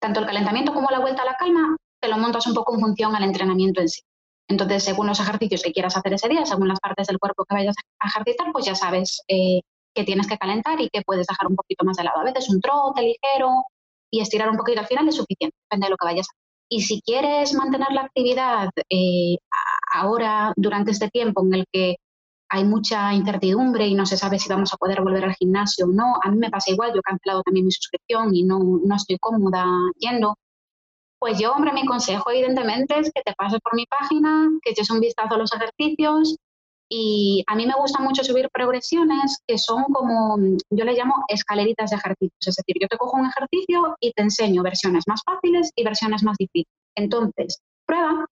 Tanto 0.00 0.20
el 0.20 0.26
calentamiento 0.26 0.72
como 0.72 0.90
la 0.90 1.00
vuelta 1.00 1.22
a 1.22 1.26
la 1.26 1.34
calma 1.34 1.76
te 2.00 2.08
lo 2.08 2.16
montas 2.16 2.46
un 2.46 2.54
poco 2.54 2.74
en 2.74 2.80
función 2.80 3.14
al 3.14 3.24
entrenamiento 3.24 3.80
en 3.80 3.88
sí. 3.88 4.02
Entonces, 4.48 4.84
según 4.84 5.06
los 5.06 5.20
ejercicios 5.20 5.62
que 5.62 5.72
quieras 5.72 5.96
hacer 5.96 6.14
ese 6.14 6.28
día, 6.28 6.46
según 6.46 6.68
las 6.68 6.80
partes 6.80 7.06
del 7.06 7.18
cuerpo 7.18 7.44
que 7.44 7.54
vayas 7.54 7.76
a 7.98 8.08
ejercitar, 8.08 8.50
pues 8.52 8.64
ya 8.64 8.74
sabes 8.74 9.20
eh, 9.28 9.60
que 9.94 10.04
tienes 10.04 10.26
que 10.26 10.38
calentar 10.38 10.80
y 10.80 10.88
que 10.88 11.02
puedes 11.02 11.26
dejar 11.26 11.48
un 11.48 11.56
poquito 11.56 11.84
más 11.84 11.96
de 11.98 12.04
lado. 12.04 12.20
A 12.20 12.24
veces 12.24 12.48
un 12.48 12.60
trote 12.60 13.02
ligero 13.02 13.64
y 14.10 14.20
estirar 14.20 14.48
un 14.48 14.56
poquito 14.56 14.80
al 14.80 14.86
final 14.86 15.06
es 15.08 15.16
suficiente, 15.16 15.54
depende 15.64 15.86
de 15.86 15.90
lo 15.90 15.96
que 15.96 16.06
vayas 16.06 16.28
a 16.28 16.32
hacer. 16.32 16.47
Y 16.70 16.82
si 16.82 17.00
quieres 17.00 17.54
mantener 17.54 17.88
la 17.92 18.02
actividad 18.02 18.70
eh, 18.90 19.36
ahora, 19.92 20.52
durante 20.56 20.90
este 20.90 21.08
tiempo 21.08 21.42
en 21.44 21.54
el 21.54 21.64
que 21.72 21.96
hay 22.50 22.64
mucha 22.64 23.12
incertidumbre 23.14 23.86
y 23.86 23.94
no 23.94 24.06
se 24.06 24.16
sabe 24.16 24.38
si 24.38 24.48
vamos 24.48 24.72
a 24.72 24.76
poder 24.76 25.02
volver 25.02 25.24
al 25.24 25.34
gimnasio 25.34 25.86
o 25.86 25.88
no, 25.88 26.14
a 26.22 26.30
mí 26.30 26.38
me 26.38 26.50
pasa 26.50 26.72
igual, 26.72 26.92
yo 26.92 27.00
he 27.00 27.02
cancelado 27.02 27.42
también 27.42 27.66
mi 27.66 27.72
suscripción 27.72 28.34
y 28.34 28.44
no, 28.44 28.58
no 28.84 28.96
estoy 28.96 29.18
cómoda 29.18 29.66
yendo, 29.98 30.36
pues 31.18 31.38
yo, 31.38 31.52
hombre, 31.52 31.72
mi 31.72 31.84
consejo 31.84 32.30
evidentemente 32.30 32.98
es 32.98 33.10
que 33.12 33.22
te 33.22 33.34
pases 33.34 33.60
por 33.60 33.74
mi 33.74 33.84
página, 33.86 34.48
que 34.62 34.70
eches 34.70 34.90
un 34.90 35.00
vistazo 35.00 35.34
a 35.34 35.38
los 35.38 35.52
ejercicios 35.52 36.36
y 36.88 37.44
a 37.46 37.54
mí 37.54 37.66
me 37.66 37.74
gusta 37.74 38.00
mucho 38.00 38.24
subir 38.24 38.48
progresiones 38.52 39.42
que 39.46 39.58
son 39.58 39.84
como, 39.92 40.38
yo 40.70 40.84
le 40.84 40.94
llamo 40.94 41.24
escaleritas 41.28 41.90
de 41.90 41.96
ejercicios. 41.96 42.46
Es 42.46 42.56
decir, 42.56 42.76
yo 42.80 42.88
te 42.88 42.96
cojo 42.96 43.18
un 43.18 43.26
ejercicio 43.26 43.96
y 44.00 44.12
te 44.12 44.22
enseño 44.22 44.62
versiones 44.62 45.04
más 45.06 45.22
fáciles 45.22 45.70
y 45.74 45.84
versiones 45.84 46.22
más 46.22 46.36
difíciles. 46.38 46.72
Entonces, 46.96 47.60
prueba, 47.86 48.26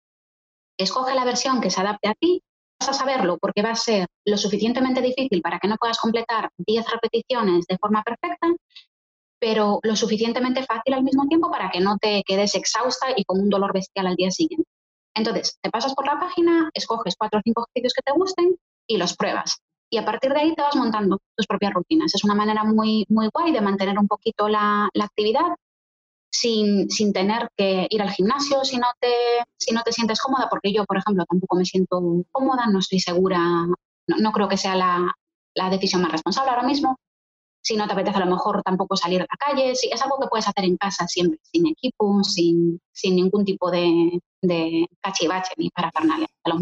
escoge 0.78 1.14
la 1.14 1.24
versión 1.24 1.60
que 1.60 1.70
se 1.70 1.80
adapte 1.80 2.08
a 2.08 2.14
ti, 2.14 2.42
vas 2.80 2.88
a 2.90 2.92
saberlo 2.94 3.38
porque 3.38 3.62
va 3.62 3.70
a 3.70 3.76
ser 3.76 4.06
lo 4.24 4.38
suficientemente 4.38 5.02
difícil 5.02 5.42
para 5.42 5.58
que 5.58 5.68
no 5.68 5.76
puedas 5.76 5.98
completar 5.98 6.50
10 6.58 6.90
repeticiones 6.90 7.66
de 7.66 7.78
forma 7.78 8.02
perfecta, 8.02 8.48
pero 9.38 9.80
lo 9.82 9.96
suficientemente 9.96 10.64
fácil 10.64 10.94
al 10.94 11.04
mismo 11.04 11.26
tiempo 11.26 11.50
para 11.50 11.70
que 11.70 11.80
no 11.80 11.98
te 11.98 12.22
quedes 12.26 12.54
exhausta 12.54 13.08
y 13.14 13.24
con 13.24 13.40
un 13.40 13.50
dolor 13.50 13.72
bestial 13.74 14.06
al 14.06 14.16
día 14.16 14.30
siguiente. 14.30 14.68
Entonces, 15.16 15.58
te 15.62 15.70
pasas 15.70 15.94
por 15.94 16.06
la 16.06 16.20
página, 16.20 16.70
escoges 16.74 17.16
cuatro 17.18 17.40
o 17.40 17.42
cinco 17.42 17.64
ejercicios 17.64 17.94
que 17.94 18.02
te 18.02 18.12
gusten 18.16 18.56
y 18.86 18.98
los 18.98 19.16
pruebas. 19.16 19.62
Y 19.90 19.96
a 19.96 20.04
partir 20.04 20.32
de 20.32 20.40
ahí 20.40 20.54
te 20.54 20.62
vas 20.62 20.76
montando 20.76 21.18
tus 21.34 21.46
propias 21.46 21.72
rutinas. 21.72 22.14
Es 22.14 22.22
una 22.24 22.34
manera 22.34 22.64
muy, 22.64 23.06
muy 23.08 23.28
guay 23.32 23.52
de 23.52 23.62
mantener 23.62 23.98
un 23.98 24.08
poquito 24.08 24.48
la, 24.48 24.88
actividad 25.00 25.56
sin, 26.30 26.90
sin, 26.90 27.14
tener 27.14 27.48
que 27.56 27.86
ir 27.88 28.02
al 28.02 28.10
gimnasio 28.10 28.62
si 28.64 28.76
no, 28.76 28.88
te, 29.00 29.08
si 29.58 29.72
no 29.72 29.82
te 29.82 29.92
sientes 29.92 30.20
cómoda, 30.20 30.48
porque 30.50 30.72
yo, 30.72 30.84
por 30.84 30.98
ejemplo, 30.98 31.24
tampoco 31.24 31.56
me 31.56 31.64
siento 31.64 31.98
cómoda, 32.30 32.66
no 32.66 32.80
estoy 32.80 33.00
segura, 33.00 33.38
no, 33.38 34.16
no 34.18 34.32
creo 34.32 34.48
que 34.48 34.58
sea 34.58 34.74
la, 34.74 35.14
la, 35.54 35.70
decisión 35.70 36.02
más 36.02 36.12
responsable 36.12 36.50
ahora 36.50 36.66
mismo, 36.66 36.98
si 37.66 37.76
no 37.76 37.88
te 37.88 37.94
apetece 37.94 38.18
a 38.18 38.24
lo 38.24 38.30
mejor 38.30 38.62
tampoco 38.62 38.96
salir 38.96 39.22
a 39.22 39.26
la 39.28 39.36
calle, 39.36 39.74
si 39.74 39.88
es 39.92 40.00
algo 40.00 40.20
que 40.20 40.28
puedes 40.28 40.46
hacer 40.46 40.64
en 40.64 40.76
casa 40.76 41.08
siempre, 41.08 41.40
sin 41.42 41.66
equipo, 41.66 42.22
sin, 42.22 42.80
sin 42.92 43.16
ningún 43.16 43.44
tipo 43.44 43.72
de, 43.72 44.20
de 44.40 44.86
cachivache 45.00 45.52
ni 45.56 45.68
para 45.70 45.90
los 46.44 46.60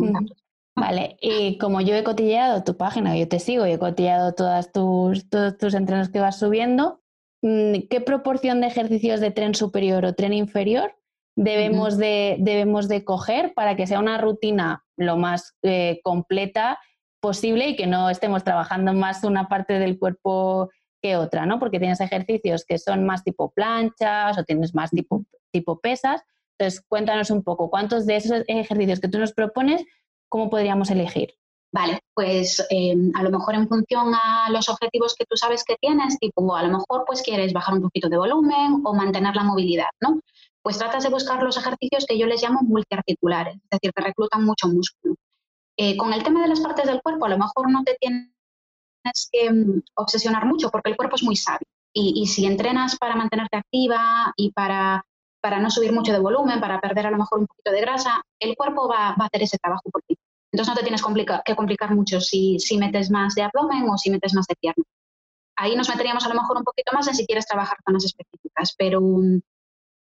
Vale, 0.76 1.18
y 1.20 1.58
como 1.58 1.82
yo 1.82 1.94
he 1.94 2.02
cotilleado 2.02 2.64
tu 2.64 2.78
página, 2.78 3.16
yo 3.18 3.28
te 3.28 3.38
sigo 3.38 3.66
y 3.66 3.72
he 3.72 3.78
cotilleado 3.78 4.32
todas 4.32 4.72
tus, 4.72 5.28
todos 5.28 5.58
tus 5.58 5.74
entrenos 5.74 6.08
que 6.08 6.20
vas 6.20 6.38
subiendo, 6.38 7.02
mm, 7.42 7.86
¿qué 7.90 8.00
proporción 8.00 8.62
de 8.62 8.68
ejercicios 8.68 9.20
de 9.20 9.30
tren 9.30 9.54
superior 9.54 10.06
o 10.06 10.14
tren 10.14 10.32
inferior 10.32 10.96
debemos, 11.36 11.98
de, 11.98 12.36
debemos 12.38 12.88
de 12.88 13.04
coger 13.04 13.52
para 13.52 13.76
que 13.76 13.86
sea 13.86 14.00
una 14.00 14.16
rutina 14.16 14.84
lo 14.96 15.18
más 15.18 15.54
eh, 15.62 16.00
completa 16.02 16.78
posible 17.20 17.68
y 17.68 17.76
que 17.76 17.86
no 17.86 18.08
estemos 18.08 18.42
trabajando 18.42 18.94
más 18.94 19.22
una 19.22 19.48
parte 19.48 19.78
del 19.78 19.98
cuerpo 19.98 20.70
que 21.04 21.18
otra, 21.18 21.44
¿no? 21.44 21.58
Porque 21.58 21.78
tienes 21.78 22.00
ejercicios 22.00 22.64
que 22.64 22.78
son 22.78 23.04
más 23.04 23.22
tipo 23.22 23.50
planchas 23.50 24.38
o 24.38 24.44
tienes 24.44 24.74
más 24.74 24.90
tipo, 24.90 25.22
tipo 25.52 25.78
pesas. 25.78 26.22
Entonces, 26.56 26.82
cuéntanos 26.88 27.30
un 27.30 27.42
poco, 27.42 27.68
¿cuántos 27.68 28.06
de 28.06 28.16
esos 28.16 28.42
ejercicios 28.46 29.00
que 29.00 29.08
tú 29.08 29.18
nos 29.18 29.34
propones, 29.34 29.84
cómo 30.30 30.48
podríamos 30.48 30.90
elegir? 30.90 31.34
Vale, 31.72 31.98
pues 32.14 32.66
em, 32.70 33.12
a 33.14 33.22
lo 33.22 33.30
mejor 33.30 33.54
en 33.54 33.68
función 33.68 34.14
a 34.14 34.48
los 34.48 34.70
objetivos 34.70 35.14
que 35.14 35.26
tú 35.28 35.36
sabes 35.36 35.62
que 35.62 35.76
tienes, 35.78 36.18
tipo 36.18 36.56
a 36.56 36.62
lo 36.62 36.78
mejor 36.78 37.04
pues 37.06 37.20
quieres 37.20 37.52
bajar 37.52 37.74
un 37.74 37.82
poquito 37.82 38.08
de 38.08 38.16
volumen 38.16 38.80
o 38.82 38.94
mantener 38.94 39.36
la 39.36 39.42
movilidad, 39.42 39.90
¿no? 40.00 40.20
Pues 40.62 40.78
tratas 40.78 41.02
de 41.02 41.10
buscar 41.10 41.42
los 41.42 41.58
ejercicios 41.58 42.06
que 42.08 42.18
yo 42.18 42.26
les 42.26 42.42
llamo 42.42 42.60
multiarticulares, 42.62 43.56
es 43.56 43.70
decir, 43.70 43.92
que 43.94 44.04
reclutan 44.04 44.42
mucho 44.42 44.68
músculo. 44.68 45.16
Eh, 45.76 45.98
con 45.98 46.14
el 46.14 46.22
tema 46.22 46.40
de 46.40 46.48
las 46.48 46.60
partes 46.60 46.86
del 46.86 47.02
cuerpo, 47.02 47.26
a 47.26 47.28
lo 47.28 47.36
mejor 47.36 47.70
no 47.70 47.82
te 47.84 47.94
tienes 48.00 48.33
que 49.30 49.50
mm, 49.50 49.82
obsesionar 49.96 50.46
mucho 50.46 50.70
porque 50.70 50.90
el 50.90 50.96
cuerpo 50.96 51.16
es 51.16 51.22
muy 51.22 51.36
sabio. 51.36 51.66
Y, 51.96 52.26
si 52.26 52.44
entrenas 52.44 52.96
para 52.98 53.14
mantenerte 53.14 53.56
activa 53.56 54.34
y 54.36 54.50
para, 54.50 55.06
para, 55.40 55.60
no 55.60 55.70
subir 55.70 55.92
mucho 55.92 56.12
de 56.12 56.18
volumen, 56.18 56.58
para 56.58 56.80
perder 56.80 57.06
a 57.06 57.10
lo 57.12 57.18
mejor 57.18 57.38
un 57.38 57.46
poquito 57.46 57.70
de 57.70 57.80
grasa, 57.80 58.20
el 58.40 58.56
cuerpo 58.56 58.88
va, 58.88 59.10
a 59.10 59.26
hacer 59.26 59.44
ese 59.44 59.58
trabajo 59.58 59.88
por 59.92 60.02
ti. 60.02 60.18
Entonces 60.50 60.74
no 60.74 60.76
te 60.76 60.82
tienes 60.82 61.02
que 61.44 61.54
complicar 61.54 61.94
mucho 61.94 62.20
si, 62.20 62.58
si 62.58 62.78
metes 62.78 63.12
más 63.12 63.36
de 63.36 63.42
abdomen 63.42 63.88
o 63.88 63.96
si 63.96 64.10
metes 64.10 64.34
más 64.34 64.46
de 64.46 64.56
pierna. 64.56 64.82
ahí 65.56 65.76
nos 65.76 65.88
meteríamos 65.88 66.24
a 66.24 66.28
lo 66.30 66.34
mejor 66.34 66.56
un 66.56 66.64
poquito 66.64 66.92
más 66.92 67.06
en 67.06 67.14
si 67.14 67.26
quieres 67.26 67.46
trabajar 67.46 67.78
zonas 67.86 68.04
específicas, 68.04 68.74
pero 68.76 69.00
mm, 69.00 69.40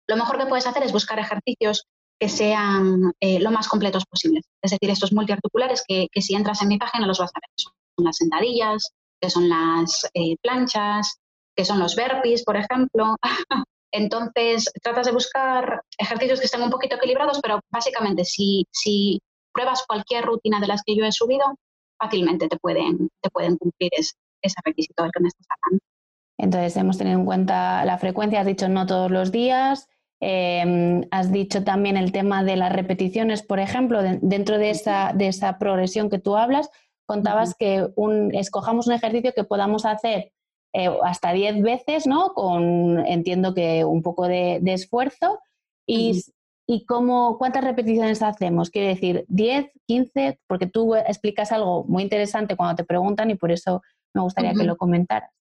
lo 0.07 0.17
mejor 0.17 0.39
que 0.39 0.47
puedes 0.47 0.69
hacer 0.69 0.85
es 0.85 0.93
buscar 0.93 1.19
ejercicios 1.19 1.89
que 2.21 2.29
sean 2.29 3.13
eh, 3.19 3.41
lo 3.41 3.51
más 3.51 3.67
completos 3.67 4.05
posibles. 4.07 4.45
Es 4.63 4.71
decir, 4.71 4.91
estos 4.91 5.13
multiarticulares 5.13 5.83
que, 5.89 6.07
que, 6.13 6.23
si 6.23 6.35
entras 6.37 6.63
en 6.63 6.69
mi 6.69 6.79
página 6.79 7.07
los 7.07 7.19
vas 7.19 7.31
a 7.35 7.41
ver. 7.41 7.51
Son 7.57 7.73
las 8.05 8.17
sentadillas, 8.17 8.93
que 9.21 9.31
son 9.31 9.49
las 9.49 10.09
eh, 10.15 10.37
planchas, 10.43 11.19
que 11.57 11.65
son 11.65 11.79
los 11.79 11.97
burpees, 11.97 12.45
por 12.45 12.57
ejemplo. 12.57 13.17
Entonces, 13.93 14.71
tratas 14.83 15.07
de 15.07 15.13
buscar 15.13 15.83
ejercicios 15.99 16.39
que 16.39 16.47
estén 16.47 16.63
un 16.63 16.71
poquito 16.71 16.97
equilibrados, 16.97 17.41
pero 17.43 17.61
básicamente 17.71 18.25
si, 18.25 18.65
si 18.71 19.21
pruebas 19.53 19.85
cualquier 19.87 20.25
rutina 20.25 20.61
de 20.61 20.69
las 20.69 20.83
que 20.85 20.97
yo 20.97 21.05
he 21.05 21.13
subido, 21.13 21.45
fácilmente 21.99 22.49
te 22.49 22.57
pueden, 22.59 23.09
te 23.21 23.31
pueden 23.31 23.57
cumplir 23.57 23.91
ese, 23.97 24.15
ese 24.43 24.57
requisito 24.65 25.03
del 25.03 25.13
que 25.13 25.21
me 25.21 25.29
estás 25.29 25.47
hablando. 25.51 25.85
Entonces, 26.39 26.77
hemos 26.77 26.99
tenido 26.99 27.19
en 27.19 27.27
cuenta 27.27 27.85
la 27.85 27.99
frecuencia, 27.99 28.41
has 28.41 28.47
dicho 28.47 28.69
no 28.69 28.87
todos 28.87 29.11
los 29.11 29.33
días, 29.33 29.89
eh, 30.21 31.03
has 31.11 31.33
dicho 31.33 31.65
también 31.65 31.97
el 31.97 32.13
tema 32.13 32.45
de 32.45 32.57
las 32.57 32.73
repeticiones, 32.73 33.43
por 33.43 33.59
ejemplo, 33.59 34.03
dentro 34.03 34.59
de 34.59 34.71
esa, 34.71 35.13
de 35.15 35.29
esa 35.29 35.59
progresión 35.59 36.11
que 36.11 36.19
tú 36.19 36.37
hablas, 36.37 36.71
contabas 37.11 37.57
que 37.57 37.89
un, 37.97 38.33
escojamos 38.33 38.87
un 38.87 38.93
ejercicio 38.93 39.33
que 39.35 39.43
podamos 39.43 39.85
hacer 39.85 40.31
eh, 40.73 40.89
hasta 41.03 41.33
10 41.33 41.61
veces, 41.61 42.07
¿no? 42.07 42.35
Con, 42.35 43.05
entiendo 43.05 43.53
que 43.53 43.85
un 43.85 44.01
poco 44.01 44.29
de, 44.29 44.61
esfuerzo. 44.67 45.41
Y, 45.89 46.23
y 46.69 46.85
cómo, 46.85 47.37
cuántas 47.37 47.65
repeticiones 47.65 48.23
hacemos. 48.23 48.71
Quiere 48.71 48.91
decir, 48.91 49.25
10, 49.27 49.73
15, 49.89 50.39
porque 50.47 50.69
tú 50.69 50.95
explicas 50.95 51.51
algo 51.51 51.83
muy 51.83 52.05
interesante 52.05 52.55
cuando 52.55 52.77
te 52.77 52.85
preguntan 52.85 53.29
y 53.29 53.35
por 53.35 53.51
eso 53.51 53.83
me 54.15 54.23
gustaría 54.23 54.55
que 54.55 54.63
lo 54.63 54.77
comentaras. 54.77 55.33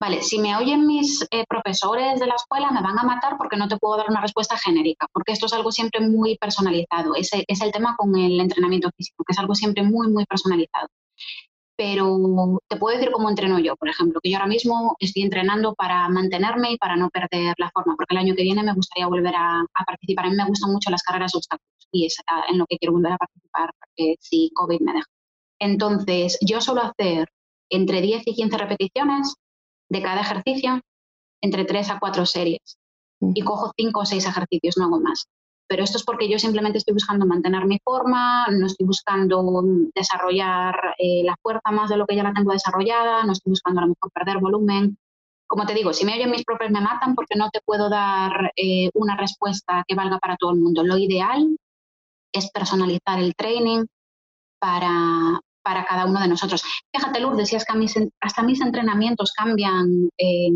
Vale, 0.00 0.22
si 0.22 0.38
me 0.38 0.56
oyen 0.56 0.86
mis 0.86 1.26
eh, 1.30 1.44
profesores 1.46 2.18
de 2.18 2.26
la 2.26 2.34
escuela 2.34 2.70
me 2.70 2.80
van 2.80 2.98
a 2.98 3.02
matar 3.02 3.36
porque 3.36 3.58
no 3.58 3.68
te 3.68 3.76
puedo 3.76 3.98
dar 3.98 4.08
una 4.08 4.22
respuesta 4.22 4.56
genérica, 4.56 5.06
porque 5.12 5.32
esto 5.32 5.44
es 5.44 5.52
algo 5.52 5.70
siempre 5.70 6.00
muy 6.00 6.38
personalizado. 6.38 7.14
Ese 7.14 7.44
es 7.46 7.60
el 7.60 7.70
tema 7.70 7.96
con 7.98 8.16
el 8.16 8.40
entrenamiento 8.40 8.90
físico, 8.96 9.24
que 9.24 9.32
es 9.32 9.38
algo 9.38 9.54
siempre 9.54 9.82
muy, 9.82 10.08
muy 10.08 10.24
personalizado. 10.24 10.88
Pero 11.76 12.60
te 12.68 12.76
puedo 12.76 12.96
decir 12.96 13.12
cómo 13.12 13.28
entreno 13.28 13.58
yo, 13.58 13.76
por 13.76 13.90
ejemplo, 13.90 14.20
que 14.22 14.30
yo 14.30 14.38
ahora 14.38 14.48
mismo 14.48 14.96
estoy 15.00 15.22
entrenando 15.22 15.74
para 15.74 16.08
mantenerme 16.08 16.72
y 16.72 16.78
para 16.78 16.96
no 16.96 17.10
perder 17.10 17.54
la 17.58 17.70
forma, 17.70 17.94
porque 17.96 18.14
el 18.14 18.18
año 18.20 18.34
que 18.34 18.42
viene 18.42 18.62
me 18.62 18.74
gustaría 18.74 19.06
volver 19.06 19.34
a, 19.36 19.64
participar. 19.86 20.26
A 20.26 20.30
mí 20.30 20.36
me 20.36 20.46
gustan 20.46 20.72
mucho 20.72 20.90
las 20.90 21.02
carreras 21.02 21.32
de 21.32 21.38
obstáculos 21.38 21.88
y 21.92 22.06
es 22.06 22.16
en 22.48 22.58
lo 22.58 22.64
que 22.66 22.78
quiero 22.78 22.94
volver 22.94 23.12
a 23.12 23.18
participar 23.18 23.70
porque 23.78 24.16
si 24.20 24.50
COVID 24.54 24.80
me 24.80 24.94
deja. 24.94 25.06
Entonces, 25.58 26.38
yo 26.40 26.60
suelo 26.62 26.82
hacer 26.82 27.28
entre 27.70 28.00
10 28.00 28.22
y 28.26 28.34
15 28.34 28.56
repeticiones 28.56 29.34
de 29.90 30.02
cada 30.02 30.22
ejercicio 30.22 30.80
entre 31.42 31.64
tres 31.64 31.90
a 31.90 31.98
cuatro 31.98 32.24
series 32.24 32.78
y 33.34 33.42
cojo 33.42 33.72
cinco 33.76 34.00
o 34.00 34.06
seis 34.06 34.26
ejercicios, 34.26 34.76
no 34.78 34.86
hago 34.86 35.00
más. 35.00 35.26
Pero 35.68 35.84
esto 35.84 35.98
es 35.98 36.04
porque 36.04 36.28
yo 36.28 36.38
simplemente 36.38 36.78
estoy 36.78 36.94
buscando 36.94 37.26
mantener 37.26 37.64
mi 37.66 37.78
forma, 37.84 38.46
no 38.48 38.66
estoy 38.66 38.86
buscando 38.86 39.62
desarrollar 39.94 40.94
eh, 40.98 41.22
la 41.24 41.36
fuerza 41.42 41.70
más 41.70 41.90
de 41.90 41.96
lo 41.96 42.06
que 42.06 42.16
ya 42.16 42.24
la 42.24 42.32
tengo 42.32 42.52
desarrollada, 42.52 43.24
no 43.24 43.32
estoy 43.32 43.50
buscando 43.50 43.80
a 43.80 43.82
lo 43.82 43.88
mejor 43.88 44.10
perder 44.12 44.38
volumen. 44.38 44.98
Como 45.46 45.66
te 45.66 45.74
digo, 45.74 45.92
si 45.92 46.04
me 46.04 46.14
oyen 46.14 46.30
mis 46.30 46.44
propios 46.44 46.70
me 46.70 46.80
matan 46.80 47.14
porque 47.14 47.36
no 47.36 47.50
te 47.50 47.60
puedo 47.64 47.88
dar 47.88 48.52
eh, 48.56 48.90
una 48.94 49.16
respuesta 49.16 49.84
que 49.86 49.94
valga 49.94 50.18
para 50.18 50.36
todo 50.36 50.52
el 50.52 50.60
mundo. 50.60 50.82
Lo 50.82 50.96
ideal 50.96 51.56
es 52.32 52.50
personalizar 52.50 53.18
el 53.18 53.34
training 53.34 53.86
para, 54.60 55.40
para 55.62 55.84
cada 55.84 56.06
uno 56.06 56.20
de 56.20 56.28
nosotros. 56.28 56.62
Fíjate, 56.92 57.20
Lourdes, 57.20 57.50
que 57.50 57.56
hasta 57.56 58.42
mis 58.42 58.60
entrenamientos 58.60 59.32
cambian 59.32 60.10
eh, 60.18 60.50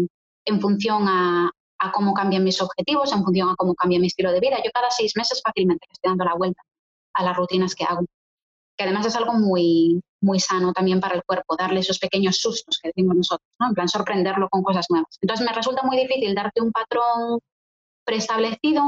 en 0.45 0.61
función 0.61 1.07
a, 1.09 1.51
cómo 1.93 2.15
cambian 2.15 2.45
mis 2.45 2.63
objetivos, 2.63 3.13
en 3.13 3.23
función 3.23 3.51
a 3.51 3.57
cómo 3.57 3.75
cambia 3.75 4.01
mi 4.01 4.07
estilo 4.07 4.33
de 4.33 4.41
vida. 4.41 4.57
Yo 4.65 4.71
cada 4.73 4.91
seis 4.91 5.13
meses 5.17 5.43
fácilmente 5.45 5.87
estoy 5.91 6.11
dando 6.11 6.25
la 6.25 6.35
vuelta 6.35 6.63
a 7.13 7.23
las 7.23 7.37
rutinas 7.37 7.75
que 7.75 7.85
hago, 7.85 8.07
que 8.77 8.85
además 8.85 9.05
es 9.05 9.17
algo 9.17 9.35
muy, 9.35 10.01
muy 10.23 10.41
sano 10.41 10.73
también 10.73 11.01
para 11.01 11.15
el 11.15 11.23
cuerpo, 11.25 11.57
darle 11.57 11.81
esos 11.81 11.99
pequeños 11.99 12.39
sustos 12.39 12.79
que 12.83 12.89
decimos 12.89 13.17
nosotros, 13.17 13.47
¿no? 13.61 13.69
en 13.69 13.75
plan 13.75 13.89
sorprenderlo 13.89 14.49
con 14.49 14.63
cosas 14.63 14.87
nuevas. 14.89 15.19
Entonces 15.21 15.47
me 15.47 15.53
resulta 15.53 15.83
muy 15.83 15.99
difícil 15.99 16.35
darte 16.35 16.63
un 16.63 16.73
patrón 16.73 17.41
preestablecido 18.05 18.83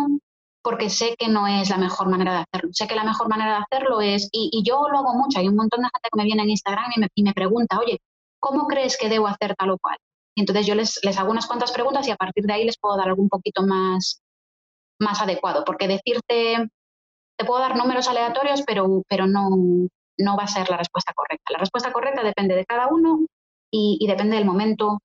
porque 0.66 0.90
sé 0.90 1.14
que 1.16 1.28
no 1.28 1.46
es 1.46 1.70
la 1.70 1.78
mejor 1.78 2.08
manera 2.08 2.32
de 2.32 2.38
hacerlo. 2.38 2.70
Sé 2.72 2.88
que 2.88 2.96
la 2.96 3.04
mejor 3.04 3.28
manera 3.28 3.52
de 3.52 3.62
hacerlo 3.62 4.00
es, 4.00 4.28
y, 4.32 4.64
yo 4.66 4.88
lo 4.90 4.98
hago 4.98 5.14
mucho, 5.14 5.38
hay 5.38 5.46
un 5.46 5.54
montón 5.54 5.80
de 5.82 5.88
gente 5.94 6.08
que 6.10 6.16
me 6.18 6.24
viene 6.24 6.42
en 6.42 6.50
Instagram 6.50 6.90
y 7.14 7.22
me, 7.22 7.32
pregunta, 7.32 7.78
oye, 7.78 8.00
¿cómo 8.40 8.66
crees 8.66 8.98
que 8.98 9.08
debo 9.08 9.28
hacer 9.28 9.54
tal 9.54 9.70
o 9.70 9.78
cual? 9.78 9.96
Y 10.34 10.40
entonces 10.40 10.66
yo 10.66 10.74
les, 10.74 10.98
les, 11.04 11.16
hago 11.18 11.30
unas 11.30 11.46
cuantas 11.46 11.70
preguntas 11.70 12.08
y 12.08 12.10
a 12.10 12.16
partir 12.16 12.46
de 12.46 12.52
ahí 12.52 12.64
les 12.64 12.78
puedo 12.78 12.96
dar 12.96 13.06
algo 13.06 13.22
un 13.22 13.28
poquito 13.28 13.62
más, 13.62 14.20
más 14.98 15.22
adecuado, 15.22 15.62
porque 15.64 15.86
decirte, 15.86 16.68
te 17.38 17.44
puedo 17.44 17.60
dar 17.60 17.76
números 17.76 18.08
aleatorios, 18.08 18.64
pero, 18.66 19.04
pero 19.08 19.28
no, 19.28 19.50
no 20.18 20.36
va 20.36 20.42
a 20.42 20.48
ser 20.48 20.68
la 20.68 20.78
respuesta 20.78 21.12
correcta. 21.14 21.52
La 21.52 21.60
respuesta 21.60 21.92
correcta 21.92 22.24
depende 22.24 22.56
de 22.56 22.66
cada 22.66 22.88
uno 22.88 23.20
y, 23.70 24.04
depende 24.08 24.34
del 24.34 24.44
momento 24.44 24.98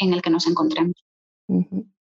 en 0.00 0.12
el 0.12 0.22
que 0.22 0.30
nos 0.30 0.48
encontremos. 0.48 1.04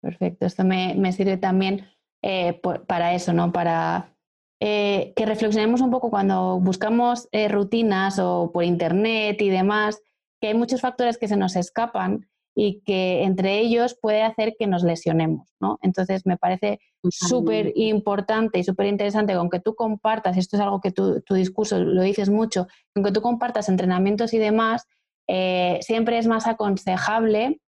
Perfecto, 0.02 0.46
esto 0.46 0.66
me, 0.66 0.96
me 0.96 1.14
sirve 1.14 1.38
también 1.38 1.88
eh, 2.24 2.60
para 2.88 3.14
eso, 3.14 3.34
¿no? 3.34 3.52
Para 3.52 4.16
eh, 4.60 5.14
que 5.16 5.26
reflexionemos 5.26 5.82
un 5.82 5.92
poco 5.92 6.10
cuando 6.10 6.60
buscamos 6.60 7.28
eh, 7.32 7.48
rutinas 7.48 8.18
o 8.20 8.52
por 8.52 8.64
internet 8.64 9.40
y 9.42 9.50
demás, 9.50 10.02
que 10.42 10.48
hay 10.48 10.54
muchos 10.56 10.82
factores 10.82 11.18
que 11.18 11.28
se 11.28 11.38
nos 11.38 11.56
escapan 11.56 12.28
y 12.56 12.82
que 12.82 13.24
entre 13.24 13.60
ellos 13.60 13.96
puede 14.02 14.24
hacer 14.24 14.56
que 14.58 14.66
nos 14.66 14.82
lesionemos, 14.82 15.48
¿no? 15.60 15.78
Entonces 15.84 16.26
me 16.26 16.38
parece 16.38 16.80
súper 17.08 17.72
importante 17.76 18.58
y 18.58 18.64
súper 18.64 18.88
interesante 18.88 19.36
con 19.36 19.52
que 19.52 19.60
tú 19.60 19.76
compartas, 19.76 20.38
esto 20.38 20.56
es 20.58 20.64
algo 20.64 20.82
que 20.82 20.92
tu 20.92 21.22
discurso 21.30 21.80
lo 21.80 22.02
dices 22.02 22.32
mucho, 22.32 22.68
con 22.96 23.04
que 23.04 23.12
tú 23.12 23.22
compartas 23.22 23.70
entrenamientos 23.70 24.34
y 24.34 24.40
demás, 24.40 24.88
siempre 25.82 26.18
es 26.18 26.26
más 26.26 26.48
aconsejable 26.48 27.62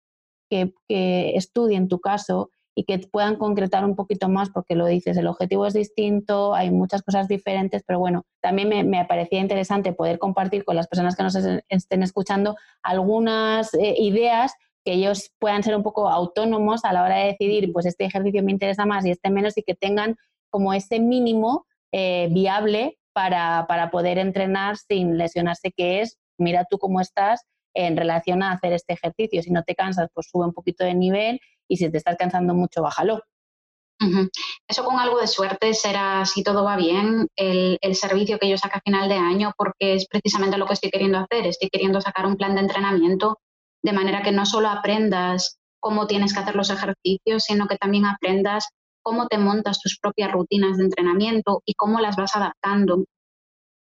que, 0.50 0.74
que 0.88 1.36
estudie 1.36 1.76
en 1.76 1.86
tu 1.86 2.00
caso 2.00 2.50
y 2.80 2.84
que 2.84 2.98
puedan 2.98 3.36
concretar 3.36 3.84
un 3.84 3.94
poquito 3.94 4.30
más, 4.30 4.48
porque 4.48 4.74
lo 4.74 4.86
dices, 4.86 5.14
el 5.18 5.26
objetivo 5.26 5.66
es 5.66 5.74
distinto, 5.74 6.54
hay 6.54 6.70
muchas 6.70 7.02
cosas 7.02 7.28
diferentes, 7.28 7.82
pero 7.86 7.98
bueno, 7.98 8.24
también 8.40 8.88
me, 8.88 9.04
parecía 9.04 9.38
interesante 9.38 9.92
poder 9.92 10.18
compartir 10.18 10.64
con 10.64 10.76
las 10.76 10.88
personas 10.88 11.14
que 11.14 11.22
nos 11.22 11.36
estén 11.68 12.02
escuchando 12.02 12.56
algunas 12.82 13.74
eh, 13.74 13.96
ideas 13.98 14.54
que 14.82 14.94
ellos 14.94 15.30
puedan 15.38 15.62
ser 15.62 15.76
un 15.76 15.82
poco 15.82 16.08
autónomos 16.08 16.86
a 16.86 16.94
la 16.94 17.02
hora 17.02 17.16
de 17.16 17.26
decidir, 17.26 17.70
pues 17.70 17.84
este 17.84 18.06
ejercicio 18.06 18.42
me 18.42 18.52
interesa 18.52 18.86
más 18.86 19.04
y 19.04 19.10
este 19.10 19.28
menos, 19.28 19.58
y 19.58 19.62
que 19.62 19.74
tengan 19.74 20.16
como 20.48 20.72
ese 20.72 21.00
mínimo 21.00 21.66
eh, 21.92 22.28
viable 22.30 22.98
para, 23.12 23.66
para 23.68 23.90
poder 23.90 24.16
entrenar 24.16 24.78
sin 24.78 25.18
lesionarse, 25.18 25.70
que 25.70 26.00
es, 26.00 26.18
mira 26.38 26.64
tú 26.64 26.78
cómo 26.78 27.02
estás 27.02 27.44
en 27.74 27.96
relación 27.96 28.42
a 28.42 28.52
hacer 28.52 28.72
este 28.72 28.94
ejercicio. 28.94 29.42
Si 29.42 29.50
no 29.50 29.62
te 29.62 29.74
cansas, 29.74 30.08
pues 30.12 30.28
sube 30.30 30.44
un 30.44 30.52
poquito 30.52 30.84
de 30.84 30.94
nivel 30.94 31.40
y 31.68 31.76
si 31.76 31.90
te 31.90 31.98
estás 31.98 32.16
cansando 32.16 32.54
mucho, 32.54 32.82
bájalo. 32.82 33.22
Eso 34.66 34.84
con 34.84 34.98
algo 34.98 35.20
de 35.20 35.26
suerte 35.26 35.74
será, 35.74 36.24
si 36.24 36.42
todo 36.42 36.64
va 36.64 36.76
bien, 36.76 37.28
el, 37.36 37.78
servicio 37.94 38.38
que 38.38 38.48
yo 38.48 38.56
saque 38.56 38.78
a 38.78 38.82
final 38.82 39.10
de 39.10 39.16
año, 39.16 39.52
porque 39.56 39.94
es 39.94 40.06
precisamente 40.06 40.56
lo 40.56 40.66
que 40.66 40.72
estoy 40.72 40.90
queriendo 40.90 41.18
hacer. 41.18 41.46
Estoy 41.46 41.68
queriendo 41.68 42.00
sacar 42.00 42.26
un 42.26 42.36
plan 42.36 42.54
de 42.54 42.62
entrenamiento 42.62 43.38
de 43.82 43.92
manera 43.92 44.22
que 44.22 44.32
no 44.32 44.46
solo 44.46 44.68
aprendas 44.68 45.58
cómo 45.80 46.06
tienes 46.06 46.32
que 46.32 46.40
hacer 46.40 46.56
los 46.56 46.70
ejercicios, 46.70 47.44
sino 47.44 47.66
que 47.66 47.76
también 47.76 48.06
aprendas 48.06 48.68
cómo 49.02 49.26
te 49.28 49.38
montas 49.38 49.80
tus 49.80 49.98
propias 49.98 50.32
rutinas 50.32 50.78
de 50.78 50.84
entrenamiento 50.84 51.62
y 51.64 51.74
cómo 51.74 52.00
las 52.00 52.16
vas 52.16 52.36
adaptando 52.36 53.04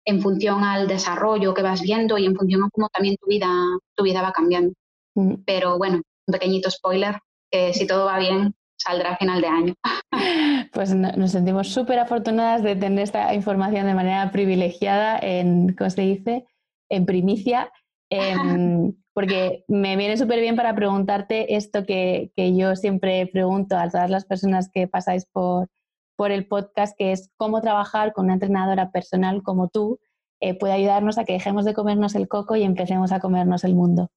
en 0.05 0.21
función 0.21 0.63
al 0.63 0.87
desarrollo 0.87 1.53
que 1.53 1.61
vas 1.61 1.81
viendo 1.81 2.17
y 2.17 2.25
en 2.25 2.35
función 2.35 2.63
a 2.63 2.69
cómo 2.71 2.89
también 2.89 3.15
tu 3.17 3.27
vida, 3.27 3.49
tu 3.95 4.03
vida 4.03 4.21
va 4.21 4.31
cambiando. 4.31 4.73
Mm. 5.15 5.35
Pero 5.45 5.77
bueno, 5.77 6.01
un 6.27 6.31
pequeñito 6.31 6.69
spoiler, 6.69 7.19
que 7.51 7.73
si 7.73 7.87
todo 7.87 8.05
va 8.05 8.19
bien, 8.19 8.53
saldrá 8.77 9.11
a 9.11 9.17
final 9.17 9.41
de 9.41 9.47
año. 9.47 9.73
Pues 10.71 10.91
nos 10.95 11.31
sentimos 11.31 11.67
súper 11.67 11.99
afortunadas 11.99 12.63
de 12.63 12.75
tener 12.75 13.03
esta 13.03 13.35
información 13.35 13.85
de 13.85 13.93
manera 13.93 14.31
privilegiada 14.31 15.19
en, 15.21 15.75
¿cómo 15.75 15.87
se 15.91 16.01
dice? 16.01 16.47
En 16.89 17.05
primicia, 17.05 17.71
em, 18.09 18.91
porque 19.13 19.65
me 19.67 19.95
viene 19.97 20.17
súper 20.17 20.39
bien 20.39 20.55
para 20.55 20.73
preguntarte 20.73 21.55
esto 21.55 21.85
que, 21.85 22.31
que, 22.35 22.55
yo 22.57 22.75
siempre 22.75 23.27
pregunto 23.27 23.77
a 23.77 23.87
todas 23.87 24.09
las 24.09 24.25
personas 24.25 24.71
que 24.73 24.87
pasáis 24.87 25.27
por, 25.31 25.67
por 26.16 26.32
el 26.32 26.47
podcast, 26.47 26.95
que 26.97 27.11
es 27.11 27.30
cómo 27.38 27.61
trabajar 27.61 28.14
con 28.14 28.26
una 28.26 28.36
entrenadora 28.36 28.91
personal 28.91 29.41
como 29.43 29.70
tú 29.70 29.99
eh, 30.39 30.57
puede 30.57 30.74
ayudarnos 30.74 31.18
a 31.18 31.26
que 31.26 31.34
dejemos 31.34 31.66
de 31.66 31.74
comernos 31.74 32.16
el 32.16 32.28
coco 32.28 32.55
y 32.55 32.64
empecemos 32.64 33.11
a 33.11 33.20
comernos 33.20 33.64
el 33.64 33.76
mundo. 33.76 34.09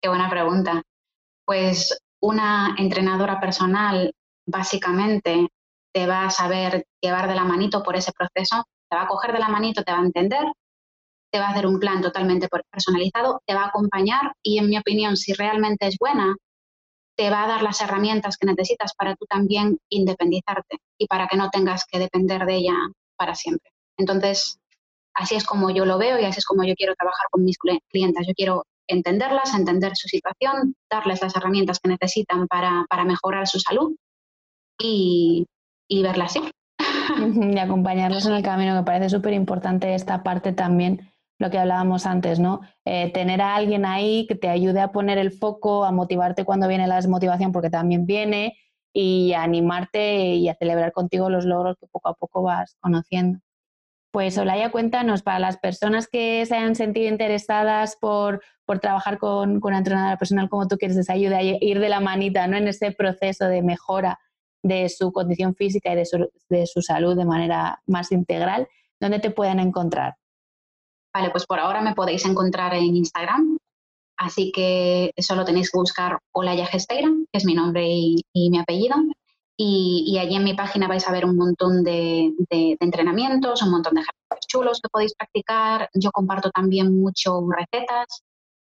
Qué 0.00 0.08
buena 0.08 0.28
pregunta. 0.28 0.82
Pues 1.44 1.98
una 2.20 2.74
entrenadora 2.78 3.40
personal 3.40 4.12
básicamente 4.46 5.48
te 5.92 6.06
va 6.06 6.26
a 6.26 6.30
saber 6.30 6.84
llevar 7.00 7.28
de 7.28 7.34
la 7.34 7.44
manito 7.44 7.82
por 7.82 7.96
ese 7.96 8.12
proceso, 8.12 8.64
te 8.88 8.96
va 8.96 9.02
a 9.02 9.08
coger 9.08 9.32
de 9.32 9.38
la 9.38 9.48
manito, 9.48 9.82
te 9.82 9.92
va 9.92 9.98
a 9.98 10.04
entender 10.04 10.44
te 11.36 11.40
va 11.40 11.48
a 11.48 11.50
hacer 11.50 11.66
un 11.66 11.78
plan 11.78 12.00
totalmente 12.00 12.48
personalizado, 12.48 13.42
te 13.46 13.54
va 13.54 13.64
a 13.64 13.68
acompañar 13.68 14.32
y 14.42 14.58
en 14.58 14.68
mi 14.68 14.78
opinión, 14.78 15.16
si 15.16 15.32
realmente 15.34 15.86
es 15.86 15.96
buena, 15.98 16.34
te 17.16 17.30
va 17.30 17.44
a 17.44 17.48
dar 17.48 17.62
las 17.62 17.80
herramientas 17.80 18.36
que 18.36 18.46
necesitas 18.46 18.94
para 18.94 19.16
tú 19.16 19.24
también 19.26 19.78
independizarte 19.88 20.78
y 20.98 21.06
para 21.06 21.26
que 21.26 21.36
no 21.36 21.50
tengas 21.50 21.84
que 21.90 21.98
depender 21.98 22.44
de 22.44 22.56
ella 22.56 22.74
para 23.16 23.34
siempre. 23.34 23.70
Entonces, 23.98 24.58
así 25.14 25.34
es 25.34 25.44
como 25.44 25.70
yo 25.70 25.86
lo 25.86 25.98
veo 25.98 26.20
y 26.20 26.24
así 26.24 26.38
es 26.38 26.44
como 26.44 26.64
yo 26.64 26.74
quiero 26.74 26.94
trabajar 26.94 27.26
con 27.30 27.42
mis 27.44 27.56
clientes. 27.58 28.26
Yo 28.26 28.34
quiero 28.34 28.64
entenderlas, 28.86 29.54
entender 29.54 29.96
su 29.96 30.08
situación, 30.08 30.76
darles 30.90 31.22
las 31.22 31.34
herramientas 31.34 31.80
que 31.80 31.88
necesitan 31.88 32.46
para, 32.46 32.86
mejorar 33.04 33.48
su 33.48 33.58
salud 33.58 33.96
y, 34.78 35.46
y 35.88 36.02
verla 36.02 36.24
así. 36.24 36.40
Y 37.18 37.58
acompañarlos 37.58 38.26
en 38.26 38.34
el 38.34 38.42
camino, 38.42 38.74
me 38.74 38.82
parece 38.82 39.08
súper 39.08 39.32
importante 39.32 39.94
esta 39.94 40.22
parte 40.22 40.52
también, 40.52 41.10
lo 41.38 41.50
que 41.50 41.58
hablábamos 41.58 42.06
antes, 42.06 42.40
¿no? 42.40 42.60
Eh, 42.84 43.12
tener 43.12 43.40
a 43.42 43.54
alguien 43.54 43.84
ahí 43.84 44.26
que 44.26 44.34
te 44.34 44.48
ayude 44.48 44.80
a 44.80 44.92
poner 44.92 45.18
el 45.18 45.32
foco, 45.32 45.84
a 45.84 45.92
motivarte 45.92 46.44
cuando 46.44 46.68
viene 46.68 46.86
la 46.86 46.96
desmotivación, 46.96 47.52
porque 47.52 47.70
también 47.70 48.06
viene, 48.06 48.56
y 48.92 49.34
a 49.34 49.42
animarte 49.42 50.34
y 50.36 50.48
a 50.48 50.54
celebrar 50.54 50.92
contigo 50.92 51.28
los 51.28 51.44
logros 51.44 51.76
que 51.78 51.86
poco 51.86 52.08
a 52.08 52.14
poco 52.14 52.42
vas 52.42 52.76
conociendo. 52.80 53.40
Pues 54.10 54.38
Olaya, 54.38 54.70
cuéntanos, 54.70 55.22
para 55.22 55.38
las 55.38 55.58
personas 55.58 56.08
que 56.08 56.46
se 56.46 56.56
hayan 56.56 56.74
sentido 56.74 57.08
interesadas 57.08 57.98
por, 58.00 58.40
trabajar 58.80 59.18
con, 59.18 59.60
con 59.60 59.72
una 59.72 59.78
entrenadora 59.78 60.16
personal 60.16 60.48
como 60.48 60.66
tú 60.66 60.78
quieres, 60.78 60.96
les 60.96 61.10
ayude 61.10 61.36
a 61.36 61.42
ir 61.42 61.78
de 61.78 61.88
la 61.90 62.00
manita 62.00 62.46
¿no? 62.46 62.56
en 62.56 62.68
ese 62.68 62.90
proceso 62.92 63.46
de 63.46 63.60
mejora 63.60 64.18
de 64.62 64.88
su 64.88 65.12
condición 65.12 65.54
física 65.54 65.92
y 65.92 65.96
de 65.96 66.06
su, 66.06 66.30
de 66.48 66.66
su 66.66 66.80
salud 66.80 67.14
de 67.14 67.26
manera 67.26 67.82
más 67.86 68.10
integral, 68.12 68.66
¿dónde 68.98 69.18
te 69.18 69.30
pueden 69.30 69.60
encontrar? 69.60 70.16
Vale, 71.16 71.30
pues 71.30 71.46
por 71.46 71.58
ahora 71.58 71.80
me 71.80 71.94
podéis 71.94 72.26
encontrar 72.26 72.74
en 72.74 72.94
Instagram, 72.94 73.56
así 74.18 74.52
que 74.52 75.14
solo 75.16 75.46
tenéis 75.46 75.70
que 75.70 75.78
buscar 75.78 76.18
Olaya 76.32 76.66
Gesteira, 76.66 77.08
que 77.32 77.38
es 77.38 77.46
mi 77.46 77.54
nombre 77.54 77.86
y 77.88 78.50
mi 78.50 78.58
apellido, 78.58 78.96
y, 79.56 80.18
allí 80.20 80.34
en 80.36 80.44
mi 80.44 80.52
página 80.52 80.88
vais 80.88 81.08
a 81.08 81.12
ver 81.12 81.24
un 81.24 81.34
montón 81.36 81.82
de, 81.84 82.34
entrenamientos, 82.50 83.62
un 83.62 83.70
montón 83.70 83.94
de 83.94 84.02
ejercicios 84.02 84.46
chulos 84.46 84.80
que 84.82 84.90
podéis 84.90 85.14
practicar. 85.14 85.88
Yo 85.94 86.10
comparto 86.10 86.50
también 86.50 87.00
mucho 87.00 87.40
recetas 87.48 88.22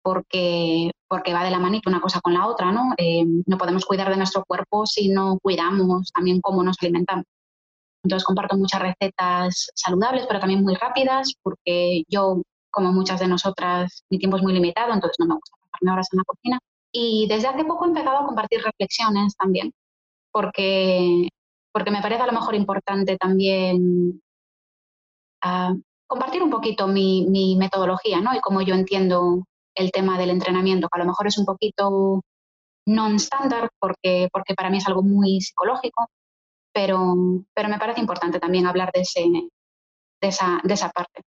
porque, 0.02 0.92
porque 1.08 1.32
va 1.34 1.46
de 1.46 1.52
la 1.52 1.60
manita 1.60 1.90
una 1.90 2.02
cosa 2.02 2.20
con 2.20 2.34
la 2.34 2.48
otra, 2.48 2.74
¿no? 2.74 2.94
Eh, 2.98 3.24
no 3.46 3.58
podemos 3.58 3.86
cuidar 3.86 4.10
de 4.10 4.18
nuestro 4.18 4.44
cuerpo 4.46 4.86
si 4.86 5.08
no 5.08 5.40
cuidamos 5.42 6.12
también 6.12 6.42
cómo 6.42 6.62
nos 6.62 6.76
alimentamos. 6.82 7.24
Entonces 8.04 8.26
comparto 8.26 8.58
muchas 8.58 8.82
recetas 8.82 9.72
saludables, 9.76 10.26
pero 10.28 10.40
también 10.40 10.64
muy 10.64 10.76
rápidas, 10.76 11.34
porque 11.42 12.04
yo, 12.10 12.42
como 12.72 12.92
muchas 12.92 13.20
de 13.20 13.28
nosotras, 13.28 14.04
mi 14.10 14.20
tiempo 14.20 14.38
es 14.38 14.44
muy 14.44 14.54
limitado, 14.54 14.94
entonces 14.94 15.18
no 15.20 15.28
me 15.28 15.36
gusta 15.36 15.56
pasarme 15.72 15.94
horas 15.94 16.10
en 16.12 16.18
la 16.18 16.24
cocina. 16.26 16.60
Y 16.92 17.28
desde 17.28 17.48
hace 17.48 17.64
poco 17.66 17.86
he 17.86 17.88
empezado 17.88 18.18
a 18.18 18.26
compartir 18.26 18.62
reflexiones 18.62 19.36
también 19.36 19.72
porque, 20.34 21.30
porque 21.72 21.92
me 21.92 22.02
parece 22.02 22.24
a 22.24 22.26
lo 22.26 22.34
mejor 22.34 22.56
importante 22.56 23.18
también 23.18 24.22
ah, 25.42 25.74
compartir 26.08 26.44
un 26.44 26.50
poquito 26.50 26.88
mi, 26.88 27.56
metodología 27.58 28.20
¿no? 28.20 28.36
y 28.36 28.42
cómo 28.42 28.62
yo 28.62 28.76
entiendo 28.76 29.46
el 29.76 29.92
tema 29.92 30.18
del 30.18 30.32
entrenamiento, 30.32 30.90
que 30.90 31.00
a 31.00 31.04
lo 31.04 31.10
mejor 31.10 31.28
es 31.28 31.38
un 31.38 31.46
poquito 31.46 32.22
non-standard 32.86 33.70
porque, 33.80 34.28
porque 34.32 34.56
para 34.56 34.70
mí 34.70 34.78
es 34.78 34.88
algo 34.88 35.04
muy 35.04 35.40
psicológico, 35.40 36.08
pero, 36.74 37.16
pero 37.54 37.70
me 37.70 37.78
parece 37.78 38.02
importante 38.02 38.40
también 38.40 38.66
hablar 38.66 38.92
de, 38.94 39.02
ese, 39.02 39.22
de, 39.22 40.28
esa, 40.28 40.60
de 40.64 40.74
esa 40.74 40.90
parte. 40.90 41.22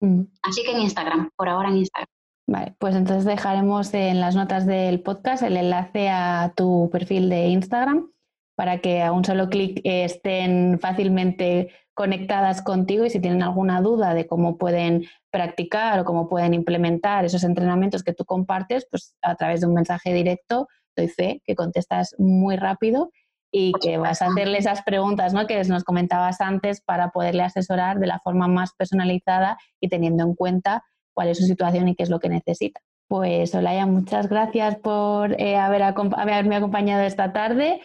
Mm. 0.00 0.22
Así 0.42 0.62
que 0.62 0.72
en 0.72 0.80
Instagram, 0.80 1.30
por 1.36 1.48
ahora 1.48 1.68
en 1.68 1.78
Instagram. 1.78 2.08
Vale, 2.46 2.74
pues 2.78 2.96
entonces 2.96 3.24
dejaremos 3.24 3.94
en 3.94 4.20
las 4.20 4.34
notas 4.34 4.66
del 4.66 5.00
podcast 5.02 5.42
el 5.44 5.56
enlace 5.56 6.08
a 6.08 6.52
tu 6.56 6.88
perfil 6.90 7.28
de 7.28 7.46
Instagram 7.48 8.10
para 8.56 8.80
que 8.80 9.02
a 9.02 9.12
un 9.12 9.24
solo 9.24 9.48
clic 9.48 9.80
estén 9.84 10.78
fácilmente 10.80 11.70
conectadas 11.94 12.60
contigo 12.60 13.04
y 13.04 13.10
si 13.10 13.20
tienen 13.20 13.42
alguna 13.42 13.80
duda 13.80 14.14
de 14.14 14.26
cómo 14.26 14.58
pueden 14.58 15.04
practicar 15.30 16.00
o 16.00 16.04
cómo 16.04 16.28
pueden 16.28 16.52
implementar 16.54 17.24
esos 17.24 17.44
entrenamientos 17.44 18.02
que 18.02 18.14
tú 18.14 18.24
compartes, 18.24 18.86
pues 18.90 19.14
a 19.22 19.34
través 19.36 19.60
de 19.60 19.66
un 19.66 19.74
mensaje 19.74 20.12
directo, 20.12 20.66
doy 20.96 21.08
fe 21.08 21.40
que 21.44 21.54
contestas 21.54 22.14
muy 22.18 22.56
rápido 22.56 23.10
y 23.50 23.72
que 23.80 23.98
vas 23.98 24.22
a 24.22 24.26
hacerle 24.26 24.58
esas 24.58 24.82
preguntas 24.82 25.34
¿no? 25.34 25.46
que 25.46 25.62
nos 25.64 25.84
comentabas 25.84 26.40
antes 26.40 26.80
para 26.80 27.10
poderle 27.10 27.42
asesorar 27.42 27.98
de 27.98 28.06
la 28.06 28.20
forma 28.20 28.46
más 28.48 28.72
personalizada 28.74 29.58
y 29.80 29.88
teniendo 29.88 30.24
en 30.24 30.34
cuenta 30.34 30.84
cuál 31.14 31.28
es 31.28 31.38
su 31.38 31.44
situación 31.44 31.88
y 31.88 31.96
qué 31.96 32.04
es 32.04 32.10
lo 32.10 32.20
que 32.20 32.28
necesita. 32.28 32.80
Pues 33.08 33.54
Olaya, 33.54 33.86
muchas 33.86 34.28
gracias 34.28 34.76
por 34.76 35.40
eh, 35.40 35.56
haber, 35.56 35.82
haberme 35.82 36.56
acompañado 36.56 37.02
esta 37.02 37.32
tarde 37.32 37.80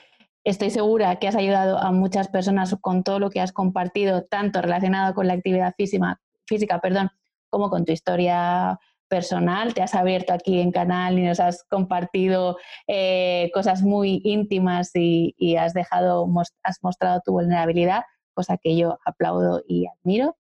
Estoy 0.46 0.70
segura 0.70 1.16
que 1.16 1.28
has 1.28 1.36
ayudado 1.36 1.80
a 1.80 1.92
muchas 1.92 2.28
personas 2.28 2.76
con 2.80 3.04
todo 3.04 3.18
lo 3.18 3.32
que 3.32 3.42
has 3.42 3.52
compartido, 3.52 4.26
tanto 4.26 4.62
relacionado 4.62 5.16
con 5.16 5.28
la 5.28 5.34
actividad 5.34 5.74
física, 5.76 6.22
física 6.46 6.80
perdón, 6.80 7.10
como 7.50 7.72
con 7.72 7.84
tu 7.84 7.92
historia 7.92 8.80
personal. 9.08 9.74
Te 9.74 9.82
has 9.82 9.96
abierto 9.96 10.34
aquí 10.34 10.60
en 10.60 10.72
canal 10.72 11.18
y 11.20 11.24
nos 11.24 11.40
has 11.40 11.64
compartido 11.70 12.58
eh, 12.88 13.52
cosas 13.54 13.82
muy 13.82 14.22
íntimas 14.24 14.92
y, 14.94 15.56
has 15.58 15.74
dejado, 15.74 16.28
has 16.64 16.80
mostrado 16.82 17.22
tu 17.26 17.32
vulnerabilidad, 17.34 18.04
cosa 18.34 18.58
que 18.58 18.76
yo 18.76 19.00
aplaudo 19.06 19.64
y 19.68 19.86
admiro 19.88 20.38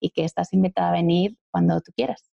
y 0.00 0.10
que 0.10 0.24
estás 0.24 0.52
invitada 0.52 0.90
a 0.90 0.92
venir 0.92 1.36
cuando 1.50 1.80
tú 1.80 1.92
quieras. 1.94 2.30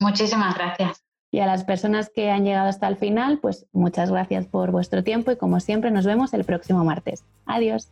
Muchísimas 0.00 0.54
gracias. 0.54 1.02
Y 1.30 1.40
a 1.40 1.46
las 1.46 1.64
personas 1.64 2.08
que 2.08 2.30
han 2.30 2.44
llegado 2.44 2.68
hasta 2.68 2.88
el 2.88 2.96
final, 2.96 3.38
pues 3.40 3.66
muchas 3.72 4.10
gracias 4.10 4.46
por 4.46 4.70
vuestro 4.70 5.02
tiempo 5.02 5.32
y 5.32 5.36
como 5.36 5.60
siempre 5.60 5.90
nos 5.90 6.06
vemos 6.06 6.32
el 6.34 6.44
próximo 6.44 6.84
martes. 6.84 7.24
Adiós. 7.46 7.90